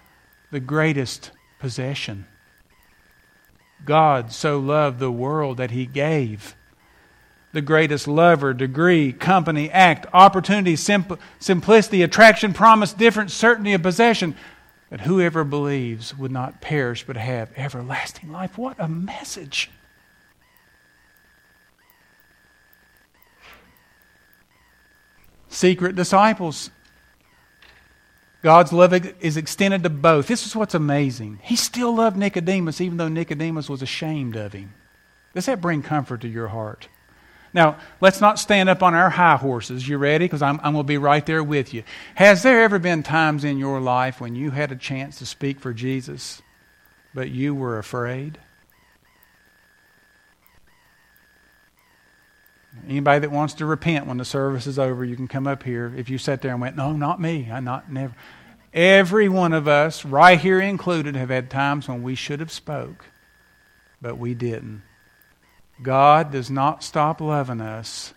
the 0.51 0.59
greatest 0.59 1.31
possession. 1.59 2.25
God 3.85 4.31
so 4.31 4.59
loved 4.59 4.99
the 4.99 5.11
world 5.11 5.57
that 5.57 5.71
he 5.71 5.85
gave. 5.85 6.55
The 7.53 7.61
greatest 7.61 8.07
lover, 8.07 8.53
degree, 8.53 9.11
company, 9.11 9.69
act, 9.69 10.05
opportunity, 10.13 10.75
simp- 10.75 11.19
simplicity, 11.39 12.01
attraction, 12.01 12.53
promise, 12.53 12.93
difference, 12.93 13.33
certainty 13.33 13.73
of 13.73 13.81
possession 13.81 14.35
that 14.91 15.01
whoever 15.01 15.45
believes 15.45 16.15
would 16.17 16.31
not 16.31 16.61
perish 16.61 17.05
but 17.07 17.15
have 17.15 17.51
everlasting 17.55 18.31
life. 18.31 18.57
What 18.57 18.75
a 18.77 18.89
message! 18.89 19.71
Secret 25.47 25.95
disciples. 25.95 26.71
God's 28.41 28.73
love 28.73 28.93
is 29.21 29.37
extended 29.37 29.83
to 29.83 29.89
both. 29.89 30.27
This 30.27 30.45
is 30.45 30.55
what's 30.55 30.73
amazing. 30.73 31.39
He 31.43 31.55
still 31.55 31.95
loved 31.95 32.17
Nicodemus 32.17 32.81
even 32.81 32.97
though 32.97 33.07
Nicodemus 33.07 33.69
was 33.69 33.81
ashamed 33.81 34.35
of 34.35 34.53
him. 34.53 34.73
Does 35.33 35.45
that 35.45 35.61
bring 35.61 35.83
comfort 35.83 36.21
to 36.21 36.27
your 36.27 36.49
heart? 36.49 36.89
Now, 37.53 37.77
let's 37.99 38.21
not 38.21 38.39
stand 38.39 38.69
up 38.69 38.81
on 38.81 38.93
our 38.93 39.09
high 39.09 39.35
horses. 39.35 39.87
You 39.87 39.97
ready? 39.97 40.25
Because 40.25 40.41
I'm, 40.41 40.59
I'm 40.63 40.73
going 40.73 40.85
to 40.85 40.87
be 40.87 40.97
right 40.97 41.25
there 41.25 41.43
with 41.43 41.73
you. 41.73 41.83
Has 42.15 42.43
there 42.43 42.63
ever 42.63 42.79
been 42.79 43.03
times 43.03 43.43
in 43.43 43.57
your 43.57 43.81
life 43.81 44.21
when 44.21 44.35
you 44.35 44.51
had 44.51 44.71
a 44.71 44.75
chance 44.75 45.17
to 45.19 45.25
speak 45.25 45.59
for 45.59 45.73
Jesus, 45.73 46.41
but 47.13 47.29
you 47.29 47.53
were 47.53 47.77
afraid? 47.77 48.37
Anybody 52.87 53.19
that 53.19 53.31
wants 53.31 53.55
to 53.55 53.65
repent 53.65 54.07
when 54.07 54.17
the 54.17 54.25
service 54.25 54.65
is 54.65 54.79
over, 54.79 55.03
you 55.03 55.17
can 55.17 55.27
come 55.27 55.45
up 55.45 55.63
here. 55.63 55.93
If 55.97 56.09
you 56.09 56.17
sat 56.17 56.41
there 56.41 56.51
and 56.51 56.61
went, 56.61 56.77
"No, 56.77 56.93
not 56.93 57.19
me. 57.19 57.49
I 57.51 57.59
not 57.59 57.91
never." 57.91 58.15
Every 58.73 59.27
one 59.27 59.51
of 59.51 59.67
us, 59.67 60.05
right 60.05 60.39
here 60.39 60.61
included, 60.61 61.15
have 61.15 61.29
had 61.29 61.49
times 61.49 61.89
when 61.89 62.01
we 62.01 62.15
should 62.15 62.39
have 62.39 62.51
spoke, 62.51 63.07
but 64.01 64.17
we 64.17 64.33
didn't. 64.33 64.83
God 65.81 66.31
does 66.31 66.49
not 66.49 66.83
stop 66.83 67.21
loving 67.21 67.61
us 67.61 68.13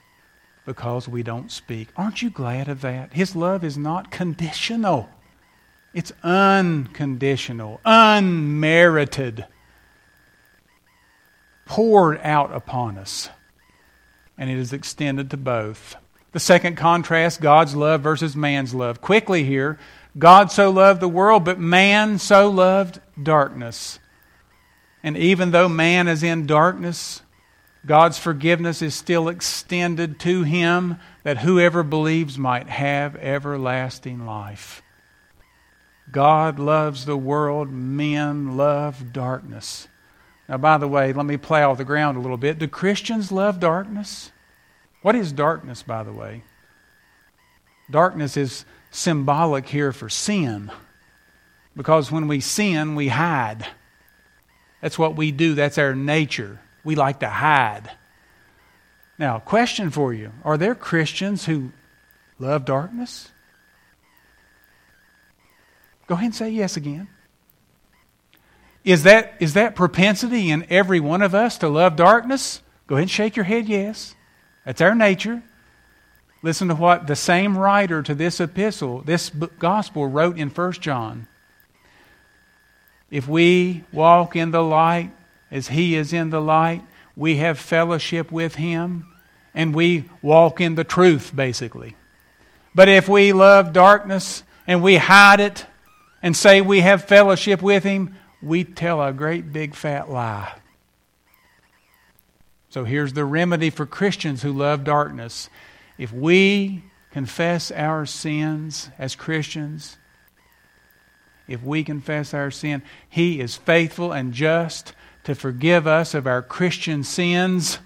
because 0.67 1.09
we 1.09 1.23
don't 1.23 1.51
speak. 1.51 1.89
Aren't 1.97 2.23
you 2.23 2.31
glad 2.31 2.69
of 2.69 2.81
that? 2.83 3.12
His 3.12 3.37
love 3.37 3.65
is 3.65 3.77
not 3.77 4.11
conditional, 4.11 5.09
it's 5.93 6.12
unconditional, 6.23 7.81
unmerited, 7.85 9.47
poured 11.67 12.21
out 12.23 12.55
upon 12.55 12.99
us. 12.99 13.29
And 14.37 14.51
it 14.51 14.59
is 14.59 14.73
extended 14.73 15.31
to 15.31 15.37
both. 15.37 15.95
The 16.33 16.41
second 16.41 16.77
contrast 16.77 17.41
God's 17.41 17.77
love 17.77 18.01
versus 18.01 18.35
man's 18.35 18.75
love. 18.75 19.01
Quickly 19.01 19.45
here, 19.45 19.79
God 20.19 20.51
so 20.51 20.71
loved 20.71 21.01
the 21.01 21.09
world, 21.09 21.45
but 21.45 21.61
man 21.61 22.19
so 22.19 22.51
loved 22.51 23.01
darkness. 23.23 24.01
And 25.05 25.17
even 25.17 25.53
though 25.53 25.69
man 25.69 26.09
is 26.09 26.25
in 26.25 26.47
darkness, 26.47 27.23
God's 27.87 28.18
forgiveness 28.18 28.80
is 28.80 28.95
still 28.95 29.28
extended 29.28 30.18
to 30.20 30.43
him 30.43 30.97
that 31.22 31.39
whoever 31.39 31.82
believes 31.82 32.39
might 32.39 32.68
have 32.68 33.14
everlasting 33.16 34.24
life. 34.24 34.82
God 36.11 36.59
loves 36.59 37.05
the 37.05 37.16
world, 37.16 37.70
men 37.70 38.57
love 38.57 39.12
darkness. 39.12 39.89
Now, 40.49 40.59
by 40.59 40.78
the 40.78 40.89
way, 40.89 41.12
let 41.12 41.26
me 41.26 41.37
plow 41.37 41.74
the 41.74 41.85
ground 41.85 42.16
a 42.16 42.20
little 42.20 42.37
bit. 42.37 42.59
Do 42.59 42.68
Christians 42.68 43.30
love 43.32 43.61
darkness? 43.61 44.32
What 45.03 45.14
is 45.14 45.32
darkness, 45.32 45.82
by 45.82 46.05
the 46.05 46.12
way? 46.12 46.43
Darkness 47.91 48.37
is 48.37 48.64
symbolic 48.91 49.68
here 49.68 49.93
for 49.93 50.09
sin. 50.09 50.70
Because 51.76 52.11
when 52.11 52.28
we 52.28 52.41
sin, 52.41 52.95
we 52.95 53.09
hide. 53.09 53.66
That's 54.80 54.99
what 54.99 55.16
we 55.16 55.32
do, 55.32 55.55
that's 55.55 55.78
our 55.78 55.95
nature 55.95 56.61
we 56.85 56.95
like 56.95 57.20
to 57.20 57.28
hide. 57.28 57.91
Now, 59.18 59.39
question 59.39 59.91
for 59.91 60.12
you 60.12 60.32
Are 60.45 60.59
there 60.59 60.74
Christians 60.74 61.47
who 61.47 61.72
love 62.39 62.64
darkness? 62.64 63.30
Go 66.07 66.14
ahead 66.14 66.26
and 66.26 66.35
say 66.35 66.51
yes 66.51 66.76
again. 66.76 67.09
Is 68.85 69.05
that, 69.05 69.35
is 69.41 69.55
that 69.55 69.74
propensity 69.74 70.51
in 70.51 70.66
every 70.68 71.01
one 71.01 71.22
of 71.22 71.35
us 71.35 71.57
to 71.59 71.68
love 71.68 71.97
darkness? 71.97 72.61
Go 72.87 72.97
ahead 72.97 73.05
and 73.05 73.11
shake 73.11 73.37
your 73.37 73.47
head 73.47 73.66
yes. 73.66 74.14
That's 74.66 74.82
our 74.82 74.95
nature. 74.95 75.43
Listen 76.43 76.68
to 76.68 76.74
what 76.74 77.07
the 77.07 77.16
same 77.16 77.57
writer 77.57 78.03
to 78.03 78.14
this 78.14 78.39
epistle, 78.39 79.01
this 79.01 79.30
gospel, 79.59 80.07
wrote 80.07 80.37
in 80.37 80.51
1 80.51 80.72
John. 80.72 81.26
If 83.11 83.26
we 83.26 83.85
walk 83.91 84.37
in 84.37 84.51
the 84.51 84.62
light 84.62 85.11
as 85.55 85.69
He 85.69 85.95
is 85.95 86.13
in 86.13 86.31
the 86.31 86.41
light, 86.41 86.83
we 87.17 87.37
have 87.37 87.59
fellowship 87.59 88.33
with 88.33 88.57
Him, 88.57 89.07
and 89.55 89.73
we 89.73 90.05
walk 90.21 90.61
in 90.61 90.75
the 90.75 90.83
truth, 90.83 91.35
basically. 91.35 91.95
But 92.75 92.89
if 92.89 93.09
we 93.09 93.33
love 93.33 93.73
darkness 93.73 94.43
and 94.67 94.83
we 94.83 94.97
hide 94.97 95.39
it 95.39 95.65
and 96.21 96.37
say 96.37 96.61
we 96.61 96.81
have 96.81 97.05
fellowship 97.05 97.63
with 97.63 97.85
Him, 97.85 98.17
we 98.43 98.65
tell 98.65 99.01
a 99.01 99.13
great 99.13 99.53
big 99.53 99.77
fat 99.77 100.11
lie. 100.11 100.53
So 102.71 102.83
here's 102.83 103.13
the 103.13 103.25
remedy 103.25 103.71
for 103.71 103.87
Christians 103.87 104.43
who 104.43 104.53
love 104.53 104.83
darkness. 104.83 105.49
If 105.97 106.13
we 106.13 106.83
confess 107.13 107.71
our 107.71 108.07
sins 108.07 108.91
as 108.99 109.15
Christians, 109.15 109.97
if 111.47 111.63
we 111.63 111.85
confess 111.85 112.35
our 112.35 112.51
sin, 112.51 112.83
He 113.09 113.39
is 113.39 113.55
faithful 113.55 114.11
and 114.11 114.33
just 114.33 114.95
to 115.25 115.35
forgive 115.35 115.87
us 115.87 116.14
of 116.14 116.27
our 116.27 116.43
Christian 116.43 117.03
sins 117.03 117.79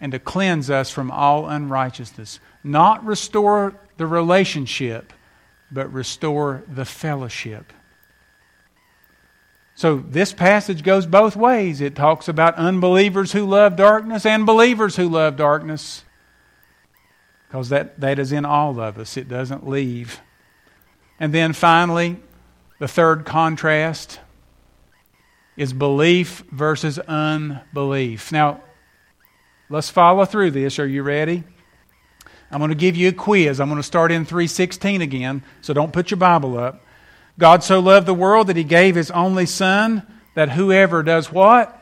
and 0.00 0.12
to 0.12 0.18
cleanse 0.18 0.70
us 0.70 0.90
from 0.90 1.10
all 1.10 1.46
unrighteousness. 1.46 2.40
Not 2.64 3.04
restore 3.04 3.74
the 3.96 4.06
relationship, 4.06 5.12
but 5.70 5.92
restore 5.92 6.64
the 6.68 6.84
fellowship. 6.84 7.72
So 9.74 9.96
this 9.96 10.32
passage 10.32 10.82
goes 10.82 11.06
both 11.06 11.36
ways. 11.36 11.80
It 11.80 11.94
talks 11.94 12.28
about 12.28 12.54
unbelievers 12.56 13.32
who 13.32 13.46
love 13.46 13.76
darkness 13.76 14.26
and 14.26 14.44
believers 14.44 14.96
who 14.96 15.08
love 15.08 15.36
darkness. 15.36 16.04
Because 17.48 17.70
that, 17.70 17.98
that 18.00 18.18
is 18.18 18.30
in 18.30 18.44
all 18.44 18.78
of 18.80 18.98
us, 18.98 19.16
it 19.16 19.28
doesn't 19.28 19.66
leave. 19.66 20.20
And 21.18 21.32
then 21.32 21.52
finally, 21.52 22.20
the 22.78 22.88
third 22.88 23.24
contrast 23.24 24.20
is 25.56 25.72
belief 25.72 26.42
versus 26.50 26.98
unbelief. 26.98 28.32
Now, 28.32 28.62
let's 29.68 29.90
follow 29.90 30.24
through 30.24 30.52
this. 30.52 30.78
Are 30.78 30.86
you 30.86 31.02
ready? 31.02 31.44
I'm 32.50 32.58
going 32.58 32.70
to 32.70 32.74
give 32.74 32.96
you 32.96 33.08
a 33.08 33.12
quiz. 33.12 33.60
I'm 33.60 33.68
going 33.68 33.80
to 33.80 33.82
start 33.82 34.10
in 34.10 34.24
316 34.24 35.02
again, 35.02 35.42
so 35.60 35.72
don't 35.72 35.92
put 35.92 36.10
your 36.10 36.18
Bible 36.18 36.58
up. 36.58 36.84
God 37.38 37.62
so 37.62 37.80
loved 37.80 38.06
the 38.06 38.14
world 38.14 38.48
that 38.48 38.56
he 38.56 38.64
gave 38.64 38.96
his 38.96 39.10
only 39.10 39.46
son 39.46 40.06
that 40.34 40.50
whoever 40.50 41.02
does 41.02 41.32
what? 41.32 41.76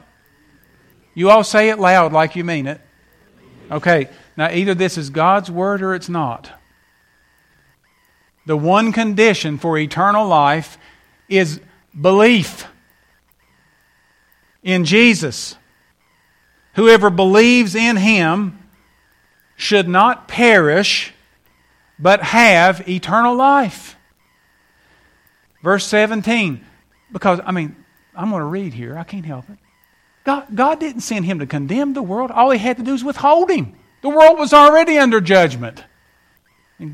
You 1.14 1.30
all 1.30 1.44
say 1.44 1.70
it 1.70 1.78
loud 1.78 2.12
like 2.12 2.36
you 2.36 2.44
mean 2.44 2.66
it. 2.66 2.80
Okay, 3.70 4.08
now 4.36 4.50
either 4.50 4.74
this 4.74 4.96
is 4.96 5.10
God's 5.10 5.50
word 5.50 5.82
or 5.82 5.94
it's 5.94 6.08
not. 6.08 6.50
The 8.46 8.56
one 8.56 8.92
condition 8.92 9.58
for 9.58 9.76
eternal 9.76 10.26
life 10.26 10.78
is 11.28 11.60
belief 11.98 12.66
in 14.68 14.84
Jesus. 14.84 15.56
Whoever 16.74 17.08
believes 17.08 17.74
in 17.74 17.96
him 17.96 18.58
should 19.56 19.88
not 19.88 20.28
perish, 20.28 21.14
but 21.98 22.22
have 22.22 22.86
eternal 22.86 23.34
life. 23.34 23.96
Verse 25.62 25.86
17, 25.86 26.62
because, 27.10 27.40
I 27.46 27.50
mean, 27.50 27.76
I'm 28.14 28.28
going 28.28 28.40
to 28.40 28.46
read 28.46 28.74
here. 28.74 28.98
I 28.98 29.04
can't 29.04 29.24
help 29.24 29.48
it. 29.48 29.56
God, 30.24 30.54
God 30.54 30.78
didn't 30.78 31.00
send 31.00 31.24
him 31.24 31.38
to 31.38 31.46
condemn 31.46 31.94
the 31.94 32.02
world. 32.02 32.30
All 32.30 32.50
he 32.50 32.58
had 32.58 32.76
to 32.76 32.82
do 32.82 32.92
was 32.92 33.02
withhold 33.02 33.50
him. 33.50 33.74
The 34.02 34.10
world 34.10 34.38
was 34.38 34.52
already 34.52 34.98
under 34.98 35.22
judgment. 35.22 35.82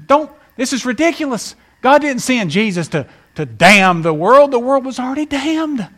Don't, 0.07 0.31
this 0.57 0.73
is 0.73 0.87
ridiculous. 0.87 1.57
God 1.83 2.03
didn't 2.03 2.23
send 2.23 2.53
Jesus 2.53 2.87
to, 2.89 3.09
to 3.35 3.45
damn 3.45 4.03
the 4.03 4.15
world. 4.15 4.53
The 4.53 4.61
world 4.61 4.85
was 4.85 5.01
already 5.01 5.27
damned, 5.27 5.89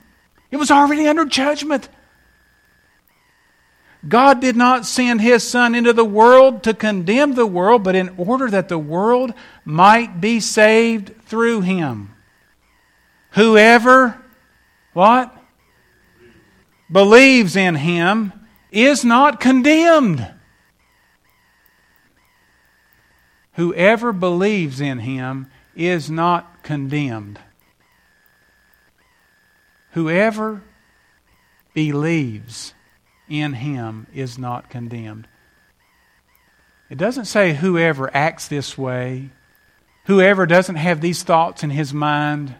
it 0.50 0.56
was 0.56 0.70
already 0.70 1.06
under 1.06 1.24
judgment. 1.24 1.88
God 4.06 4.40
did 4.40 4.56
not 4.56 4.86
send 4.86 5.20
his 5.20 5.42
Son 5.42 5.74
into 5.74 5.92
the 5.92 6.04
world 6.04 6.62
to 6.64 6.74
condemn 6.74 7.34
the 7.34 7.46
world, 7.46 7.82
but 7.82 7.96
in 7.96 8.14
order 8.16 8.48
that 8.50 8.68
the 8.68 8.78
world 8.78 9.32
might 9.64 10.20
be 10.20 10.38
saved 10.38 11.12
through 11.22 11.62
him. 11.62 12.14
Whoever, 13.32 14.22
what? 14.92 15.36
Believes 16.90 17.56
in 17.56 17.74
him 17.74 18.32
is 18.70 19.04
not 19.04 19.40
condemned. 19.40 20.26
Whoever 23.54 24.12
believes 24.12 24.80
in 24.80 24.98
him 24.98 25.50
is 25.74 26.10
not 26.10 26.62
condemned. 26.62 27.40
Whoever 29.96 30.60
believes 31.72 32.74
in 33.30 33.54
him 33.54 34.06
is 34.12 34.36
not 34.36 34.68
condemned. 34.68 35.26
It 36.90 36.98
doesn't 36.98 37.24
say 37.24 37.54
whoever 37.54 38.14
acts 38.14 38.46
this 38.46 38.76
way, 38.76 39.30
whoever 40.04 40.44
doesn't 40.44 40.76
have 40.76 41.00
these 41.00 41.22
thoughts 41.22 41.62
in 41.62 41.70
his 41.70 41.94
mind, 41.94 42.54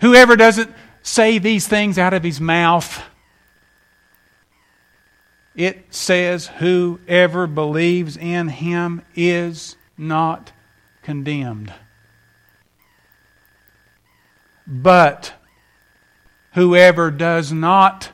whoever 0.00 0.34
doesn't 0.34 0.74
say 1.04 1.38
these 1.38 1.68
things 1.68 1.96
out 1.96 2.12
of 2.12 2.24
his 2.24 2.40
mouth. 2.40 3.00
It 5.54 5.94
says, 5.94 6.48
whoever 6.58 7.46
believes 7.46 8.16
in 8.16 8.48
him 8.48 9.02
is 9.14 9.76
not 9.96 10.50
condemned. 11.04 11.72
But 14.66 15.34
whoever 16.54 17.10
does 17.10 17.52
not 17.52 18.10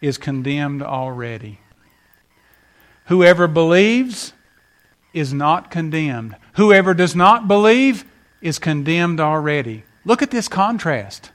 is 0.00 0.18
condemned 0.18 0.82
already. 0.82 1.60
Whoever 3.06 3.46
believes 3.46 4.32
is 5.12 5.32
not 5.32 5.70
condemned. 5.70 6.36
Whoever 6.54 6.94
does 6.94 7.14
not 7.14 7.46
believe 7.46 8.04
is 8.40 8.58
condemned 8.58 9.20
already. 9.20 9.84
Look 10.04 10.22
at 10.22 10.30
this 10.30 10.48
contrast. 10.48 11.30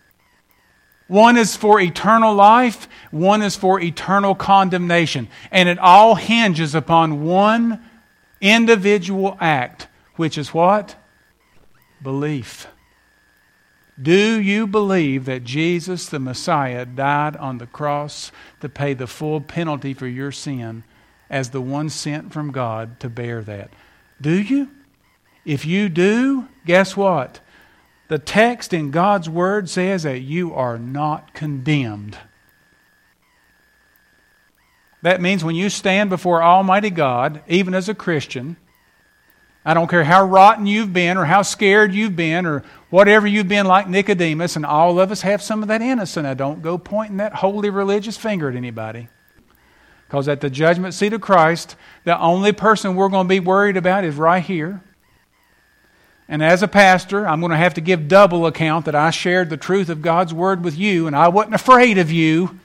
One 1.07 1.38
is 1.38 1.55
for 1.55 1.79
eternal 1.79 2.33
life, 2.33 2.89
one 3.11 3.41
is 3.41 3.55
for 3.55 3.79
eternal 3.79 4.35
condemnation. 4.35 5.29
And 5.51 5.69
it 5.69 5.79
all 5.79 6.15
hinges 6.15 6.75
upon 6.75 7.23
one 7.23 7.81
individual 8.41 9.38
act, 9.39 9.88
which 10.17 10.38
is 10.38 10.53
what? 10.53 10.97
Belief. 12.03 12.67
Do 13.99 14.39
you 14.39 14.67
believe 14.67 15.25
that 15.25 15.43
Jesus, 15.43 16.07
the 16.07 16.19
Messiah, 16.19 16.85
died 16.85 17.35
on 17.35 17.57
the 17.57 17.65
cross 17.65 18.31
to 18.61 18.69
pay 18.69 18.93
the 18.93 19.07
full 19.07 19.41
penalty 19.41 19.93
for 19.93 20.07
your 20.07 20.31
sin 20.31 20.83
as 21.29 21.49
the 21.49 21.61
one 21.61 21.89
sent 21.89 22.31
from 22.31 22.51
God 22.51 22.99
to 22.99 23.09
bear 23.09 23.41
that? 23.43 23.71
Do 24.21 24.39
you? 24.39 24.69
If 25.45 25.65
you 25.65 25.89
do, 25.89 26.47
guess 26.65 26.95
what? 26.95 27.39
The 28.07 28.19
text 28.19 28.73
in 28.73 28.91
God's 28.91 29.29
Word 29.29 29.69
says 29.69 30.03
that 30.03 30.19
you 30.19 30.53
are 30.53 30.77
not 30.77 31.33
condemned. 31.33 32.17
That 35.01 35.21
means 35.21 35.43
when 35.43 35.55
you 35.55 35.69
stand 35.69 36.09
before 36.09 36.43
Almighty 36.43 36.89
God, 36.89 37.41
even 37.47 37.73
as 37.73 37.89
a 37.89 37.95
Christian, 37.95 38.57
I 39.68 39.74
don't 39.74 39.89
care 39.89 40.05
how 40.05 40.26
rotten 40.26 40.65
you've 40.65 40.93
been 40.93 41.18
or 41.18 41.26
how 41.26 41.41
scared 41.41 41.93
you've 41.93 42.15
been 42.15 42.45
or 42.45 42.63
whatever 42.89 43.28
you've 43.28 43.49
been 43.49 43.65
like 43.65 43.89
Nicodemus, 43.89 44.55
and 44.55 44.65
all 44.65 44.97
of 44.97 45.11
us 45.11 45.24
have 45.24 45.41
some 45.41 45.61
of 45.61 45.68
that 45.68 45.82
in 45.82 45.99
us. 45.99 46.15
And 46.15 46.26
I 46.26 46.36
don't 46.36 46.61
go 46.61 46.78
pointing 46.78 47.18
that 47.18 47.34
holy 47.34 47.70
religious 47.70 48.15
finger 48.15 48.47
at 48.47 48.55
anybody. 48.55 49.09
Because 50.07 50.30
at 50.30 50.39
the 50.39 50.49
judgment 50.49 50.93
seat 50.93 51.11
of 51.11 51.20
Christ, 51.20 51.76
the 52.05 52.18
only 52.18 52.53
person 52.53 52.95
we're 52.95 53.09
going 53.09 53.26
to 53.26 53.30
be 53.30 53.41
worried 53.41 53.76
about 53.76 54.05
is 54.05 54.15
right 54.15 54.41
here. 54.41 54.82
And 56.30 56.41
as 56.41 56.63
a 56.63 56.70
pastor, 56.70 57.28
I'm 57.28 57.41
going 57.41 57.51
to 57.51 57.57
have 57.57 57.74
to 57.74 57.82
give 57.82 58.07
double 58.07 58.45
account 58.45 58.86
that 58.86 58.95
I 58.95 59.09
shared 59.09 59.49
the 59.49 59.57
truth 59.57 59.89
of 59.89 60.01
God's 60.01 60.34
word 60.34 60.63
with 60.63 60.78
you, 60.78 61.07
and 61.07 61.15
I 61.15 61.28
wasn't 61.28 61.55
afraid 61.55 61.97
of 61.97 62.09
you. 62.09 62.57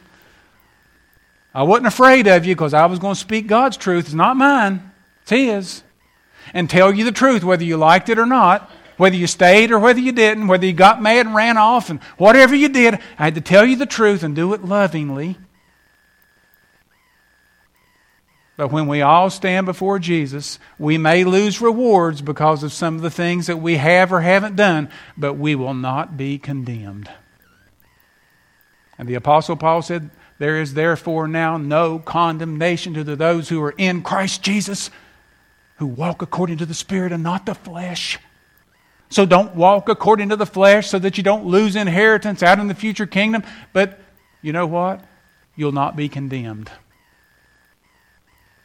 I 1.52 1.64
wasn't 1.64 1.88
afraid 1.88 2.28
of 2.28 2.46
you 2.46 2.54
because 2.54 2.74
I 2.74 2.86
was 2.86 3.00
going 3.00 3.14
to 3.14 3.20
speak 3.20 3.48
God's 3.48 3.76
truth. 3.76 4.04
It's 4.04 4.14
not 4.14 4.36
mine, 4.36 4.88
it's 5.22 5.30
His 5.30 5.82
and 6.54 6.68
tell 6.68 6.92
you 6.92 7.04
the 7.04 7.12
truth, 7.12 7.44
whether 7.44 7.64
you 7.64 7.76
liked 7.76 8.08
it 8.08 8.18
or 8.18 8.26
not, 8.26 8.70
whether 8.96 9.16
you 9.16 9.26
stayed 9.26 9.70
or 9.70 9.78
whether 9.78 10.00
you 10.00 10.12
didn't, 10.12 10.48
whether 10.48 10.66
you 10.66 10.72
got 10.72 11.02
mad 11.02 11.26
and 11.26 11.34
ran 11.34 11.56
off, 11.56 11.90
and 11.90 12.00
whatever 12.18 12.54
you 12.54 12.68
did, 12.68 12.94
I 13.18 13.24
had 13.24 13.34
to 13.34 13.40
tell 13.40 13.64
you 13.64 13.76
the 13.76 13.86
truth 13.86 14.22
and 14.22 14.36
do 14.36 14.52
it 14.54 14.64
lovingly. 14.64 15.38
But 18.56 18.70
when 18.70 18.86
we 18.86 19.00
all 19.00 19.30
stand 19.30 19.66
before 19.66 19.98
Jesus, 19.98 20.58
we 20.78 20.98
may 20.98 21.24
lose 21.24 21.60
rewards 21.60 22.20
because 22.20 22.62
of 22.62 22.72
some 22.72 22.96
of 22.96 23.02
the 23.02 23.10
things 23.10 23.46
that 23.46 23.56
we 23.56 23.76
have 23.76 24.12
or 24.12 24.20
haven't 24.20 24.56
done, 24.56 24.90
but 25.16 25.34
we 25.34 25.54
will 25.54 25.74
not 25.74 26.16
be 26.16 26.38
condemned. 26.38 27.10
And 28.98 29.08
the 29.08 29.14
Apostle 29.14 29.56
Paul 29.56 29.82
said, 29.82 30.10
There 30.38 30.60
is 30.60 30.74
therefore 30.74 31.26
now 31.26 31.56
no 31.56 31.98
condemnation 31.98 32.94
to 32.94 33.04
those 33.16 33.48
who 33.48 33.60
are 33.62 33.74
in 33.76 34.02
Christ 34.02 34.42
Jesus 34.42 34.90
who 35.82 35.88
walk 35.88 36.22
according 36.22 36.58
to 36.58 36.64
the 36.64 36.74
Spirit 36.74 37.10
and 37.10 37.24
not 37.24 37.44
the 37.44 37.56
flesh. 37.56 38.16
So 39.08 39.26
don't 39.26 39.56
walk 39.56 39.88
according 39.88 40.28
to 40.28 40.36
the 40.36 40.46
flesh 40.46 40.86
so 40.86 40.96
that 41.00 41.16
you 41.16 41.24
don't 41.24 41.44
lose 41.44 41.74
inheritance 41.74 42.40
out 42.40 42.60
in 42.60 42.68
the 42.68 42.74
future 42.74 43.04
kingdom. 43.04 43.42
But 43.72 43.98
you 44.42 44.52
know 44.52 44.64
what? 44.64 45.04
You'll 45.56 45.72
not 45.72 45.96
be 45.96 46.08
condemned. 46.08 46.70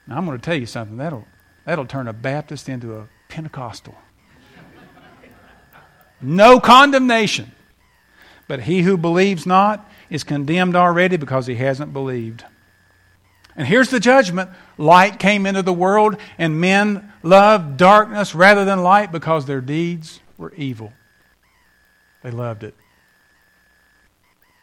Now, 0.06 0.18
I'm 0.18 0.28
going 0.28 0.38
to 0.38 0.46
tell 0.46 0.56
you 0.56 0.68
something. 0.68 0.98
That'll, 0.98 1.26
that'll 1.66 1.88
turn 1.88 2.08
a 2.08 2.14
Baptist 2.14 2.70
into 2.70 2.96
a 2.96 3.08
Pentecostal. 3.30 3.96
No 6.22 6.60
condemnation. 6.60 7.52
But 8.48 8.62
he 8.62 8.84
who 8.84 8.96
believes 8.96 9.48
not 9.48 9.90
is 10.12 10.24
condemned 10.24 10.76
already 10.76 11.18
because 11.18 11.48
he 11.48 11.56
hasn't 11.56 11.94
believed. 11.94 12.46
And 13.58 13.68
here's 13.68 13.90
the 13.90 14.00
judgment 14.00 14.52
light 14.78 15.20
came 15.20 15.48
into 15.48 15.64
the 15.64 15.74
world, 15.74 16.18
and 16.38 16.62
men 16.62 17.12
loved 17.24 17.78
darkness 17.78 18.36
rather 18.36 18.64
than 18.64 18.84
light 18.84 19.12
because 19.12 19.46
their 19.46 19.62
deeds 19.62 20.20
were 20.38 20.54
evil. 20.54 20.94
They 22.24 22.32
loved 22.32 22.64
it. 22.64 22.76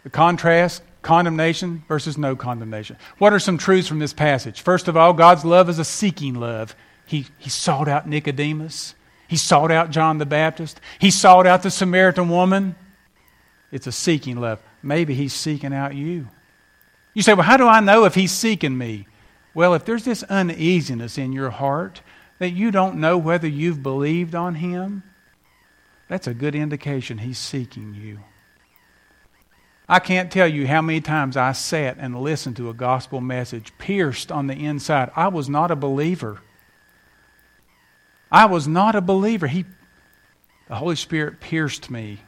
The 0.05 0.11
contrast 0.11 0.83
condemnation 1.03 1.85
versus 1.89 2.17
no 2.17 2.37
condemnation. 2.37 2.97
What 3.19 3.33
are 3.33 3.39
some 3.39 3.59
truths 3.59 3.89
from 3.89 3.99
this 3.99 4.13
passage? 4.13 4.63
First 4.63 4.87
of 4.87 4.97
all, 4.97 5.13
God's 5.13 5.45
love 5.45 5.69
is 5.69 5.79
a 5.79 5.85
seeking 5.85 6.35
love. 6.35 6.77
He, 7.05 7.27
he 7.39 7.51
sought 7.51 7.89
out 7.89 8.09
Nicodemus. 8.09 8.95
He 9.29 9.37
sought 9.37 9.71
out 9.71 9.91
John 9.91 10.19
the 10.19 10.27
Baptist. 10.27 10.81
He 10.99 11.11
sought 11.11 11.47
out 11.47 11.63
the 11.63 11.71
Samaritan 11.71 12.29
woman. 12.29 12.77
It's 13.73 13.87
a 13.87 13.93
seeking 13.93 14.41
love. 14.41 14.63
Maybe 14.83 15.15
he's 15.15 15.33
seeking 15.33 15.75
out 15.75 15.95
you. 15.95 16.29
You 17.15 17.23
say, 17.23 17.33
well, 17.33 17.47
how 17.47 17.57
do 17.57 17.67
I 17.67 17.81
know 17.81 18.05
if 18.05 18.15
he's 18.15 18.33
seeking 18.33 18.77
me? 18.77 19.07
Well, 19.55 19.75
if 19.75 19.85
there's 19.85 20.05
this 20.05 20.25
uneasiness 20.25 21.17
in 21.17 21.33
your 21.33 21.51
heart 21.51 22.03
that 22.41 22.51
you 22.51 22.73
don't 22.73 22.97
know 22.97 23.17
whether 23.17 23.47
you've 23.47 23.83
believed 23.83 24.35
on 24.35 24.57
him, 24.57 25.05
that's 26.09 26.27
a 26.27 26.35
good 26.35 26.55
indication 26.55 27.19
he's 27.19 27.39
seeking 27.39 27.95
you. 27.95 28.19
I 29.89 30.01
can't 30.01 30.33
tell 30.33 30.49
you 30.49 30.67
how 30.67 30.83
many 30.83 31.01
times 31.01 31.37
I 31.37 31.53
sat 31.53 31.99
and 31.99 32.21
listened 32.21 32.57
to 32.57 32.71
a 32.71 32.75
gospel 32.75 33.21
message 33.21 33.73
pierced 33.79 34.33
on 34.33 34.47
the 34.47 34.55
inside. 34.55 35.11
I 35.15 35.29
was 35.29 35.49
not 35.49 35.71
a 35.71 35.77
believer. 35.77 36.41
I 38.33 38.47
was 38.47 38.67
not 38.67 38.95
a 38.95 39.01
believer. 39.01 39.47
He, 39.47 39.65
the 40.69 40.77
Holy 40.77 40.97
Spirit 40.97 41.41
pierced 41.41 41.91
me. 41.91 42.19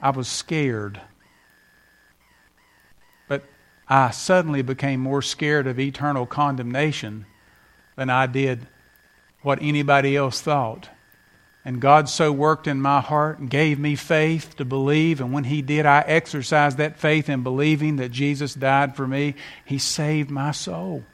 I 0.00 0.10
was 0.10 0.28
scared. 0.28 1.00
I 3.88 4.10
suddenly 4.10 4.62
became 4.62 5.00
more 5.00 5.22
scared 5.22 5.66
of 5.66 5.78
eternal 5.78 6.26
condemnation 6.26 7.26
than 7.96 8.10
I 8.10 8.26
did 8.26 8.66
what 9.42 9.58
anybody 9.60 10.16
else 10.16 10.40
thought. 10.40 10.88
And 11.66 11.80
God 11.80 12.08
so 12.08 12.30
worked 12.30 12.66
in 12.66 12.80
my 12.80 13.00
heart 13.00 13.38
and 13.38 13.48
gave 13.48 13.78
me 13.78 13.96
faith 13.96 14.56
to 14.56 14.64
believe. 14.64 15.20
And 15.20 15.32
when 15.32 15.44
He 15.44 15.62
did, 15.62 15.86
I 15.86 16.00
exercised 16.00 16.76
that 16.78 16.98
faith 16.98 17.28
in 17.28 17.42
believing 17.42 17.96
that 17.96 18.10
Jesus 18.10 18.54
died 18.54 18.96
for 18.96 19.06
me. 19.06 19.34
He 19.64 19.78
saved 19.78 20.30
my 20.30 20.50
soul. 20.50 21.04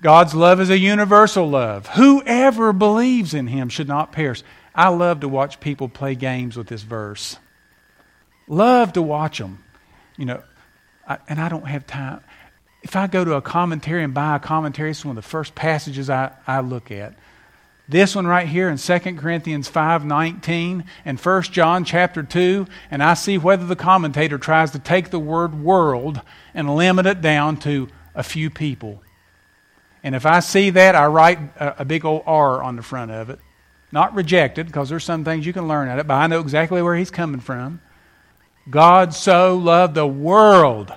God's 0.00 0.34
love 0.34 0.60
is 0.60 0.70
a 0.70 0.78
universal 0.78 1.48
love. 1.48 1.88
Whoever 1.88 2.72
believes 2.72 3.34
in 3.34 3.48
Him 3.48 3.68
should 3.68 3.88
not 3.88 4.12
perish. 4.12 4.42
I 4.74 4.88
love 4.88 5.20
to 5.20 5.28
watch 5.28 5.58
people 5.58 5.88
play 5.88 6.14
games 6.14 6.56
with 6.56 6.68
this 6.68 6.82
verse. 6.82 7.38
Love 8.46 8.92
to 8.92 9.02
watch 9.02 9.38
them. 9.38 9.64
You 10.16 10.26
know, 10.26 10.42
I, 11.06 11.18
and 11.28 11.40
I 11.40 11.48
don't 11.48 11.66
have 11.66 11.86
time. 11.86 12.20
If 12.82 12.96
I 12.96 13.06
go 13.06 13.24
to 13.24 13.34
a 13.34 13.42
commentary 13.42 14.04
and 14.04 14.14
buy 14.14 14.36
a 14.36 14.38
commentary, 14.38 14.90
it's 14.90 15.04
one 15.04 15.16
of 15.16 15.22
the 15.22 15.28
first 15.28 15.54
passages 15.54 16.08
I, 16.08 16.32
I 16.46 16.60
look 16.60 16.90
at. 16.90 17.14
This 17.88 18.16
one 18.16 18.26
right 18.26 18.48
here 18.48 18.68
in 18.68 18.78
2 18.78 18.98
Corinthians 19.16 19.70
5:19 19.70 20.84
and 21.04 21.20
1 21.20 21.42
John 21.42 21.84
chapter 21.84 22.22
2, 22.24 22.66
and 22.90 23.02
I 23.02 23.14
see 23.14 23.38
whether 23.38 23.64
the 23.64 23.76
commentator 23.76 24.38
tries 24.38 24.72
to 24.72 24.80
take 24.80 25.10
the 25.10 25.20
word 25.20 25.62
world 25.62 26.20
and 26.52 26.74
limit 26.74 27.06
it 27.06 27.20
down 27.20 27.58
to 27.58 27.88
a 28.14 28.24
few 28.24 28.50
people. 28.50 29.02
And 30.02 30.16
if 30.16 30.26
I 30.26 30.40
see 30.40 30.70
that, 30.70 30.96
I 30.96 31.06
write 31.06 31.38
a, 31.60 31.82
a 31.82 31.84
big 31.84 32.04
old 32.04 32.22
R 32.26 32.60
on 32.62 32.74
the 32.74 32.82
front 32.82 33.12
of 33.12 33.30
it. 33.30 33.38
Not 33.92 34.14
rejected, 34.14 34.66
because 34.66 34.88
there's 34.88 35.04
some 35.04 35.24
things 35.24 35.46
you 35.46 35.52
can 35.52 35.68
learn 35.68 35.88
at 35.88 36.00
it, 36.00 36.08
but 36.08 36.14
I 36.14 36.26
know 36.26 36.40
exactly 36.40 36.82
where 36.82 36.96
he's 36.96 37.10
coming 37.10 37.40
from. 37.40 37.80
God 38.68 39.14
so 39.14 39.56
loved 39.56 39.94
the 39.94 40.06
world. 40.06 40.92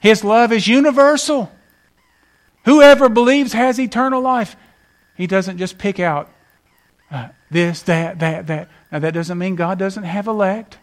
His 0.00 0.24
love 0.24 0.52
is 0.52 0.66
universal. 0.66 1.50
Whoever 2.64 3.08
believes 3.08 3.52
has 3.52 3.78
eternal 3.78 4.20
life. 4.20 4.56
He 5.16 5.26
doesn't 5.26 5.58
just 5.58 5.78
pick 5.78 6.00
out 6.00 6.30
uh, 7.10 7.28
this, 7.50 7.82
that, 7.82 8.18
that, 8.20 8.46
that. 8.46 8.68
Now, 8.90 8.98
that 9.00 9.14
doesn't 9.14 9.38
mean 9.38 9.56
God 9.56 9.78
doesn't 9.78 10.04
have 10.04 10.26
elect. 10.26 10.78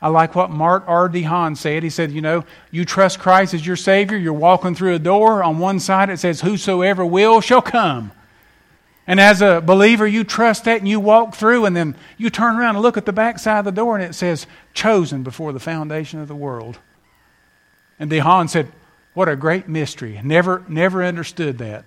I 0.00 0.08
like 0.08 0.34
what 0.34 0.50
Mark 0.50 0.84
R. 0.86 1.08
DeHaan 1.08 1.56
said. 1.56 1.82
He 1.82 1.90
said, 1.90 2.12
You 2.12 2.20
know, 2.20 2.44
you 2.70 2.84
trust 2.84 3.18
Christ 3.18 3.54
as 3.54 3.66
your 3.66 3.76
Savior, 3.76 4.16
you're 4.16 4.32
walking 4.32 4.74
through 4.74 4.94
a 4.94 4.98
door. 4.98 5.42
On 5.42 5.58
one 5.58 5.80
side 5.80 6.08
it 6.10 6.18
says, 6.18 6.40
Whosoever 6.40 7.04
will 7.04 7.40
shall 7.40 7.62
come. 7.62 8.12
And 9.08 9.18
as 9.18 9.40
a 9.40 9.62
believer, 9.62 10.06
you 10.06 10.22
trust 10.22 10.64
that 10.64 10.80
and 10.80 10.86
you 10.86 11.00
walk 11.00 11.34
through, 11.34 11.64
and 11.64 11.74
then 11.74 11.96
you 12.18 12.28
turn 12.28 12.56
around 12.56 12.76
and 12.76 12.82
look 12.82 12.98
at 12.98 13.06
the 13.06 13.12
back 13.12 13.38
side 13.38 13.60
of 13.60 13.64
the 13.64 13.72
door, 13.72 13.96
and 13.96 14.04
it 14.04 14.14
says, 14.14 14.46
Chosen 14.74 15.22
before 15.22 15.54
the 15.54 15.58
foundation 15.58 16.20
of 16.20 16.28
the 16.28 16.36
world. 16.36 16.78
And 17.98 18.10
DeHaan 18.10 18.50
said, 18.50 18.70
What 19.14 19.30
a 19.30 19.34
great 19.34 19.66
mystery. 19.66 20.20
Never, 20.22 20.62
never 20.68 21.02
understood 21.02 21.56
that. 21.56 21.86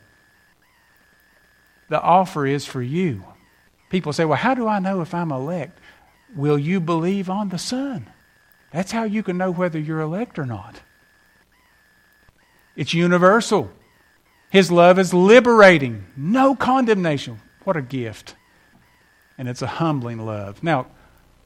The 1.89 2.01
offer 2.01 2.47
is 2.47 2.65
for 2.65 2.81
you. 2.81 3.23
People 3.91 4.13
say, 4.13 4.25
Well, 4.25 4.39
how 4.39 4.55
do 4.55 4.67
I 4.67 4.79
know 4.79 5.01
if 5.01 5.13
I'm 5.13 5.31
elect? 5.31 5.77
Will 6.35 6.57
you 6.57 6.79
believe 6.79 7.29
on 7.29 7.49
the 7.49 7.59
Son? 7.59 8.09
That's 8.71 8.91
how 8.91 9.03
you 9.03 9.21
can 9.21 9.37
know 9.37 9.51
whether 9.51 9.77
you're 9.77 10.01
elect 10.01 10.39
or 10.39 10.47
not. 10.47 10.81
It's 12.75 12.95
universal. 12.95 13.71
His 14.51 14.69
love 14.69 14.99
is 14.99 15.13
liberating, 15.13 16.05
no 16.17 16.55
condemnation. 16.55 17.39
What 17.63 17.77
a 17.77 17.81
gift. 17.81 18.35
And 19.37 19.47
it's 19.47 19.61
a 19.61 19.67
humbling 19.67 20.25
love. 20.25 20.61
Now, 20.61 20.87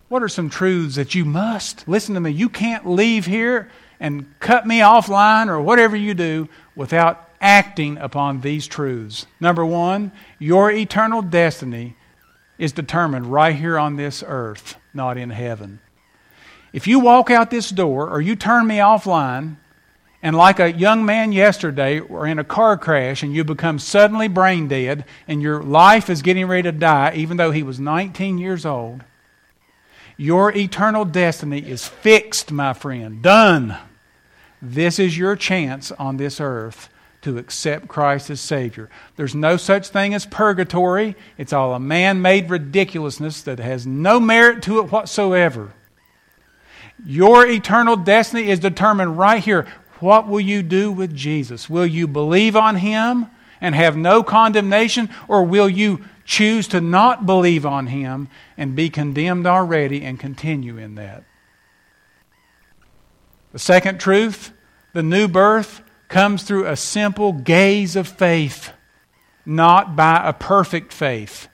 what 0.10 0.24
are 0.24 0.28
some 0.28 0.50
truths 0.50 0.96
that 0.96 1.14
you 1.14 1.24
must? 1.24 1.88
Listen 1.88 2.16
to 2.16 2.20
me. 2.20 2.32
You 2.32 2.50
can't 2.50 2.90
leave 2.90 3.28
here 3.28 3.70
and 4.00 4.34
cut 4.40 4.66
me 4.66 4.80
offline 4.80 5.50
or 5.50 5.62
whatever 5.62 5.96
you 5.96 6.16
do 6.16 6.50
without 6.76 7.30
acting 7.40 7.98
upon 8.00 8.42
these 8.42 8.66
truths. 8.66 9.28
Number 9.40 9.64
one, 9.64 10.12
your 10.40 10.72
eternal 10.72 11.22
destiny 11.22 11.96
is 12.58 12.72
determined 12.72 13.28
right 13.28 13.56
here 13.56 13.78
on 13.78 13.98
this 13.98 14.24
earth, 14.26 14.78
not 14.96 15.16
in 15.16 15.30
heaven. 15.30 15.80
If 16.74 16.88
you 16.88 17.00
walk 17.00 17.30
out 17.30 17.52
this 17.52 17.70
door 17.70 18.10
or 18.10 18.20
you 18.20 18.36
turn 18.36 18.66
me 18.66 18.78
offline, 18.78 19.58
and 20.26 20.36
like 20.36 20.60
a 20.60 20.74
young 20.74 21.06
man 21.06 21.32
yesterday, 21.32 22.00
or 22.00 22.26
in 22.26 22.40
a 22.40 22.44
car 22.44 22.80
crash, 22.80 23.22
and 23.22 23.36
you 23.36 23.44
become 23.44 23.78
suddenly 23.78 24.28
brain 24.28 24.68
dead, 24.68 25.06
and 25.28 25.40
your 25.40 25.62
life 25.62 26.10
is 26.10 26.24
getting 26.24 26.48
ready 26.48 26.64
to 26.64 26.72
die, 26.72 27.14
even 27.14 27.38
though 27.38 27.52
he 27.52 27.62
was 27.62 27.80
19 27.80 28.40
years 28.40 28.66
old, 28.66 29.04
your 30.18 30.52
eternal 30.52 31.06
destiny 31.06 31.60
is 31.60 31.88
fixed, 31.88 32.52
my 32.52 32.74
friend. 32.74 33.22
Done. 33.22 33.78
This 34.64 34.98
is 34.98 35.16
your 35.16 35.36
chance 35.36 35.92
on 35.92 36.18
this 36.18 36.42
earth 36.42 36.90
to 37.22 37.38
accept 37.38 37.88
Christ 37.88 38.32
as 38.32 38.42
Savior. 38.42 38.90
There's 39.18 39.36
no 39.36 39.58
such 39.58 39.90
thing 39.90 40.16
as 40.16 40.26
purgatory. 40.26 41.16
It's 41.38 41.54
all 41.54 41.76
a 41.76 41.80
man 41.80 42.24
made 42.24 42.50
ridiculousness 42.50 43.44
that 43.44 43.60
has 43.60 43.86
no 43.86 44.20
merit 44.20 44.64
to 44.64 44.80
it 44.80 44.92
whatsoever. 44.92 45.76
Your 47.06 47.46
eternal 47.46 47.96
destiny 47.96 48.50
is 48.50 48.60
determined 48.60 49.20
right 49.20 49.44
here. 49.44 49.68
What 50.06 50.28
will 50.28 50.40
you 50.40 50.62
do 50.62 50.92
with 50.92 51.16
Jesus? 51.16 51.68
Will 51.68 51.88
you 51.88 52.08
believe 52.08 52.56
on 52.56 52.76
Him 52.76 53.26
and 53.60 53.74
have 53.74 53.98
no 53.98 54.22
condemnation, 54.22 55.10
or 55.28 55.44
will 55.44 55.68
you 55.68 56.06
choose 56.26 56.68
to 56.68 56.80
not 56.80 57.26
believe 57.26 57.66
on 57.66 57.88
Him 57.88 58.28
and 58.56 58.76
be 58.76 58.92
condemned 58.92 59.48
already 59.48 60.04
and 60.04 60.20
continue 60.20 60.78
in 60.78 60.94
that? 60.94 61.24
The 63.52 63.58
second 63.58 64.00
truth, 64.00 64.52
the 64.94 65.02
new 65.02 65.28
birth, 65.28 65.82
comes 66.08 66.44
through 66.44 66.68
a 66.68 66.76
simple 66.76 67.34
gaze 67.34 67.96
of 67.96 68.08
faith, 68.08 68.74
not 69.44 69.96
by 69.96 70.22
a 70.24 70.34
perfect 70.34 70.94
faith. 70.94 71.48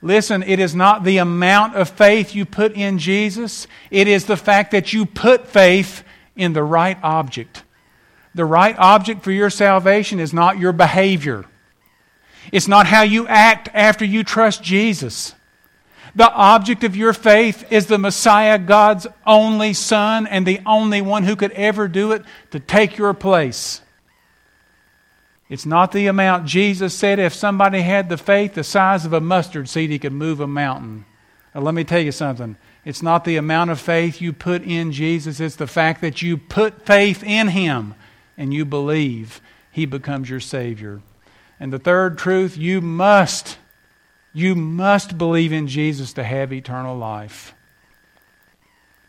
Listen, 0.00 0.44
it 0.44 0.60
is 0.60 0.76
not 0.76 1.02
the 1.02 1.18
amount 1.18 1.74
of 1.74 1.88
faith 1.88 2.36
you 2.36 2.44
put 2.44 2.76
in 2.76 3.00
Jesus, 3.00 3.66
it 3.90 4.06
is 4.06 4.26
the 4.26 4.36
fact 4.36 4.70
that 4.70 4.92
you 4.92 5.04
put 5.04 5.48
faith 5.48 6.04
in 6.36 6.52
the 6.52 6.62
right 6.62 6.98
object. 7.02 7.63
The 8.34 8.44
right 8.44 8.76
object 8.78 9.22
for 9.22 9.30
your 9.30 9.50
salvation 9.50 10.18
is 10.18 10.32
not 10.32 10.58
your 10.58 10.72
behavior. 10.72 11.44
It's 12.52 12.68
not 12.68 12.86
how 12.86 13.02
you 13.02 13.26
act 13.26 13.68
after 13.72 14.04
you 14.04 14.24
trust 14.24 14.62
Jesus. 14.62 15.34
The 16.16 16.30
object 16.32 16.84
of 16.84 16.94
your 16.94 17.12
faith 17.12 17.72
is 17.72 17.86
the 17.86 17.98
Messiah, 17.98 18.58
God's 18.58 19.06
only 19.26 19.72
Son, 19.72 20.26
and 20.26 20.46
the 20.46 20.60
only 20.64 21.00
one 21.00 21.24
who 21.24 21.36
could 21.36 21.52
ever 21.52 21.88
do 21.88 22.12
it 22.12 22.22
to 22.50 22.60
take 22.60 22.98
your 22.98 23.14
place. 23.14 23.80
It's 25.48 25.66
not 25.66 25.92
the 25.92 26.06
amount. 26.06 26.46
Jesus 26.46 26.94
said 26.94 27.18
if 27.18 27.34
somebody 27.34 27.82
had 27.82 28.08
the 28.08 28.16
faith 28.16 28.54
the 28.54 28.64
size 28.64 29.04
of 29.04 29.12
a 29.12 29.20
mustard 29.20 29.68
seed, 29.68 29.90
he 29.90 29.98
could 29.98 30.12
move 30.12 30.40
a 30.40 30.46
mountain. 30.46 31.04
Now, 31.54 31.62
let 31.62 31.74
me 31.74 31.84
tell 31.84 32.00
you 32.00 32.12
something. 32.12 32.56
It's 32.84 33.02
not 33.02 33.24
the 33.24 33.36
amount 33.36 33.70
of 33.70 33.80
faith 33.80 34.20
you 34.20 34.32
put 34.32 34.62
in 34.62 34.92
Jesus, 34.92 35.40
it's 35.40 35.56
the 35.56 35.66
fact 35.66 36.00
that 36.00 36.22
you 36.22 36.36
put 36.36 36.84
faith 36.86 37.22
in 37.22 37.48
him 37.48 37.94
and 38.36 38.52
you 38.52 38.64
believe 38.64 39.40
he 39.70 39.86
becomes 39.86 40.30
your 40.30 40.40
Savior. 40.40 41.02
And 41.60 41.72
the 41.72 41.78
third 41.78 42.18
truth, 42.18 42.56
you 42.56 42.80
must 42.80 43.58
you 44.34 44.56
must 44.56 45.16
believe 45.16 45.52
in 45.52 45.68
Jesus 45.68 46.12
to 46.14 46.24
have 46.24 46.52
eternal 46.52 46.98
life. 46.98 47.54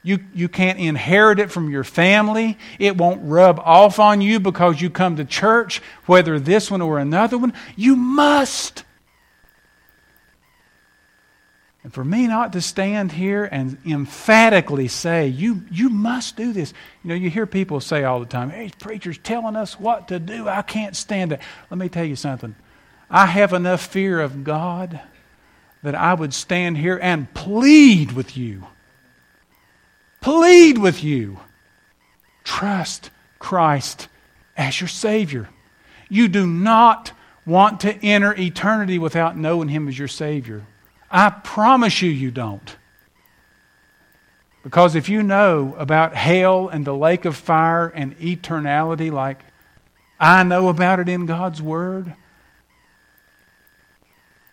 You, 0.04 0.20
you 0.36 0.48
can't 0.48 0.78
inherit 0.78 1.40
it 1.40 1.52
from 1.52 1.72
your 1.72 1.84
family. 1.84 2.60
It 2.78 2.96
won't 2.96 3.22
rub 3.24 3.60
off 3.60 3.98
on 3.98 4.22
you 4.22 4.40
because 4.40 4.80
you 4.80 4.92
come 4.92 5.16
to 5.16 5.26
church, 5.26 5.82
whether 6.06 6.40
this 6.40 6.70
one 6.70 6.84
or 6.84 7.00
another 7.00 7.40
one. 7.40 7.54
You 7.76 7.96
must. 7.96 8.85
And 11.86 11.94
for 11.94 12.04
me 12.04 12.26
not 12.26 12.54
to 12.54 12.62
stand 12.62 13.12
here 13.12 13.46
and 13.46 13.78
emphatically 13.86 14.88
say, 14.88 15.28
you, 15.28 15.62
you 15.70 15.90
must 15.90 16.36
do 16.36 16.52
this. 16.52 16.74
You 17.04 17.10
know, 17.10 17.14
you 17.14 17.30
hear 17.30 17.46
people 17.46 17.80
say 17.80 18.04
all 18.04 18.20
the 18.20 18.26
time, 18.26 18.50
hey, 18.50 18.72
preacher's 18.80 19.20
telling 19.20 19.56
us 19.56 19.80
what 19.80 20.08
to 20.08 20.18
do. 20.18 20.50
I 20.50 20.64
can't 20.64 20.96
stand 20.96 21.32
it. 21.32 21.42
Let 21.70 21.78
me 21.78 21.88
tell 21.88 22.04
you 22.04 22.16
something. 22.16 22.56
I 23.08 23.28
have 23.28 23.54
enough 23.54 23.86
fear 23.86 24.20
of 24.20 24.44
God 24.44 25.00
that 25.84 25.94
I 25.94 26.16
would 26.16 26.34
stand 26.34 26.80
here 26.80 26.98
and 27.00 27.32
plead 27.36 28.14
with 28.14 28.36
you. 28.36 28.66
Plead 30.22 30.80
with 30.80 31.04
you. 31.04 31.38
Trust 32.44 33.12
Christ 33.38 34.08
as 34.58 34.82
your 34.82 34.88
Savior. 34.88 35.50
You 36.10 36.30
do 36.30 36.48
not 36.48 37.12
want 37.46 37.82
to 37.82 37.94
enter 38.04 38.34
eternity 38.34 38.98
without 38.98 39.38
knowing 39.38 39.68
Him 39.68 39.88
as 39.88 40.00
your 40.00 40.08
Savior. 40.08 40.66
I 41.16 41.30
promise 41.30 42.02
you, 42.02 42.10
you 42.12 42.30
don't. 42.30 42.76
Because 44.64 44.96
if 44.96 45.08
you 45.08 45.24
know 45.24 45.74
about 45.78 46.14
hell 46.14 46.68
and 46.68 46.84
the 46.84 46.94
lake 46.94 47.24
of 47.24 47.38
fire 47.38 47.88
and 47.88 48.20
eternality 48.20 49.10
like 49.10 49.40
I 50.20 50.44
know 50.44 50.68
about 50.68 51.00
it 51.00 51.08
in 51.08 51.26
God's 51.26 51.62
Word, 51.62 52.16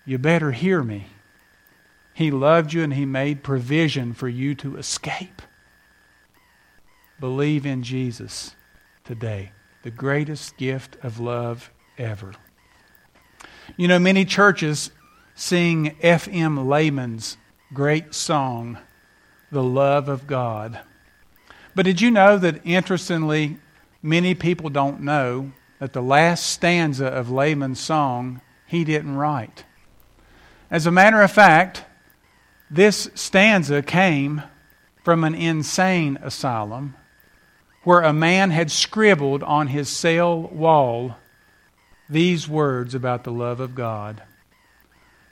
you 0.07 0.19
better 0.19 0.53
hear 0.53 0.85
me. 0.85 1.07
He 2.15 2.31
loved 2.31 2.73
you 2.73 2.85
and 2.85 2.95
He 2.95 3.07
made 3.07 3.43
provision 3.43 4.13
for 4.13 4.29
you 4.29 4.55
to 4.57 4.77
escape. 4.77 5.43
Believe 7.19 7.67
in 7.67 7.83
Jesus 7.83 8.55
today, 9.03 9.51
the 9.83 9.91
greatest 9.91 10.57
gift 10.59 10.97
of 11.03 11.19
love 11.19 11.73
ever. 11.99 12.35
You 13.77 13.89
know, 13.89 13.99
many 13.99 14.25
churches 14.25 14.93
sing 15.35 15.97
F.M. 16.03 16.69
Lehman's 16.69 17.37
great 17.73 18.15
song, 18.15 18.79
The 19.51 19.63
Love 19.63 20.09
of 20.09 20.27
God. 20.27 20.81
But 21.75 21.85
did 21.85 22.01
you 22.01 22.11
know 22.11 22.37
that, 22.39 22.61
interestingly, 22.65 23.59
many 24.03 24.35
people 24.35 24.69
don't 24.69 25.01
know 25.01 25.53
that 25.79 25.93
the 25.93 26.03
last 26.03 26.47
stanza 26.47 27.07
of 27.07 27.31
Lehman's 27.31 27.81
song 27.81 28.41
he 28.67 28.85
didn't 28.85 29.17
write? 29.17 29.65
As 30.71 30.87
a 30.87 30.91
matter 30.91 31.23
of 31.23 31.33
fact, 31.33 31.85
this 32.71 33.11
stanza 33.15 33.83
came 33.83 34.43
from 35.05 35.25
an 35.25 35.35
insane 35.35 36.19
asylum 36.23 36.95
where 37.85 38.01
a 38.01 38.13
man 38.13 38.51
had 38.51 38.71
scribbled 38.71 39.43
on 39.43 39.67
his 39.67 39.89
cell 39.89 40.41
wall 40.41 41.17
these 42.09 42.49
words 42.49 42.95
about 42.95 43.25
the 43.25 43.33
love 43.33 43.61
of 43.61 43.75
God. 43.75 44.23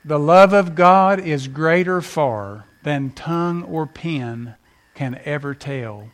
The 0.04 0.18
love 0.18 0.52
of 0.52 0.74
God 0.74 1.20
is 1.20 1.48
greater 1.48 2.00
far 2.00 2.64
than 2.82 3.10
tongue 3.10 3.62
or 3.64 3.86
pen 3.86 4.54
can 4.94 5.20
ever 5.24 5.54
tell. 5.54 6.10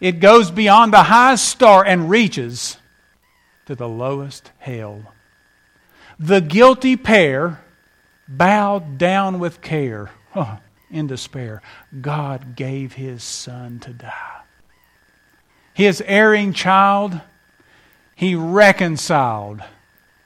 It 0.00 0.20
goes 0.20 0.50
beyond 0.50 0.92
the 0.92 1.04
highest 1.04 1.48
star 1.48 1.84
and 1.84 2.10
reaches 2.10 2.78
to 3.66 3.74
the 3.74 3.88
lowest 3.88 4.50
hell. 4.58 5.12
The 6.18 6.40
guilty 6.40 6.96
pair 6.96 7.64
bowed 8.28 8.98
down 8.98 9.38
with 9.38 9.60
care 9.60 10.10
in 10.90 11.06
despair. 11.06 11.62
God 12.00 12.56
gave 12.56 12.94
his 12.94 13.22
son 13.22 13.78
to 13.80 13.92
die. 13.92 14.42
His 15.72 16.02
erring 16.06 16.52
child, 16.52 17.20
he 18.14 18.34
reconciled 18.34 19.60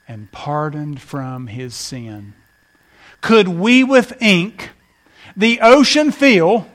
and 0.07 0.31
pardoned 0.31 1.01
from 1.01 1.47
his 1.47 1.73
sin. 1.73 2.33
Could 3.21 3.47
we 3.47 3.83
with 3.83 4.21
ink 4.21 4.71
the 5.35 5.59
ocean 5.61 6.11
fill, 6.11 6.67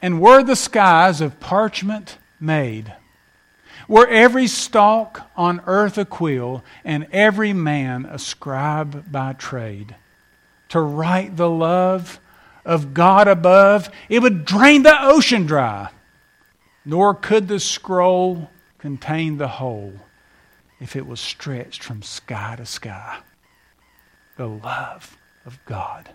and 0.00 0.20
were 0.20 0.42
the 0.42 0.56
skies 0.56 1.20
of 1.20 1.40
parchment 1.40 2.18
made? 2.40 2.94
Were 3.88 4.06
every 4.06 4.46
stalk 4.46 5.30
on 5.36 5.62
earth 5.66 5.98
a 5.98 6.04
quill, 6.04 6.64
and 6.84 7.06
every 7.12 7.52
man 7.52 8.06
a 8.06 8.18
scribe 8.18 9.10
by 9.10 9.32
trade? 9.34 9.96
To 10.70 10.80
write 10.80 11.36
the 11.36 11.50
love 11.50 12.20
of 12.64 12.94
God 12.94 13.28
above, 13.28 13.90
it 14.08 14.20
would 14.20 14.44
drain 14.44 14.82
the 14.82 14.96
ocean 15.02 15.46
dry, 15.46 15.90
nor 16.84 17.14
could 17.14 17.48
the 17.48 17.60
scroll 17.60 18.50
contain 18.78 19.36
the 19.36 19.48
whole 19.48 19.94
if 20.80 20.96
it 20.96 21.06
was 21.06 21.20
stretched 21.20 21.82
from 21.82 22.02
sky 22.02 22.56
to 22.56 22.66
sky. 22.66 23.18
The 24.36 24.48
love 24.48 25.16
of 25.46 25.58
God. 25.64 26.10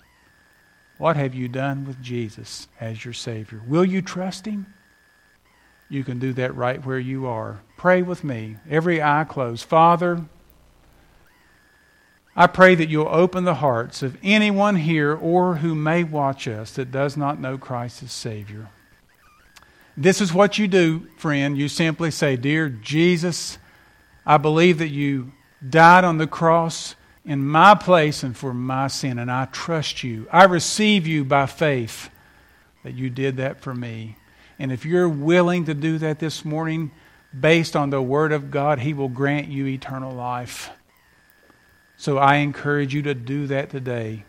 What 0.97 1.15
have 1.15 1.36
you 1.36 1.47
done 1.47 1.86
with 1.86 2.01
Jesus 2.01 2.67
as 2.80 3.05
your 3.05 3.13
Savior? 3.13 3.61
Will 3.67 3.86
you 3.86 4.01
trust 4.01 4.45
Him? 4.45 4.73
You 5.89 6.03
can 6.03 6.19
do 6.19 6.34
that 6.34 6.55
right 6.55 6.86
where 6.86 6.99
you 6.99 7.28
are. 7.28 7.59
Pray 7.78 8.01
with 8.01 8.23
me, 8.23 8.57
every 8.69 9.01
eye 9.01 9.25
closed. 9.28 9.63
Father, 9.63 10.25
I 12.36 12.47
pray 12.47 12.75
that 12.75 12.89
you'll 12.89 13.07
open 13.07 13.45
the 13.45 13.55
hearts 13.55 14.03
of 14.03 14.17
anyone 14.21 14.75
here 14.75 15.15
or 15.15 15.55
who 15.55 15.73
may 15.73 16.03
watch 16.03 16.47
us 16.47 16.71
that 16.73 16.91
does 16.91 17.15
not 17.15 17.39
know 17.39 17.57
Christ 17.57 18.03
as 18.03 18.11
Savior. 18.11 18.69
This 19.95 20.21
is 20.21 20.34
what 20.34 20.59
you 20.59 20.67
do, 20.67 21.07
friend. 21.17 21.57
You 21.57 21.67
simply 21.67 22.11
say, 22.11 22.36
Dear 22.36 22.69
Jesus, 22.69 23.57
I 24.25 24.38
believe 24.38 24.78
that 24.78 24.89
you 24.89 25.32
died 25.67 26.03
on 26.03 26.19
the 26.19 26.28
cross 26.28 26.95
in 27.28 27.45
my 27.45 27.75
place 27.75 28.23
and 28.23 28.36
for 28.36 28.53
my 28.53 28.88
sin, 28.88 29.19
and 29.19 29.30
I 29.30 29.45
trust 29.45 30.01
you. 30.01 30.28
I 30.32 30.45
receive 30.45 31.05
you 31.05 31.25
by 31.25 31.45
faith 31.45 32.09
that 32.84 32.93
you 32.93 33.09
did 33.09 33.36
that 33.38 33.59
for 33.59 33.75
me. 33.75 34.15
And 34.57 34.71
if 34.71 34.86
you're 34.86 35.09
willing 35.09 35.65
to 35.65 35.73
do 35.73 35.97
that 35.97 36.19
this 36.19 36.45
morning, 36.45 36.89
based 37.38 37.75
on 37.75 37.89
the 37.89 38.01
Word 38.01 38.32
of 38.32 38.49
God, 38.49 38.80
He 38.80 38.93
will 38.93 39.09
grant 39.09 39.49
you 39.49 39.67
eternal 39.67 40.13
life. 40.13 40.69
So 41.97 42.17
I 42.17 42.38
encourage 42.38 42.93
you 42.93 43.01
to 43.01 43.13
do 43.13 43.47
that 43.47 43.71
today. 43.71 44.23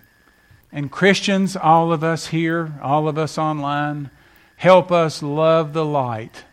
And 0.72 0.90
Christians, 0.90 1.56
all 1.56 1.92
of 1.92 2.02
us 2.02 2.26
here, 2.26 2.80
all 2.82 3.06
of 3.06 3.16
us 3.16 3.38
online, 3.38 4.10
help 4.56 4.90
us 4.90 5.22
love 5.22 5.72
the 5.72 5.84
light 5.84 6.44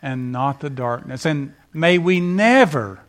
and 0.00 0.32
not 0.32 0.60
the 0.60 0.70
darkness. 0.70 1.26
And 1.26 1.54
may 1.74 1.98
we 1.98 2.20
never 2.20 3.00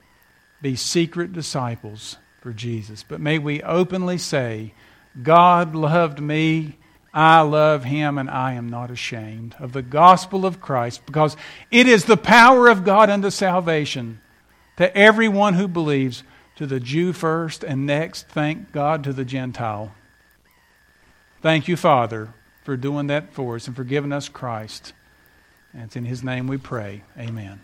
be 0.61 0.75
secret 0.75 1.31
disciples 1.31 2.17
for 2.45 2.53
Jesus. 2.53 3.01
But 3.01 3.19
may 3.19 3.39
we 3.39 3.63
openly 3.63 4.19
say, 4.19 4.75
God 5.23 5.73
loved 5.73 6.21
me, 6.21 6.77
I 7.11 7.41
love 7.41 7.85
him, 7.85 8.19
and 8.19 8.29
I 8.29 8.53
am 8.53 8.69
not 8.69 8.91
ashamed 8.91 9.55
of 9.57 9.73
the 9.73 9.81
gospel 9.81 10.45
of 10.45 10.61
Christ 10.61 11.07
because 11.07 11.35
it 11.71 11.87
is 11.87 12.05
the 12.05 12.17
power 12.17 12.67
of 12.67 12.83
God 12.83 13.09
unto 13.09 13.31
salvation 13.31 14.21
to 14.77 14.95
everyone 14.95 15.55
who 15.55 15.67
believes, 15.67 16.21
to 16.57 16.67
the 16.67 16.79
Jew 16.79 17.13
first, 17.13 17.63
and 17.63 17.87
next, 17.87 18.27
thank 18.27 18.71
God, 18.71 19.03
to 19.05 19.11
the 19.11 19.25
Gentile. 19.25 19.95
Thank 21.41 21.67
you, 21.67 21.75
Father, 21.75 22.31
for 22.63 22.77
doing 22.77 23.07
that 23.07 23.33
for 23.33 23.55
us 23.55 23.65
and 23.65 23.75
for 23.75 23.83
giving 23.83 24.11
us 24.11 24.29
Christ. 24.29 24.93
And 25.73 25.81
it's 25.81 25.95
in 25.95 26.05
his 26.05 26.23
name 26.23 26.45
we 26.45 26.57
pray. 26.57 27.01
Amen. 27.17 27.59